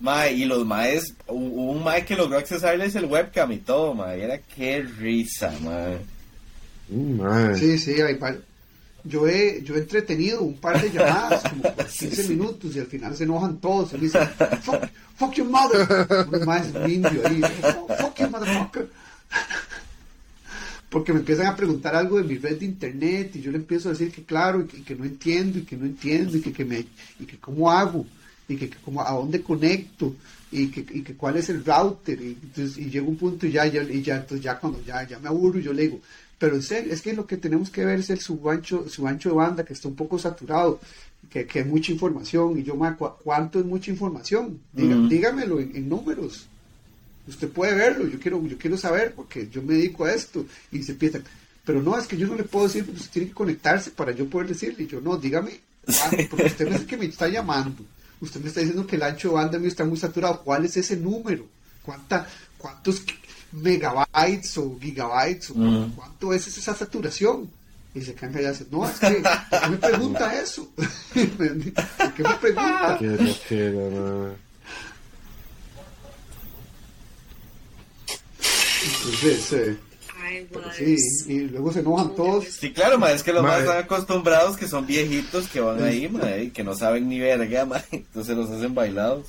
[0.00, 3.94] Mae, y los maes, hu- hubo un mae que logró accesarles el webcam y todo,
[3.94, 4.22] mae.
[4.22, 5.98] Era qué risa, mae.
[6.88, 7.54] Mm, mae.
[7.56, 8.38] Sí, sí, hay par-
[9.04, 12.86] Yo he, yo he entretenido un par de llamadas, como por 15 minutos, y al
[12.86, 13.92] final se enojan todos.
[13.92, 14.28] Y me dicen,
[14.62, 14.84] fuck,
[15.16, 15.86] fuck your mother.
[16.28, 18.88] Uno más indio ahí, "Fuck- fuck your motherfucker.
[20.90, 23.88] Porque me empiezan a preguntar algo de mi red de internet y yo le empiezo
[23.88, 26.40] a decir que claro, y que, y que no entiendo, y que no entiendo, y
[26.40, 26.86] que, que me,
[27.20, 28.06] y que cómo hago,
[28.48, 30.14] y que, que cómo, a dónde conecto,
[30.50, 33.52] y que, y que cuál es el router, y, entonces, y llega un punto y
[33.52, 36.00] ya, ya, y ya, entonces ya cuando ya, ya me aburro, yo le digo,
[36.38, 39.28] pero en serio, es que lo que tenemos que ver es el subancho, su ancho
[39.28, 40.80] de banda que está un poco saturado,
[41.28, 44.58] que, que hay mucha información, y yo, ma, ¿cu- ¿cuánto es mucha información?
[44.72, 44.94] Diga-.
[45.08, 46.46] Dígamelo en, en números.
[47.28, 50.46] Usted puede verlo, yo quiero, yo quiero saber porque yo me dedico a esto.
[50.72, 51.22] Y se empiezan,
[51.64, 54.12] pero no, es que yo no le puedo decir, porque usted tiene que conectarse para
[54.12, 54.84] yo poder decirle.
[54.84, 55.60] Y yo, no, dígame,
[56.30, 57.84] porque usted no es el que me está llamando.
[58.20, 60.42] Usted me está diciendo que el ancho de banda mío está muy saturado.
[60.42, 61.46] ¿Cuál es ese número?
[61.82, 62.26] ¿Cuánta,
[62.56, 63.02] ¿Cuántos
[63.52, 65.50] megabytes o gigabytes?
[65.50, 65.94] O Ujú.
[65.94, 67.50] ¿Cuánto es esa saturación?
[67.94, 68.62] Y se quedan callados.
[68.70, 70.68] No, es que, ¿por qué me pregunta eso?
[70.76, 72.98] ¿Por qué me pregunta?
[72.98, 74.47] Qué mae.
[80.50, 80.98] Pero guay.
[80.98, 82.44] sí, y luego se enojan todos.
[82.44, 85.82] Sí, claro, ma, es que los Ma, más están acostumbrados que son viejitos que van
[85.82, 89.26] ahí, ma, y que no saben ni verga, ma, entonces los hacen bailados.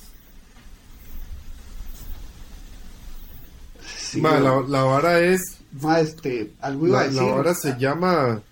[3.98, 5.58] Sí, Ma, la, la vara es.
[5.80, 7.22] ma, este, algo iba a La, decir.
[7.22, 8.42] la vara se llama.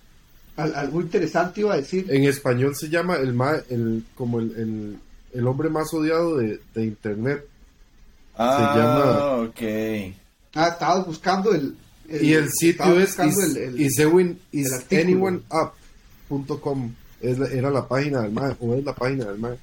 [0.55, 2.05] al- algo interesante iba a decir.
[2.09, 4.99] En español se llama el, ma- el como el, el,
[5.33, 7.45] el hombre más odiado de, de internet.
[8.37, 10.15] Ah, llama- ok.
[10.61, 11.75] Ah, estabas buscando el.
[12.09, 15.41] Y el sitio es buscando is, el- el- isewin- el artículo.
[16.29, 16.93] isanyoneup.com.
[17.21, 19.57] Es la- era la página del MAE, o es la página del MAE.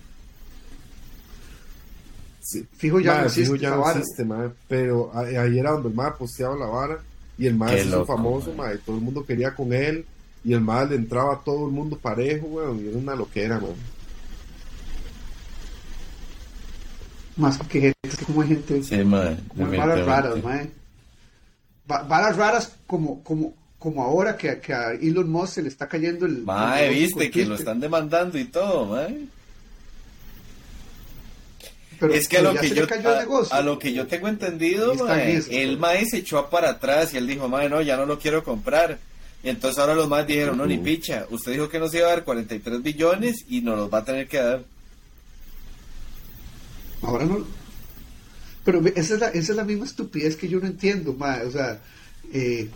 [2.40, 2.64] Sí.
[2.76, 5.88] Fijo ya Mae, no existe fijo ya no existe, mae, pero a- ahí era donde
[5.88, 6.98] el MAE posteaba la vara
[7.36, 10.04] y el MAE se hizo loco, famoso, mae, todo el mundo quería con él
[10.44, 13.58] y el MAE le entraba a todo el mundo parejo, weón, y era una loquera,
[13.58, 13.74] weón.
[17.36, 18.82] Más que gente, es que como hay gente.
[18.82, 20.72] Sí, ma, Como hay varas raras, definitivamente.
[21.86, 22.04] Mae.
[22.08, 26.26] Varas raras como, como, como ahora que, que a Elon Musk se le está cayendo
[26.26, 26.42] el.
[26.42, 29.06] Ma, el negocio viste que lo están demandando y todo, ma.
[31.98, 32.86] Pero- es que a lo que se yo
[33.50, 35.48] a, lo que yo tengo entendido, Ahí está ma, en eso.
[35.50, 38.44] el mae se echó para atrás y él dijo, mae, no, ya no lo quiero
[38.44, 38.98] comprar.
[39.42, 42.10] Y entonces ahora los más dijeron, no, ni picha, usted dijo que nos iba a
[42.10, 44.60] dar 43 billones y nos los va a tener que dar.
[47.02, 47.46] Ahora no.
[48.66, 51.44] Pero esa es la, esa es la misma estupidez que yo no entiendo, mae.
[51.46, 51.80] O sea,
[52.32, 52.68] eh,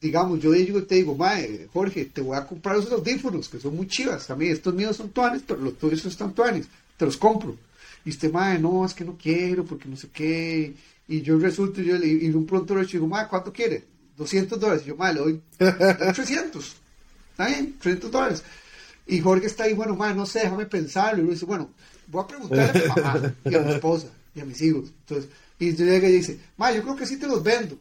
[0.00, 3.74] digamos, yo digo, te digo, mae, Jorge, te voy a comprar esos audífonos que son
[3.76, 4.28] muy chivas.
[4.30, 6.66] A mí estos míos son tuanes, pero los tuyos están tuanes.
[6.98, 7.56] Te los compro.
[8.04, 10.74] Y usted, mae, no, es que no quiero, porque no sé qué.
[11.08, 13.84] Y yo resulto, yo, le- y de un pronto le digo, mae, ¿cuánto quiere?
[14.18, 14.82] 200 dólares.
[14.84, 16.76] Y yo, mae, le doy 300.
[17.30, 17.74] ¿Está bien?
[17.80, 18.44] 300 dólares.
[19.06, 21.22] Y Jorge está ahí, bueno, mae, no sé, déjame pensarlo.
[21.22, 21.70] Y yo dice, bueno,
[22.08, 24.84] voy a preguntarle a mi mamá y a mi esposa y a mis hijos.
[25.06, 27.76] Entonces, y yo llega y dice, mae, yo creo que sí te los vendo.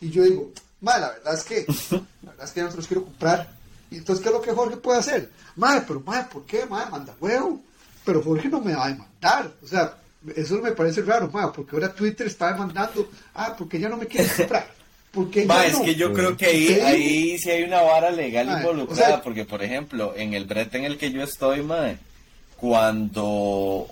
[0.00, 1.66] Y yo digo, mae, la verdad es que,
[2.22, 3.50] la verdad es que ya no se los quiero comprar.
[3.90, 5.30] Y entonces, ¿qué es lo que Jorge puede hacer?
[5.56, 6.66] Mae, pero mae, ¿por qué?
[6.66, 7.60] Mae, manda huevo.
[8.04, 9.52] Pero Jorge no me va a demandar.
[9.62, 9.96] O sea,
[10.34, 14.06] eso me parece raro, mae, porque ahora Twitter está demandando, ah, porque ya no me
[14.06, 14.74] quieres comprar.
[15.12, 15.82] Porque Ma, es no.
[15.84, 19.22] que yo creo que ahí, ahí sí hay una vara legal Ma, involucrada, o sea-
[19.22, 21.96] porque por ejemplo, en el brete en el que yo estoy, mae,
[22.56, 23.86] cuando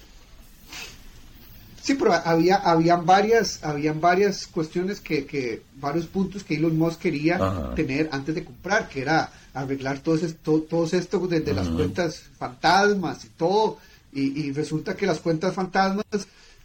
[1.85, 6.99] Sí, pero había, habían varias, habían varias cuestiones que, que, varios puntos que Elon Musk
[6.99, 7.75] quería Ajá.
[7.75, 13.27] tener antes de comprar, que era arreglar todos esto, todos esto desde las cuentas fantasmas
[13.27, 13.77] y todo,
[14.15, 16.07] y, y resulta que las cuentas fantasmas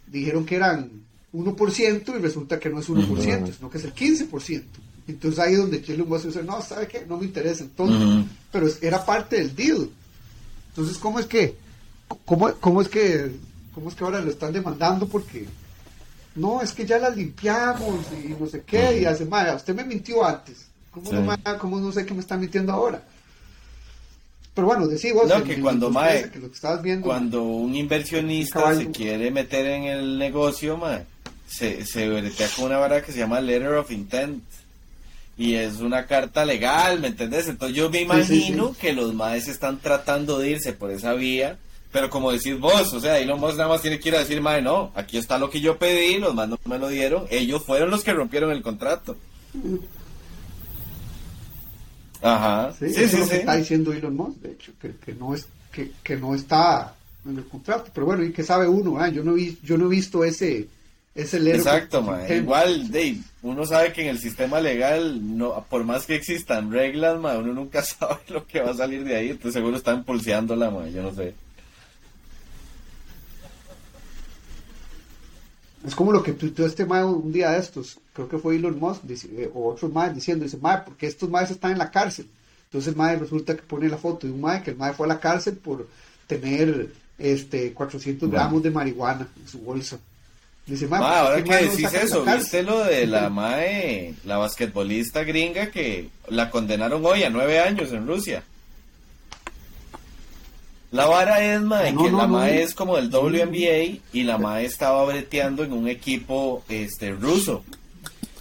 [0.06, 0.90] dijeron que eran
[1.34, 3.52] 1% y resulta que no es 1%, Ujú.
[3.52, 4.62] sino que es el 15%.
[5.06, 7.04] Entonces ahí es donde Elon Musk dice, no, ¿sabe qué?
[7.06, 9.90] No me interesa entonces, pero era parte del deal.
[10.70, 11.56] Entonces, ¿cómo es que,
[12.24, 13.32] cómo, cómo es que,
[13.80, 15.08] cómo es que ahora lo están demandando?
[15.08, 15.46] Porque
[16.36, 19.84] no, es que ya las limpiamos y no sé qué, y hace, "Mae, usted me
[19.84, 20.66] mintió antes.
[20.90, 21.16] ¿Cómo, Sí.
[21.16, 23.02] no, mae, cómo no sé que me está mintiendo ahora?
[24.54, 27.74] Pero bueno, No, en- que cuando, mae, empresa, que lo que estabas viendo, cuando un
[27.74, 31.04] inversionista se quiere meter en el negocio, mae,
[31.48, 34.42] se, se bretea con una vara que se llama Letter of Intent.
[35.38, 37.48] Y es una carta legal, ¿me entendés?
[37.48, 38.80] Entonces yo me sí, imagino sí.
[38.80, 41.56] que los maes están tratando de irse por esa vía,
[41.92, 44.40] pero como decís vos, o sea, Elon Musk nada más tiene que ir a decir,
[44.40, 47.64] mae, no, aquí está lo que yo pedí, los maes no me lo dieron, ellos
[47.64, 49.16] fueron los que rompieron el contrato.
[52.22, 53.30] Ajá, Sí, sí, eso sí, es lo sí.
[53.30, 56.94] que está diciendo Elon Musk, de hecho, que, que no es que, que no está
[57.24, 57.90] en el contrato.
[57.94, 58.98] Pero bueno, ¿y qué sabe uno?
[58.98, 59.08] ah?
[59.08, 60.68] Yo no vi, yo no he visto ese
[61.14, 62.28] ese letter Exacto, ma.
[62.28, 67.18] Igual, Dave, uno sabe que en el sistema legal, no, por más que existan reglas,
[67.18, 69.30] ma, uno nunca sabe lo que va a salir de ahí.
[69.30, 71.34] Entonces seguro están pulseándola, ma, yo no sé.
[75.86, 78.78] Es como lo que tuiteó este mae un día de estos, creo que fue Elon
[78.78, 81.90] Musk, dice, eh, o otros mae diciendo, dice, mae, porque estos maes están en la
[81.90, 82.26] cárcel.
[82.64, 85.06] Entonces el mae resulta que pone la foto de un mae, que el mae fue
[85.06, 85.88] a la cárcel por
[86.26, 88.42] tener este 400 Bueno.
[88.42, 89.98] gramos de marihuana en su bolsa.
[90.66, 94.36] Dice, mae, Ma, ¿por ahora que decís eso, cárcel?" ¿viste lo de la mae, la
[94.36, 98.44] basquetbolista gringa que la condenaron hoy a nueve años en Rusia?
[100.92, 102.32] La vara es, mae, No, que no, la no.
[102.38, 107.62] mae es como del WNBA y la mae estaba breteando en un equipo este ruso.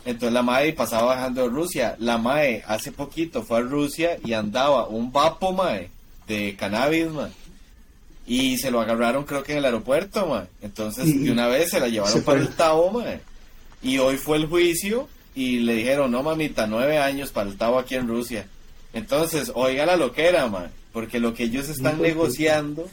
[0.06, 1.96] Entonces la mae pasaba bajando de Rusia.
[2.00, 5.90] La mae hace poquito fue a Rusia y andaba un vapo, mae,
[6.28, 7.30] de cannabis, mae.
[8.26, 10.48] Y se lo agarraron creo que en el aeropuerto, mae.
[10.64, 13.20] Entonces Y- de una vez se la llevaron se para el Tabo, mae.
[13.84, 17.78] Y hoy fue el juicio y le dijeron, no mamita, nueve años para el Tabo
[17.78, 18.48] aquí en Rusia.
[18.94, 20.70] Entonces, oiga la loquera, mae.
[20.94, 22.88] Porque lo que ellos están negociando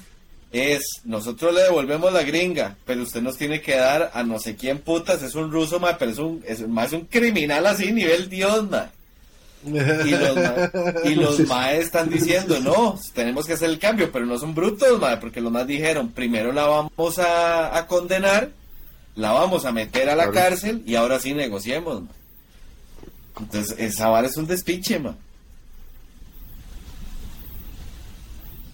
[0.52, 4.54] es nosotros le devolvemos la gringa, pero usted nos tiene que dar a no sé
[4.56, 8.28] quién putas, es un ruso, ma, pero es un, es más un criminal así, nivel
[8.28, 8.90] Dios, ma.
[9.66, 10.70] Y los, ma-
[11.04, 15.00] y los maes están diciendo, no, tenemos que hacer el cambio, pero no son brutos,
[15.00, 18.50] ma, porque los más dijeron, primero la vamos a, a condenar,
[19.16, 20.50] la vamos a meter a la Claro.
[20.50, 22.08] cárcel y ahora sí negociemos, ma.
[23.40, 25.16] Entonces, esa vara es un despiche, ma.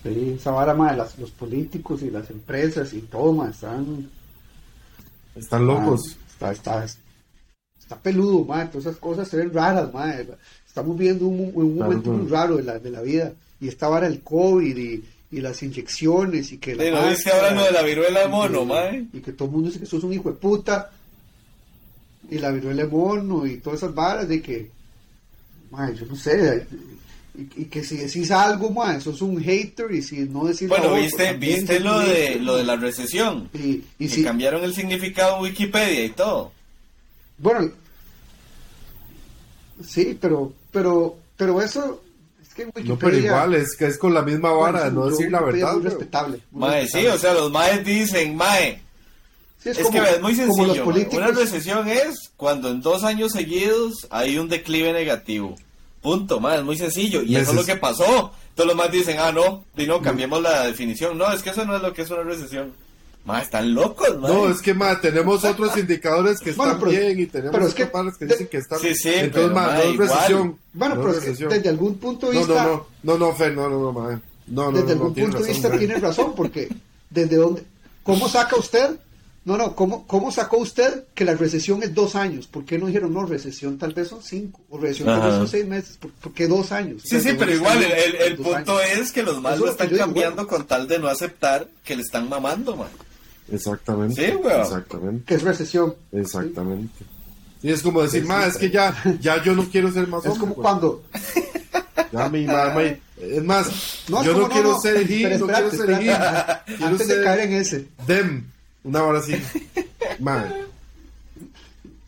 [0.02, 4.08] Sí, esa vara, ma, de las- los políticos y las empresas y todo, ma, están...
[5.34, 6.16] Están locos.
[6.32, 10.12] Está, está, está peludo, ma, todas esas cosas se ven raras, ma.
[10.66, 12.18] Estamos viendo un, un momento claro.
[12.18, 13.32] muy raro de la, de la vida.
[13.60, 17.36] Y esta vara el COVID y, y las inyecciones y que la ¿no viste máscara,
[17.48, 19.06] hablando de la viruela mono, mae?
[19.12, 20.90] Y que todo el mundo dice que sos un hijo de puta.
[22.28, 24.70] Y la viruela de mono y todas esas varas de que,
[25.70, 26.66] ma, yo no sé.
[27.34, 30.88] Y, y que si decís algo, ma, sos un hater y si no decís Bueno,
[30.88, 33.48] otra, viste, viste lo de lo de la recesión.
[33.54, 36.52] Y, y que si, cambiaron el significado en Wikipedia y todo.
[37.38, 37.70] Bueno,
[39.86, 42.02] sí, pero, pero, pero eso
[42.42, 42.92] es que en Wikipedia.
[42.94, 45.40] No, pero igual, es que es con la misma vara de bueno, no decir la
[45.40, 45.76] Wikipedia verdad.
[45.76, 46.40] Es muy respetable.
[46.50, 48.82] muy Mae, sí, o sea, los maes dicen, mae,
[49.62, 50.66] Sí, es, que es muy como sencillo.
[50.66, 51.18] los políticos.
[51.18, 55.56] Una recesión es cuando en dos años seguidos hay un declive negativo.
[56.02, 57.22] Punto, mae, es muy sencillo.
[57.22, 58.32] Y eso es lo que pasó.
[58.54, 61.16] Todos los más dicen, ah, no, y no, cambiemos la definición.
[61.16, 62.72] No, es que eso no es lo que es una recesión.
[63.24, 64.18] Mae, están locos.
[64.18, 67.66] No, es que ma, tenemos otros indicadores que están Bueno, pero- bien y tenemos pero
[67.68, 69.96] es que- otros que de- dicen que están Sí, sí, Entonces, pero, ma, no es
[69.96, 70.58] recesión.
[70.72, 71.50] Bueno, no pero es que recesión.
[71.50, 72.64] desde algún punto de No, vista.
[72.64, 74.20] no, no, no, no, Fer, no, no, no, ma.
[74.48, 76.68] No, no, desde no, algún no, punto de vista tiene razón, porque
[77.10, 77.62] desde dónde,
[78.02, 78.96] ¿cómo saca usted?
[79.44, 82.46] No, no, ¿cómo, ¿cómo sacó usted que la recesión es dos años?
[82.46, 85.48] ¿Por qué no dijeron, no, recesión tal vez son cinco, o recesión tal vez son
[85.48, 85.96] seis meses?
[85.96, 87.02] ¿Por, por qué dos años?
[87.04, 88.98] Sí, O sea, sí, ¿de pero igual, el, el- punto años?
[89.00, 91.66] es que los más Eso lo es están digo, cambiando con tal de no aceptar
[91.84, 92.88] que le están mamando, man.
[93.50, 94.26] Exactamente.
[94.30, 94.60] Sí, weón.
[94.60, 95.24] Exactamente.
[95.26, 95.94] Que es recesión.
[96.12, 97.04] Exactamente.
[97.62, 100.30] Y es como decir, ma, es que ya, ya yo no quiero ser más Es
[100.32, 100.62] hombre, como güey.
[100.62, 101.02] cuando,
[102.12, 102.82] Ya mi mamá,
[103.18, 105.98] es más, No, es yo no, como, no, quiero no, ser pero no quiero ser
[105.98, 107.88] quiero antes de ser caer en ese.
[108.06, 108.44] them,
[108.84, 109.34] una hora así.
[110.20, 110.46] Ma,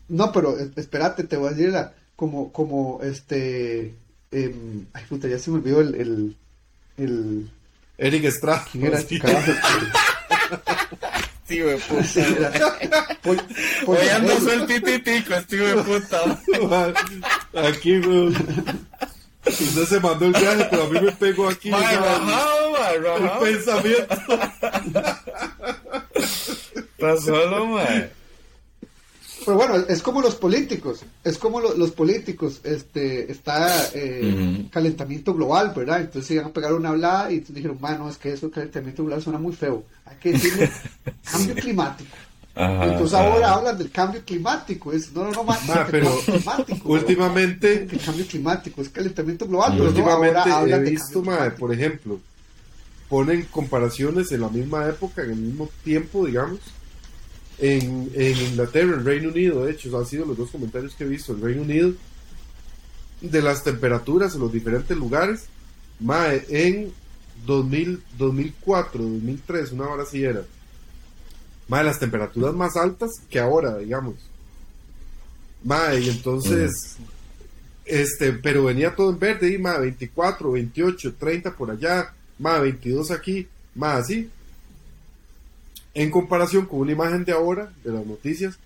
[0.07, 3.93] No, pero eh, espérate, te voy a decir la, como, como este,
[4.31, 6.35] em, ay puta, ya se me olvidó el, el,
[6.97, 7.49] el
[7.97, 8.65] Eric Estrada.
[8.71, 9.15] ¿quién era Sí.
[9.15, 9.51] este carajo?
[11.47, 12.03] Sí, güey, puta.
[12.03, 12.21] Sí,
[13.85, 16.41] Hoy ando Pol- sueltitico, este güey, puta.
[17.67, 18.33] Aquí, weón.
[19.45, 23.53] Usted se mandó el viaje, pero a mí me pegó aquí ya, rajado, mae, el
[23.53, 24.39] pensamiento.
[26.97, 28.09] Está solo, mae.
[29.45, 35.33] Pero bueno, es como los políticos, es como lo- los políticos, este, está eh, calentamiento
[35.35, 36.01] global, ¿verdad?
[36.01, 39.37] Entonces iban a pegar una hablada y dijeron, mano, es que eso calentamiento global suena
[39.37, 40.71] muy feo, hay que decirle
[41.31, 42.15] cambio climático.
[42.55, 43.27] Ajá, Entonces ajá.
[43.33, 46.89] ahora hablan del cambio climático, es, no, no, no, más, Ma, pero climático.
[46.89, 51.35] últimamente- el cambio climático es calentamiento global, pero no, últimamente ahora he de visto, mae,
[51.37, 51.59] climático.
[51.59, 52.19] por ejemplo,
[53.09, 56.59] ponen comparaciones en la misma época, en el mismo tiempo, digamos,
[57.59, 61.07] en, en Inglaterra, en Reino Unido, de hecho, han sido los dos comentarios que he
[61.07, 61.93] visto, en Reino Unido,
[63.21, 65.45] de las temperaturas en los diferentes lugares,
[65.99, 66.91] mae, en
[67.45, 70.43] 2000, 2004, 2003, una hora así era,
[71.67, 74.15] mae, las temperaturas más altas que ahora, digamos.
[75.63, 76.97] Mae, y entonces,
[77.85, 83.11] este, pero venía todo en verde, y más 24, 28, 30 por allá, más 22
[83.11, 84.29] aquí, más así.
[85.95, 88.59] En comparación con una imagen de ahora, de las noticias,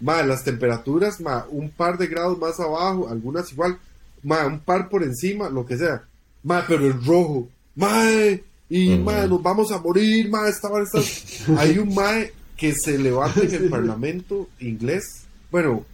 [0.00, 3.78] más las temperaturas, más un par de grados más abajo, algunas igual,
[4.22, 6.04] más un par por encima, lo que sea.
[6.42, 9.04] Más, pero en rojo, mae, y Ujú.
[9.04, 11.48] mae, nos vamos a morir, mae, estaban estas.
[11.58, 15.84] Hay un mae que se levanta en el parlamento inglés, bueno,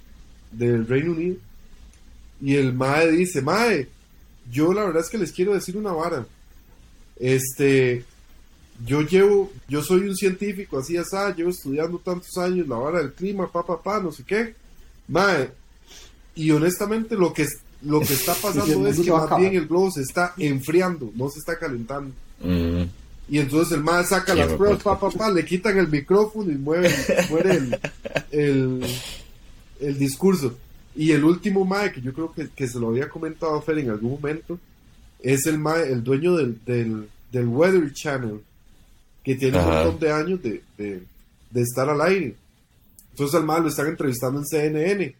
[0.50, 1.36] del Reino Unido,
[2.40, 3.88] y el mae dice, mae,
[4.50, 6.26] yo la verdad es que les quiero decir una vara.
[7.18, 8.04] Este,
[8.84, 13.12] yo llevo, yo soy un científico así así, llevo estudiando tantos años la vara del
[13.12, 14.54] clima, pa, pa, pa, no sé qué.
[15.08, 15.50] Mae,
[16.34, 17.46] y honestamente lo que,
[17.82, 19.40] lo que está pasando es que más acabar.
[19.40, 22.12] bien el globo se está enfriando, no se está calentando.
[22.40, 22.84] Mm.
[23.28, 26.50] Y entonces el mae saca Sí, las pruebas, pa, pa, pa, le quitan el micrófono
[26.50, 26.92] y mueve,
[27.30, 27.78] muere el,
[28.30, 28.86] el,
[29.80, 30.56] el discurso.
[30.94, 33.78] Y el último mae, que yo creo que, que se lo había comentado a Fer
[33.78, 34.58] en algún momento,
[35.20, 38.40] es el mae, el dueño del, del, del Weather Channel,
[39.22, 39.84] que tiene un Ajá.
[39.84, 41.02] montón de años de, de,
[41.50, 42.34] de estar al aire.
[43.10, 45.14] Entonces al mae lo están entrevistando en CNN.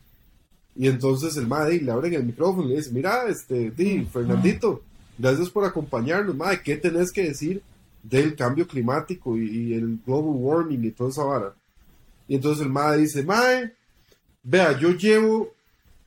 [0.74, 4.83] Y entonces el mae le abren el micrófono y le dice, mira, este, di, Fernandito,
[5.19, 7.62] gracias por acompañarnos, mae, ¿qué tenés que decir
[8.03, 11.55] del cambio climático y, y el global warming y toda esa vara.
[12.29, 13.73] Y entonces el MAE dice, MAE,
[14.43, 15.53] vea, yo llevo,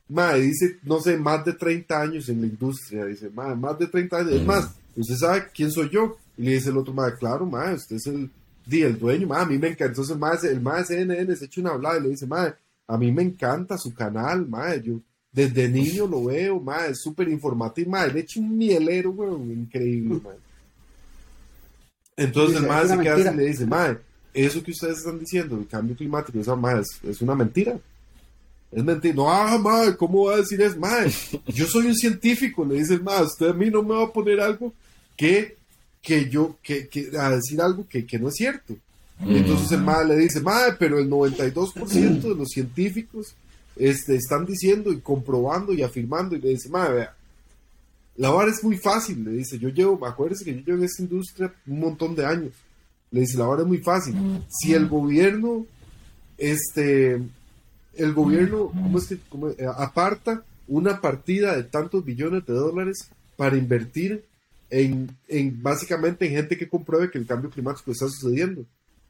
[0.08, 3.86] MAE dice, no sé, más de 30 años en la industria, dice, MAE, más de
[3.86, 6.16] 30 años, es más, usted sabe quién soy yo.
[6.38, 8.30] Y le dice el otro MAE, claro, MAE, usted es el,
[8.66, 9.86] di, el dueño, MAE, a mí me encanta.
[9.86, 12.54] Entonces el MAE, el MAE CNN se echa una hablada y le dice, MAE,
[12.88, 15.00] a mí me encanta su canal, MAE, yo
[15.32, 20.20] desde niño lo veo, MAE, es súper informativo, MAE, le echa un mielero, weón, increíble,
[20.22, 20.36] MAE.
[22.16, 23.30] Entonces Dice, el "Es se queda mentira".
[23.30, 23.98] así y le dice, MAE,
[24.34, 27.78] eso que ustedes están diciendo, el cambio climático, esa MAE, es, es una mentira.
[28.72, 29.14] Es mentira.
[29.14, 30.76] No, ah, mae, ¿cómo va a decir eso?
[30.78, 31.10] Mae,
[31.46, 34.12] yo soy un científico, le dice el mae, usted a mí no me va a
[34.12, 34.72] poner algo
[35.16, 35.55] que,
[36.06, 38.76] que yo, que, que, a decir algo que, que no es cierto.
[39.26, 43.34] Y entonces el mae le dice, mae, pero el 92% de los científicos
[43.74, 47.16] este, están diciendo y comprobando y afirmando, y le dice, mae, vea,
[48.18, 51.02] la vara es muy fácil, le dice, yo llevo, acuérdese que yo llevo en esta
[51.02, 52.52] industria un montón de años.
[53.10, 54.14] Le dice, la vara es muy fácil.
[54.48, 55.66] Si el gobierno,
[56.38, 57.20] este,
[57.94, 63.08] el gobierno, ¿cómo es que cómo, eh, aparta una partida de tantos billones de dólares
[63.36, 64.24] para invertir
[64.70, 68.64] en, en básicamente en gente que compruebe que el cambio climático está sucediendo?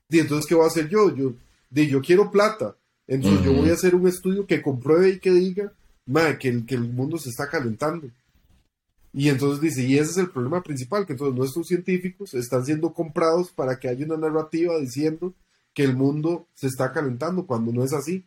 [0.08, 1.14] Y entonces, ¿qué voy a hacer yo?
[1.14, 1.34] Yo,
[1.70, 2.76] di, yo quiero plata.
[3.06, 5.72] Entonces, yo voy a hacer un estudio que compruebe y que diga
[6.06, 8.08] "Ma, que, el, que el mundo se está calentando.
[9.12, 12.92] Y entonces dice, y ese es el problema principal, que entonces nuestros científicos están siendo
[12.92, 15.32] comprados para que haya una narrativa diciendo
[15.72, 18.24] que el mundo se está calentando cuando no es así.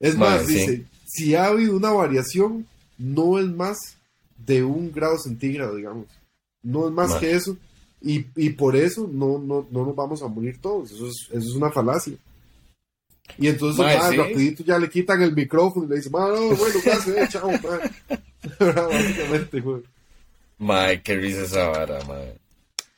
[0.00, 0.54] Es más, sí.
[0.54, 2.66] dice, si ha habido una variación,
[2.98, 3.78] no es más
[4.44, 6.06] de un grado centígrado, digamos.
[6.64, 7.56] No es más que eso.
[8.02, 10.90] Y, y por eso no, no, no nos vamos a morir todos.
[10.92, 12.14] Eso es, eso es una falacia.
[13.38, 14.16] Y entonces, mae, sí.
[14.16, 17.48] rapidito ya le quitan el micrófono y le dicen, "Mae, no, bueno, gracias, eh, chao,
[17.50, 18.18] mae".
[18.58, 19.82] Básicamente, güey.
[20.58, 22.34] Mae, qué risa esa vara, mae.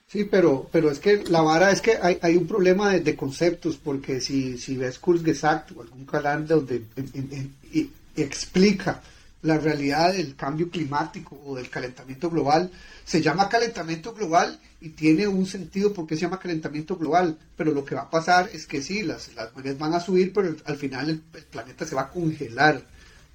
[0.08, 3.16] Sí, pero, pero es que la vara es que hay, hay un problema de, de
[3.16, 9.02] conceptos, porque si, si ves Kurzgesagt o algún canal donde en- en- en- y- explica
[9.46, 12.70] la realidad del cambio climático o del calentamiento global,
[13.04, 17.84] se llama calentamiento global y tiene un sentido porque se llama calentamiento global, pero lo
[17.84, 20.76] que va a pasar es que sí, las, las mareas van a subir, pero al
[20.76, 22.82] final el, el planeta se va a congelar.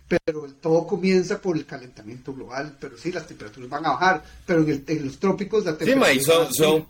[0.07, 4.61] Pero todo comienza por el calentamiento global, pero sí, las temperaturas van a bajar, pero
[4.61, 6.85] en, el- en los trópicos la Sí, temperatura son,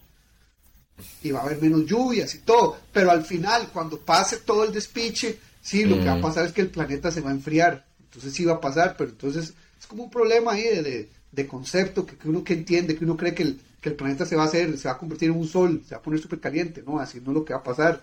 [1.23, 4.73] y va a haber menos lluvias y todo, pero al final, cuando pase todo el
[4.73, 6.21] despiche, sí, lo que va a Mm.
[6.21, 9.09] pasar es que el planeta se va a enfriar, entonces sí va a pasar, pero
[9.09, 12.97] entonces es como un problema ahí de, de- de concepto que, que uno que entiende,
[12.97, 14.97] que uno cree que el, que el planeta se va a hacer, se va a
[14.97, 17.45] convertir en un sol, se va a poner súper caliente, no, así no es lo
[17.45, 18.01] que va a pasar.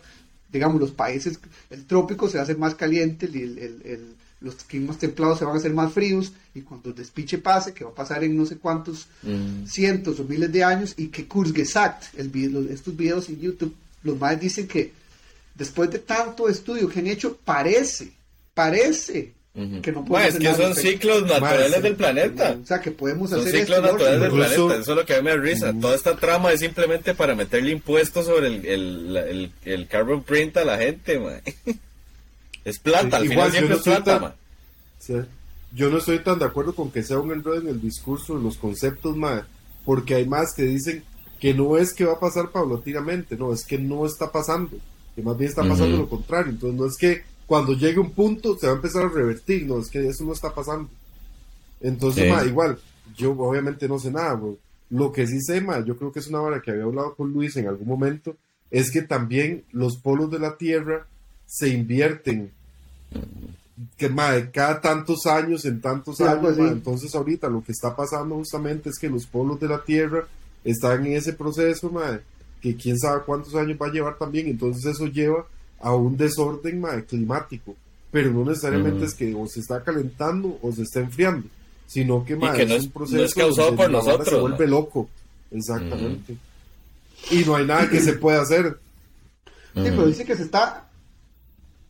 [0.51, 4.55] Digamos, los países, el trópico se va a hacer más caliente, el- el- el- los
[4.65, 7.91] climas templados se van a hacer más fríos, y cuando el despiche pase, que va
[7.91, 9.67] a pasar en no sé cuántos Mm.
[9.67, 13.75] cientos o miles de años, y que Kurzgesagt, el, estos videos en YouTube,
[14.05, 14.93] los más dicen que
[15.55, 18.13] después de tanto estudio que han hecho, parece,
[18.55, 19.35] parece
[19.83, 22.57] Que no podemos es hacer que nada son ciclos naturales del planeta.
[22.63, 24.81] O sea, que podemos Son hacer ciclos esto naturales del Incluso- planeta.
[24.83, 25.75] Eso es lo que a mí me da risa.
[25.81, 30.57] Toda esta trama es simplemente para meterle impuestos sobre el, el, el, el carbon print
[30.59, 31.19] a la gente.
[32.65, 34.35] Es plata, al Igual, final yo siempre no es plata, tan-.
[34.99, 35.29] Sí.
[35.75, 38.43] Yo no estoy tan de acuerdo con que sea un enredo en el discurso, en
[38.43, 39.43] los conceptos, mae,
[39.85, 41.03] porque hay más que dicen
[41.41, 44.77] que no es que va a pasar paulatinamente, no, es que no está pasando,
[45.15, 46.51] que más bien está pasando lo contrario.
[46.51, 49.81] Entonces no es que cuando llegue un punto se va a empezar a revertir, no,
[49.81, 50.89] es que eso no está pasando.
[51.81, 52.49] Entonces, Sí.
[52.49, 52.79] igual,
[53.17, 54.57] yo obviamente no sé nada, güey.
[54.91, 57.33] Lo que sí sé, mae, yo creo que es una hora que había hablado con
[57.33, 58.37] Luis en algún momento,
[58.71, 61.07] es que también los polos de la Tierra
[61.47, 62.51] se invierten
[63.97, 68.35] que mae, cada tantos años, en tantos Sí, años, entonces ahorita lo que está pasando
[68.35, 70.27] justamente es que los polos de la Tierra
[70.65, 72.21] están en ese proceso, mae,
[72.61, 75.47] que quién sabe cuántos años va a llevar también, entonces eso lleva
[75.81, 77.77] a un desorden mae, climático,
[78.11, 81.47] pero no necesariamente es que o se está calentando o se está enfriando,
[81.87, 83.99] sino que, mae, que no es es- un proceso no es causado donde por la
[83.99, 85.09] vara nosotros, se vuelve loco,
[85.51, 86.37] exactamente.
[87.31, 88.79] Y no hay nada que se pueda hacer.
[89.75, 90.89] Sí, pero dice que se está.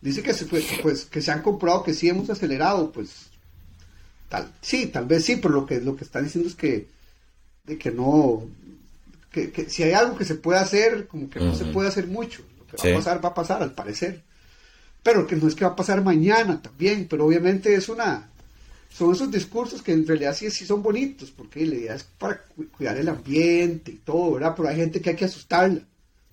[0.00, 3.28] Dice que se, pues, pues, que se han comprobado que sí hemos acelerado, pues.
[4.28, 6.86] Tal, sí, tal vez sí, pero lo que, lo que están diciendo es que,
[7.64, 8.44] de que no.
[9.32, 12.06] Que, que si hay algo que se puede hacer, como que no se puede hacer
[12.06, 12.42] mucho.
[12.70, 12.90] Que va Sí.
[12.90, 14.22] a pasar, va a pasar, al parecer.
[15.02, 18.28] Pero que no es que va a pasar mañana también, pero obviamente es una.
[18.92, 22.38] Son esos discursos que en realidad sí, sí son bonitos, porque la idea es para
[22.42, 24.54] cu- cuidar el ambiente y todo, ¿verdad?
[24.56, 25.80] Pero hay gente que hay que asustarla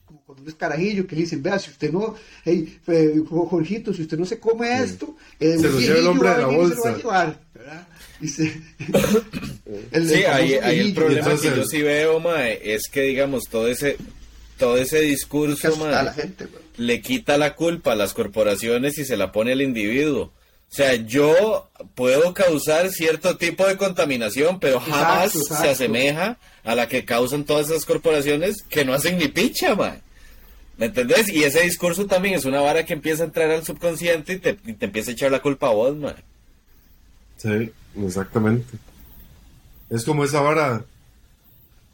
[0.06, 3.94] como cuando uno es carajillo, que le dicen, vea, si usted no, hey, eh, Jorgito,
[3.94, 6.38] si usted no se come esto, eh, Se un lo lleva el hombre va a
[6.38, 7.04] de la venir y se lo va a bolsa.
[7.04, 7.88] llevar, ¿verdad?
[8.22, 8.62] Y se-
[10.16, 13.68] sí, ahí, el hilillo, problema entonces- que yo sí veo, mae, es que, digamos, todo
[13.68, 13.98] ese,
[14.58, 16.64] todo ese que discurso, asusta a la mae, gente, güey.
[16.78, 20.32] le quita la culpa a las corporaciones y se la pone al individuo.
[20.72, 25.64] O sea, yo puedo causar cierto tipo de contaminación, pero jamás Exacto, exacto.
[25.64, 30.02] se asemeja a la que causan todas esas corporaciones que no hacen ni picha, man.
[30.78, 31.30] ¿Me entendés?
[31.30, 34.58] Y ese discurso también es una vara que empieza a entrar al subconsciente y te,
[34.66, 36.16] y te empieza a echar la culpa a vos, man.
[37.38, 37.72] Sí,
[38.04, 38.78] exactamente.
[39.90, 40.84] Es como esa vara.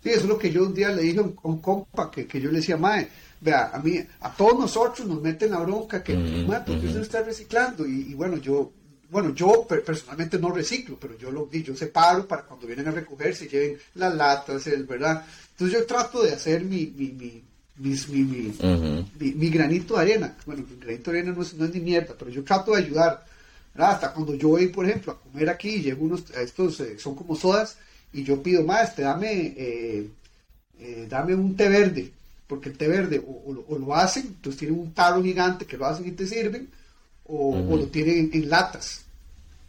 [0.03, 2.10] Sí, eso es lo que yo un día le dije a un, a un compa,
[2.10, 3.07] que, que yo le decía, mae,
[3.40, 6.86] vea, a mí, a todos nosotros nos meten la bronca, que, Mm, mae, ¿por qué
[6.86, 6.86] ujú.
[6.88, 7.86] usted no está reciclando?
[7.86, 8.72] Y, y bueno, yo,
[9.11, 12.88] bueno, yo per- personalmente no reciclo, pero yo lo di, yo separo para cuando vienen
[12.88, 15.23] a recoger se lleven las latas, el, ¿verdad?
[15.52, 17.44] Entonces yo trato de hacer mi, mi, mi,
[17.78, 18.52] mis- mi, mi,
[19.19, 20.36] mi, mi granito de arena.
[20.45, 22.80] Bueno, mi granito de arena no es, no es ni mierda, pero yo trato de
[22.84, 23.23] ayudar.
[23.73, 23.91] ¿verdad?
[23.91, 27.36] Hasta cuando yo voy, por ejemplo, a comer aquí, llego unos, estos, eh, son como
[27.36, 27.78] sodas,
[28.14, 30.08] y yo pido más, te dame, eh,
[30.80, 32.12] eh, dame un té verde,
[32.48, 35.66] porque el té verde o, o lo- o lo hacen, entonces tienen un tarro gigante
[35.66, 36.70] que lo hacen y te sirven,
[37.26, 39.04] o, o lo tienen en, en latas.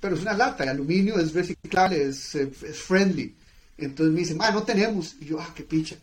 [0.01, 3.33] Pero es una lata de aluminio, es reciclable, es, eh, es friendly.
[3.79, 5.15] Entonces me dicen, ah, no tenemos.
[5.21, 5.95] Y yo, ah, qué picha.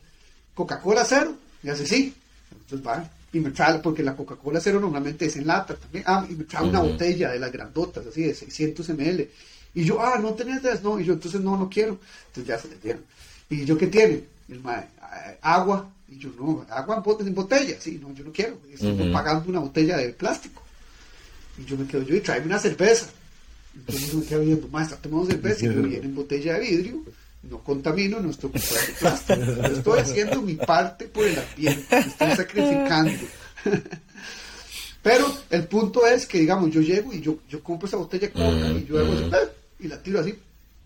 [0.53, 1.35] Coca-Cola cero.
[1.61, 2.13] Y hace, sí.
[2.51, 3.09] Entonces va.
[3.33, 6.05] Y me trae, porque la Coca-Cola cero normalmente es en lata también.
[6.07, 9.27] Ah, y me trae una botella de las grandotas, así de 600 ml.
[9.75, 10.99] Y yo, ah, no tenés de no.
[10.99, 11.99] Y yo, entonces no, no quiero.
[12.27, 13.03] Entonces ya se le dieron.
[13.49, 14.23] Y yo, ¿qué tiene?
[14.47, 15.89] Y el mae, "Ah, agua.
[16.07, 17.75] Y yo, no, agua en bot- en botella.
[17.79, 18.57] Sí, no, yo no quiero.
[18.69, 19.11] Y estoy Ujú.
[19.11, 20.61] pagando una botella de plástico.
[21.57, 23.07] Y yo me quedo, yo, y tráeme una cerveza.
[23.75, 27.03] Entonces me quedo viendo, maestra, tomamos cerveza y yo viene en botella de vidrio,
[27.43, 29.39] no contamino, no estoy comprando plástico.
[29.71, 33.13] Estoy haciendo mi parte por el ambiente, me estoy sacrificando.
[35.01, 38.33] Pero el punto es que, digamos, yo llego y yo, yo compro esa botella de
[38.33, 39.13] coca y yo hago.
[39.79, 40.35] Y la tiro así,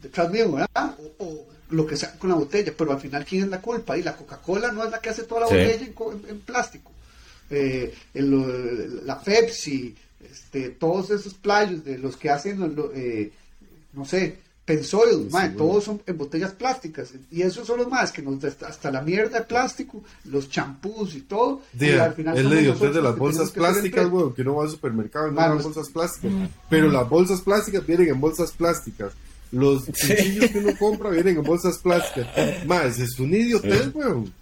[0.01, 0.95] detrás mío, ¿verdad?
[1.19, 3.97] O, o lo que sea con la botella, pero al final, ¿quién es la culpa?
[3.97, 5.53] Y la Coca-Cola no es la que hace toda la Sí.
[5.55, 6.91] botella en, en- plástico.
[7.49, 13.31] Eh, el- la Pepsi, este, todos esos playos de los que hacen, eh,
[13.93, 15.57] no sé, Pensoil, mae, bueno.
[15.57, 17.09] todos son en botellas plásticas.
[17.29, 20.49] Y esos son los más que nos da hasta, hasta la mierda de plástico, los
[20.49, 21.61] champús y todo.
[21.73, 24.63] y Tía, al final es idiotez nosotros de las bolsas plásticas, weón, que uno va
[24.63, 26.31] al supermercado y no dan bolsas plásticas.
[26.69, 29.11] Pero las bolsas plásticas vienen en bolsas plásticas.
[29.51, 32.65] Los cuchillos que uno compra vienen en bolsas plásticas.
[32.65, 34.33] Más, es un idiotez, weón.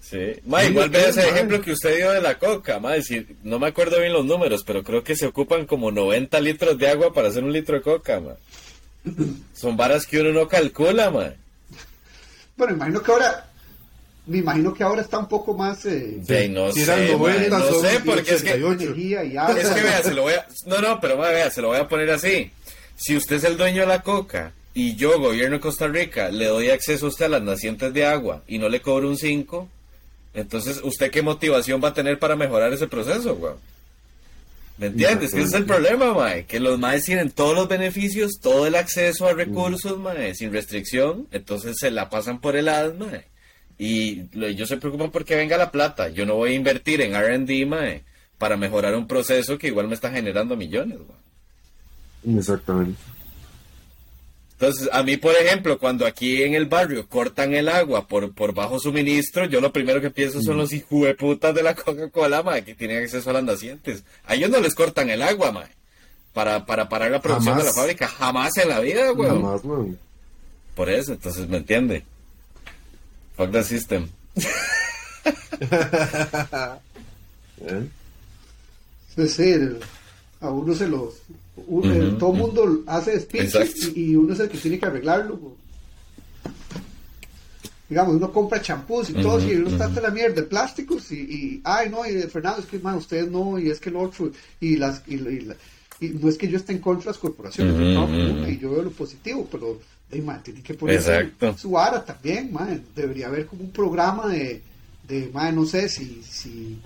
[0.00, 0.16] Sí.
[0.46, 3.58] Ma, Sí, igual ve ese ejemplo que usted dio de la coca, ma, si- no
[3.58, 7.12] me acuerdo bien los números, pero creo que se ocupan como 90 litros de agua
[7.12, 8.32] para hacer un litro de coca, ma.
[9.54, 11.32] Son varas que uno no calcula, ma.
[12.56, 13.48] Bueno, imagino que ahora,
[14.26, 17.28] me imagino que ahora está un poco más eh, Sí, no Si sé, eran ma,
[17.28, 18.82] 90, no sé, porque es que 88.
[18.82, 19.74] energía y Es agua.
[19.74, 20.46] que vea, se lo voy a...
[20.66, 22.50] No, no, pero vea, se lo voy a poner así.
[22.96, 26.46] Si usted es el dueño de la coca y yo, gobierno de Costa Rica, le
[26.46, 29.68] doy acceso a usted a las nacientes de agua y no le cobro un 5,
[30.34, 33.56] entonces, ¿usted qué motivación va a tener para mejorar ese proceso, weón?
[34.78, 35.32] ¿Me entiendes?
[35.32, 36.44] Que ese es el problema, mae.
[36.44, 41.26] Que los maes tienen todos los beneficios, todo el acceso a recursos, mae, sin restricción.
[41.32, 43.08] Entonces se la pasan por el asma.
[43.76, 46.08] Y lo- ellos se preocupan porque venga la plata.
[46.08, 48.04] Yo no voy a invertir en R&D, mae,
[48.38, 50.98] para mejorar un proceso que igual me está generando millones.
[52.36, 52.98] Exactamente.
[54.60, 58.52] Entonces, a mí, por ejemplo, cuando aquí en el barrio cortan el agua por, por
[58.52, 62.74] bajo suministro, yo lo primero que pienso son los hijueputas de la Coca-Cola, mae, que
[62.74, 64.02] tienen acceso a las nacientes.
[64.24, 65.68] A ellos no les cortan el agua, mae,
[66.32, 67.66] para, para parar la producción Jamás.
[67.66, 68.08] de la fábrica.
[68.08, 69.42] Jamás en la vida, weón.
[69.42, 69.96] Jamás, weón.
[70.74, 72.04] Por eso, entonces, ¿me entiende?
[73.36, 74.08] Fuck the system.
[77.60, 77.88] ¿Eh?
[79.10, 79.78] Es decir,
[80.40, 81.14] a uno se los...
[81.66, 82.46] uno- Ujú, todo el ujú.
[82.46, 83.54] mundo hace speech
[83.94, 85.36] y, y uno es el que tiene que arreglarlo.
[85.36, 85.54] güey.
[87.88, 91.10] Digamos, uno compra champús y todo, Ujú, y uno está hasta la mierda de plásticos
[91.10, 93.96] y, y, ay no, y Fernando, es que man, ustedes no, y es que el
[93.96, 94.30] otro,
[94.60, 95.56] y las, y, y la-
[96.00, 98.82] y no es que yo esté en contra de las corporaciones, una y yo veo
[98.82, 99.80] lo positivo, pero
[100.10, 101.02] hey, man, tienen que poner
[101.56, 102.82] su vara también, man.
[102.94, 104.60] debería haber como un programa de,
[105.08, 106.78] de man, no sé si, si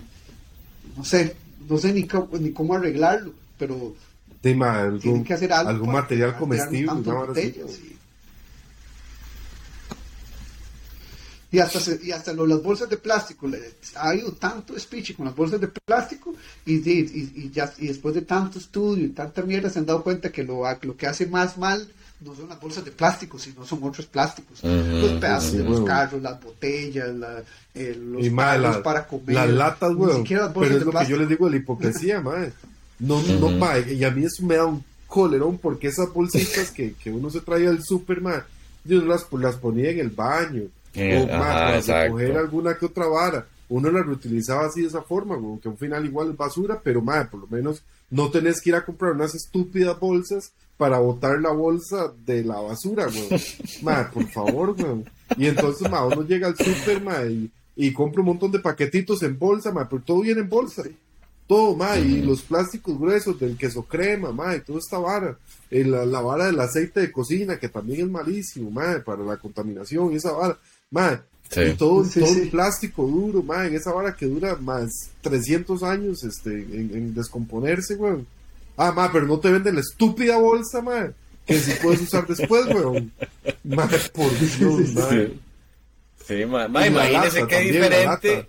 [0.97, 1.35] no sé,
[1.69, 3.95] no sé ni cómo, ni cómo arreglarlo, pero
[4.43, 5.71] Tema, algún, que hacer algo.
[5.71, 6.93] algún material comestible.
[7.71, 7.97] y-
[11.55, 15.15] Y hasta, se- y hasta lo- las bolsas de plástico, le- ha habido tanto speech
[15.15, 19.05] con las bolsas de plástico y, y, y- y ya, y después de tanto estudio
[19.05, 21.87] y tanta mierda se han dado cuenta que lo, lo que hace más mal
[22.21, 24.61] no son las bolsas de plástico, sino son otros plásticos.
[24.63, 25.85] Los pedazos sí, de los huevo.
[25.87, 27.43] carros, las botellas, la-
[27.75, 28.23] eh, los
[28.77, 29.35] la- para comer.
[29.35, 31.51] las latas, ni siquiera las Pero bolsas es de lo que yo les digo de
[31.51, 32.53] la hipocresía, mae.
[33.03, 33.57] No, no, Ujú.
[33.57, 33.93] mae.
[33.93, 37.41] Y a mí eso me da un colerón porque esas bolsitas que, que uno se
[37.41, 38.47] traía al super, ma,
[38.85, 40.63] Dios las, las ponía en el baño.
[40.95, 43.47] Eh, o, ma, para recoger alguna que otra vara.
[43.69, 47.01] Uno la reutilizaba así de esa forma, weón, que al final igual es basura, pero
[47.01, 51.41] ma, por lo menos no tenés que ir a comprar unas estúpidas bolsas para botar
[51.41, 53.41] la bolsa de la basura, weón.
[53.83, 55.05] ma, por favor, weón.
[55.37, 59.23] Y entonces, ma, uno llega al super, ma, y, y compra un montón de paquetitos
[59.23, 60.83] en bolsa, ma, pero todo viene en bolsa.
[61.53, 65.37] Todo, ma, y los plásticos gruesos del queso crema, ma, y toda esta vara.
[65.71, 69.37] Eh, la, la vara del aceite de cocina, que también es malísimo, ma, para la
[69.37, 70.57] contaminación y esa vara.
[70.91, 71.61] Ma, Sí.
[71.61, 72.41] y todo, Sí, todo sí.
[72.51, 77.97] plástico duro, ma, en esa vara que dura más 300 años este, en, en descomponerse,
[77.97, 78.27] weón.
[78.79, 81.13] Ah, ma, pero no te venden la estúpida bolsa, ma,
[81.47, 83.13] que si puedes usar después, weón.
[83.65, 85.11] Ma, por Dios, ma.
[85.11, 85.41] Sí.
[86.27, 88.49] Sí, ma, ma, Y la imagínese qué diferente.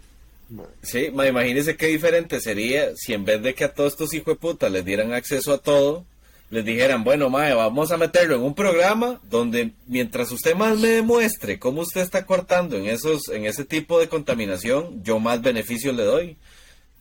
[0.82, 4.36] Sí, ma, imagínese qué diferente sería si en vez de que a todos estos hijos
[4.36, 6.06] de puta les dieran acceso a todo,
[6.50, 10.90] les dijeran, bueno, mae, vamos a meterlo en un programa donde mientras usted más me
[10.90, 15.96] demuestre cómo usted está cortando en esos, en ese tipo de contaminación, yo más beneficios
[15.96, 16.38] le doy.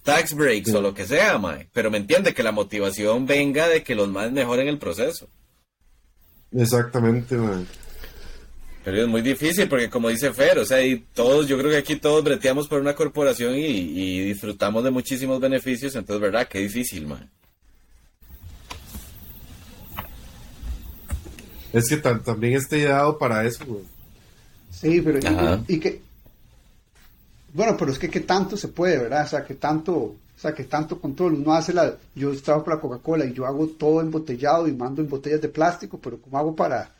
[0.04, 1.68] Tax breaks o lo que sea, mae.
[1.72, 5.28] Pero me entiende que la motivación venga de que los más mejoren el proceso.
[6.50, 7.62] Exactamente, ma.
[8.84, 11.76] Pero es muy difícil porque como dice Fer, o sea, y todos, yo creo que
[11.76, 16.48] aquí todos breteamos por una corporación y, y disfrutamos de muchísimos beneficios, entonces, ¿verdad?
[16.48, 17.30] Qué difícil, man.
[21.72, 23.84] Es que también está ideado para eso, weón.
[24.70, 25.18] Sí, pero
[25.68, 26.00] y- y, que
[27.54, 29.24] bueno, pero es que qué tanto se puede, ¿verdad?
[29.24, 31.34] O sea, que tanto, o sea, que tanto control.
[31.34, 35.08] Uno hace la, yo trabajo para Coca-Cola y yo hago todo embotellado y mando en
[35.08, 36.90] botellas de plástico, pero ¿cómo hago para,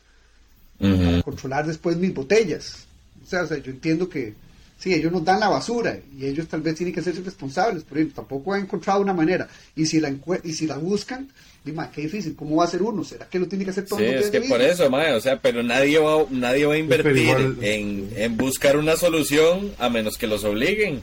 [0.91, 2.85] para controlar después mis botellas?
[3.25, 4.33] O sea, o sea, yo entiendo que
[4.79, 8.01] sí, ellos nos dan la basura y ellos tal vez tienen que ser responsables, pero
[8.01, 9.47] ellos tampoco han encontrado una manera.
[9.75, 11.29] Y si la y si la buscan,
[11.63, 13.03] dime, qué difícil, ¿cómo va a ser uno?
[13.03, 15.13] ¿Será que lo tiene que hacer todo Sí, en es botellas que por eso, man,
[15.13, 19.71] o sea, pero nadie va, nadie va a invertir igual- en, en buscar una solución
[19.79, 21.01] a menos que los obliguen.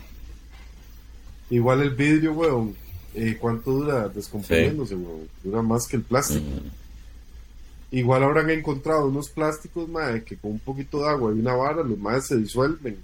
[1.49, 2.77] Igual el vidrio, weón.
[3.15, 5.29] eh, ¿Cuánto dura descomponiéndose, weón?
[5.43, 6.45] Dura más que el plástico.
[7.93, 11.83] Igual habrán encontrado unos plásticos, mae, que con un poquito de agua y una vara,
[11.83, 12.99] los más se disuelven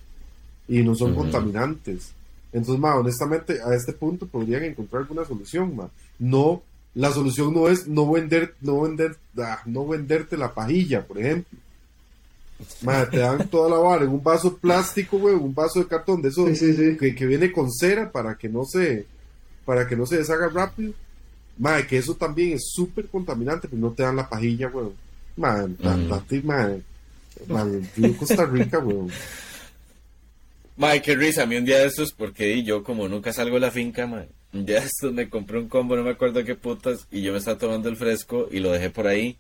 [0.69, 2.13] y no son contaminantes.
[2.53, 5.91] Entonces, ma, honestamente, a este punto podrían encontrar alguna solución, ma.
[6.19, 6.63] No,
[6.95, 11.59] la solución no es no vender, no vender, ah, no venderte la pajilla, por ejemplo.
[12.83, 16.23] Ma, te dan toda la vara en un vaso plástico, güey, un vaso de cartón
[16.23, 16.97] de esos Sí, sí, sí.
[16.97, 19.05] Que, que viene con cera para que no se,
[19.65, 20.95] para que no se deshaga rápido.
[21.59, 24.89] Ma, que eso también es súper contaminante, pero no te dan la pajilla, güey.
[25.37, 26.09] Ma, da- Ujú.
[26.09, 26.71] date, ma,
[27.49, 27.65] ma,
[27.97, 29.09] vivo Costa Rica, güey.
[30.77, 33.61] Mae, qué risa, a mí un día de estos, porque yo como nunca salgo de
[33.61, 36.55] la finca, mae, un día de estos me compré un combo, no me acuerdo qué
[36.55, 39.39] putas, y yo me estaba tomando el fresco y lo dejé por ahí,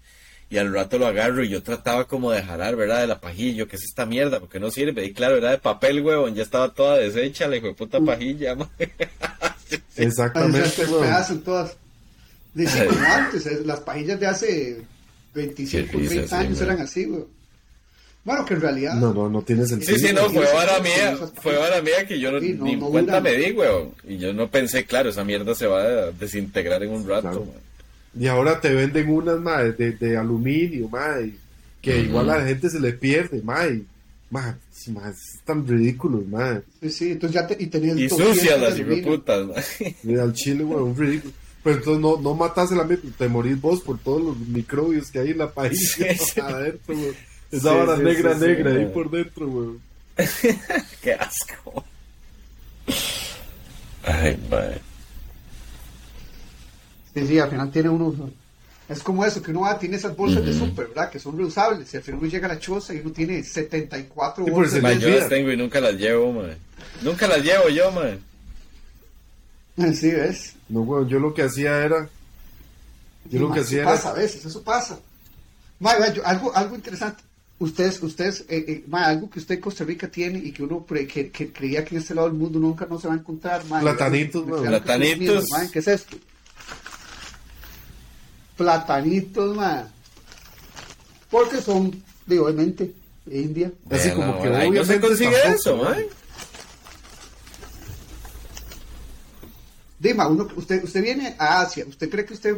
[0.49, 3.03] y al rato lo agarro y yo trataba como de jalar, ¿verdad?
[3.03, 6.01] De la pajilla, que es esta mierda, porque no sirve, y claro, era de papel,
[6.03, 8.69] huevón, ya estaba toda deshecha, la hijo de puta pajilla, mae.
[9.97, 11.03] Exactamente, Esas güey.
[12.65, 12.75] Todas.
[12.75, 14.83] Dice, como antes, eh, las pajillas de hace
[15.35, 16.69] 25, Qué risa, 30 sí, años man.
[16.69, 17.25] eran así, güey.
[18.25, 18.95] Bueno, que en realidad.
[18.95, 19.97] No, no, no tiene sentido.
[19.97, 22.41] Sí, sí, no, sí, fue sí, vara sí, mía, fue vara mía que yo no,
[22.41, 25.23] Sí, no, ni en no cuenta me di, weón, y yo no pensé, claro, esa
[25.23, 27.47] mierda se va a desintegrar en un rato, Claro.
[28.19, 31.39] Y ahora te venden unas, ma, de, de aluminio, ma, y
[31.83, 32.05] que Ujú.
[32.07, 33.87] igual a la gente se le pierde, ma, y,
[34.31, 36.61] ma, sí, ma, es tan ridículo, ma.
[36.81, 39.47] Sí, sí, entonces ya te, y tenías Y 200 sucias de las hijueputas,
[39.81, 39.95] mae.
[40.03, 41.33] Mira, al chile, güey, un ridículo.
[41.67, 45.19] Pero entonces no, no matas el ambiente, te morís vos por todos los microbios que
[45.19, 46.41] hay en la país Sí, sí.
[46.41, 47.13] adentro, güey.
[47.51, 49.69] Sí, Esa vara sí, negra, sí, sí, negra ahí por dentro, güey.
[51.03, 51.85] Qué asco.
[54.05, 54.81] Ay, mae.
[57.15, 58.31] Sí, sí, al final tiene uno.
[58.89, 60.67] Es como eso, que uno va, tiene esas bolsas de Ujú.
[60.67, 61.11] super, ¿verdad?
[61.11, 61.93] Que son reusables.
[61.93, 64.75] Y al final uno llega a la choza y uno tiene 74 Sí, por bolsas.
[64.77, 66.57] se Mae, les yo las tengo y nunca las llevo, mae.
[67.03, 68.19] Nunca las llevo yo, mae.
[69.95, 70.55] Sí, ¿ves?
[70.69, 72.09] No, güey, yo lo que hacía era.
[73.31, 74.23] Yo lo que eso hacía pasa a era.
[74.23, 74.99] veces, eso pasa.
[75.81, 77.23] Ma, yo- algo, algo interesante.
[77.59, 80.81] Ustedes, ustedes, eh, eh, ma, algo que usted en Costa Rica tiene y que uno
[80.85, 83.17] pre- que, que creía que en este lado del mundo nunca no se va a
[83.17, 83.65] encontrar.
[83.65, 85.47] ma, Platanitos, Platanitos.
[85.73, 86.17] ¿Qué es esto?
[88.57, 89.89] Platanitos, ma.
[91.31, 92.93] Porque son, digo, obviamente,
[93.27, 93.73] de India.
[93.91, 95.95] Así Bueno, como que bueno, no se consigue tampoco, eso, ¿no?
[100.07, 101.85] Dima, uno, usted, usted viene a Asia.
[101.87, 102.57] ¿Usted cree que usted,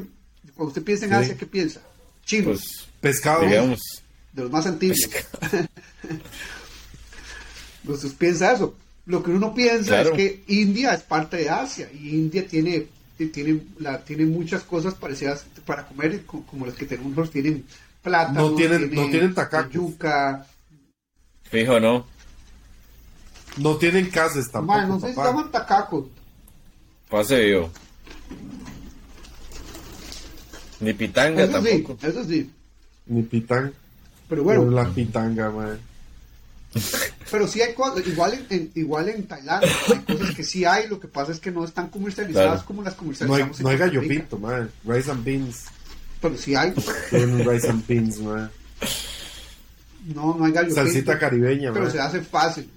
[0.55, 1.17] cuando usted piensa en Sí.
[1.17, 1.81] Asia, qué piensa?
[2.25, 3.43] Chinos, Pues, Pescado.
[3.47, 3.81] digamos.
[4.33, 4.99] de los más antiguos.
[7.83, 8.75] Entonces piensa eso.
[9.07, 10.11] Lo que uno piensa Claro.
[10.11, 12.87] es que India es parte de Asia y India tiene
[13.33, 17.33] tiene, la, tiene muchas cosas parecidas para comer, co- como las que tenemos nosotros.
[17.33, 17.65] Tienen
[18.01, 19.73] plátano, No tienen- tiene no tienen tacacos.
[19.73, 20.47] yuca.
[21.51, 22.07] Fijo, ¿no?
[23.57, 26.05] No tienen casas tampoco, Ma, no sé si llaman tacacos.
[27.11, 27.71] Pase vivo.
[30.81, 32.07] Ni pitanga Eso sí, tampoco.
[32.07, 32.51] eso sí.
[33.07, 33.73] Ni pitán.
[34.29, 35.79] Pero bueno, Bueno, la pitanga, man.
[37.31, 40.87] pero sí hay cosas, igual en, en- igual en Tailandia, hay cosas que sí hay,
[40.87, 42.67] lo que pasa es que no están comercializadas Claro.
[42.67, 44.71] como las No hay, comercializamos en no hay gallo pinto, man.
[44.85, 45.65] Rice and beans.
[46.21, 46.75] Pero sí hay.
[47.11, 48.51] Tienen rice and beans, man.
[50.15, 51.93] No, no hay gallo Salsita pinto, caribeña, Pero man.
[51.93, 52.71] se hace fácil.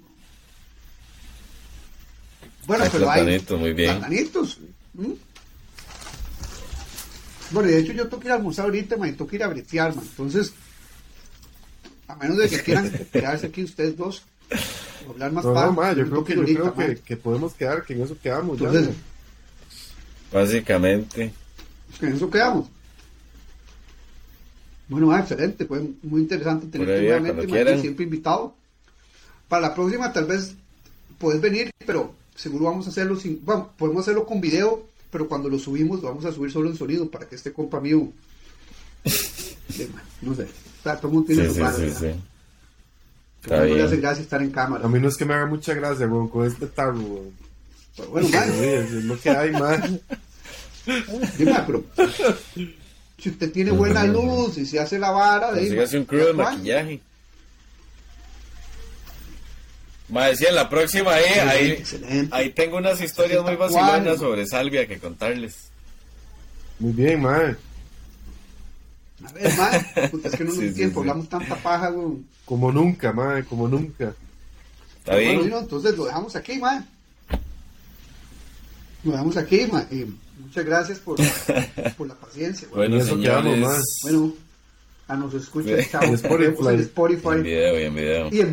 [2.67, 3.97] Bueno, Hay pero hay platanitos, muy bien.
[3.97, 4.59] platanitos.
[4.93, 5.11] ¿Mm?
[7.51, 9.35] Bueno, y de hecho yo tengo que ir a almorzar ahorita, man, y tengo que
[9.35, 10.05] ir a bretear, man.
[10.09, 10.53] Entonces,
[12.07, 14.23] a menos de que quieran quedarse aquí ustedes dos,
[15.09, 16.97] hablar más No, paja, no, man, yo creo que, ir yo ahorita, creo que, man.
[17.05, 18.67] que podemos quedar, que en eso quedamos ya.
[18.67, 19.03] Entonces, man.
[20.31, 21.33] Básicamente.
[21.99, 22.69] que en eso quedamos.
[24.88, 28.53] Bueno, ah, excelente, fue muy interesante tenerte nuevamente, siempre invitado.
[29.47, 30.53] Para la próxima tal vez
[31.17, 35.47] puedes venir, pero seguro vamos a hacerlo sin, bueno, podemos hacerlo con video, pero cuando
[35.49, 37.99] lo subimos lo vamos a subir solo en sonido para que este compa mío,
[39.93, 42.15] man, no sé, o sea, todo el mundo tiene Sí, su sí, sí, sí.
[43.43, 43.85] Está no le bien.
[43.85, 44.85] hace gracia estar en cámara.
[44.85, 47.31] A mí no es que me haga mucha gracia, weón, con este tarro, weón.
[47.97, 49.99] Pero bueno, man, sí, es lo que hay, man.
[51.38, 51.84] dime, pero
[53.18, 56.07] si usted tiene buena luz y se hace la vara, de ahí, Consígase un man,
[56.07, 57.01] crew de maquillaje.
[60.11, 62.35] Ma, decía, en la próxima ahí, ahí, Excelente.
[62.35, 65.55] ahí tengo unas historias muy vacilonas sobre Salvia que contarles.
[66.79, 67.57] Muy bien, man.
[69.23, 71.09] A ver, man, puta, es que no nos Sí, tiempo, sí.
[71.09, 72.17] hablamos tanta paja, güey.
[72.45, 74.13] Como nunca, man, como nunca.
[74.99, 75.43] ¿Está Bueno, bien?
[75.43, 76.85] Dino, entonces lo dejamos aquí, man.
[79.03, 79.88] Lo dejamos aquí, man.
[79.91, 80.05] Y
[80.41, 81.17] muchas gracias por,
[81.97, 82.67] por la paciencia.
[82.69, 82.89] güey.
[82.89, 83.77] Bueno, eso quedamos, señores.
[83.77, 83.83] ma.
[84.03, 84.33] Bueno,
[85.07, 85.88] a nos escuchan, Bien.
[85.91, 86.03] chao.
[86.03, 86.67] En Spotify.
[86.69, 88.29] En Spotify En video y en video.
[88.31, 88.49] y en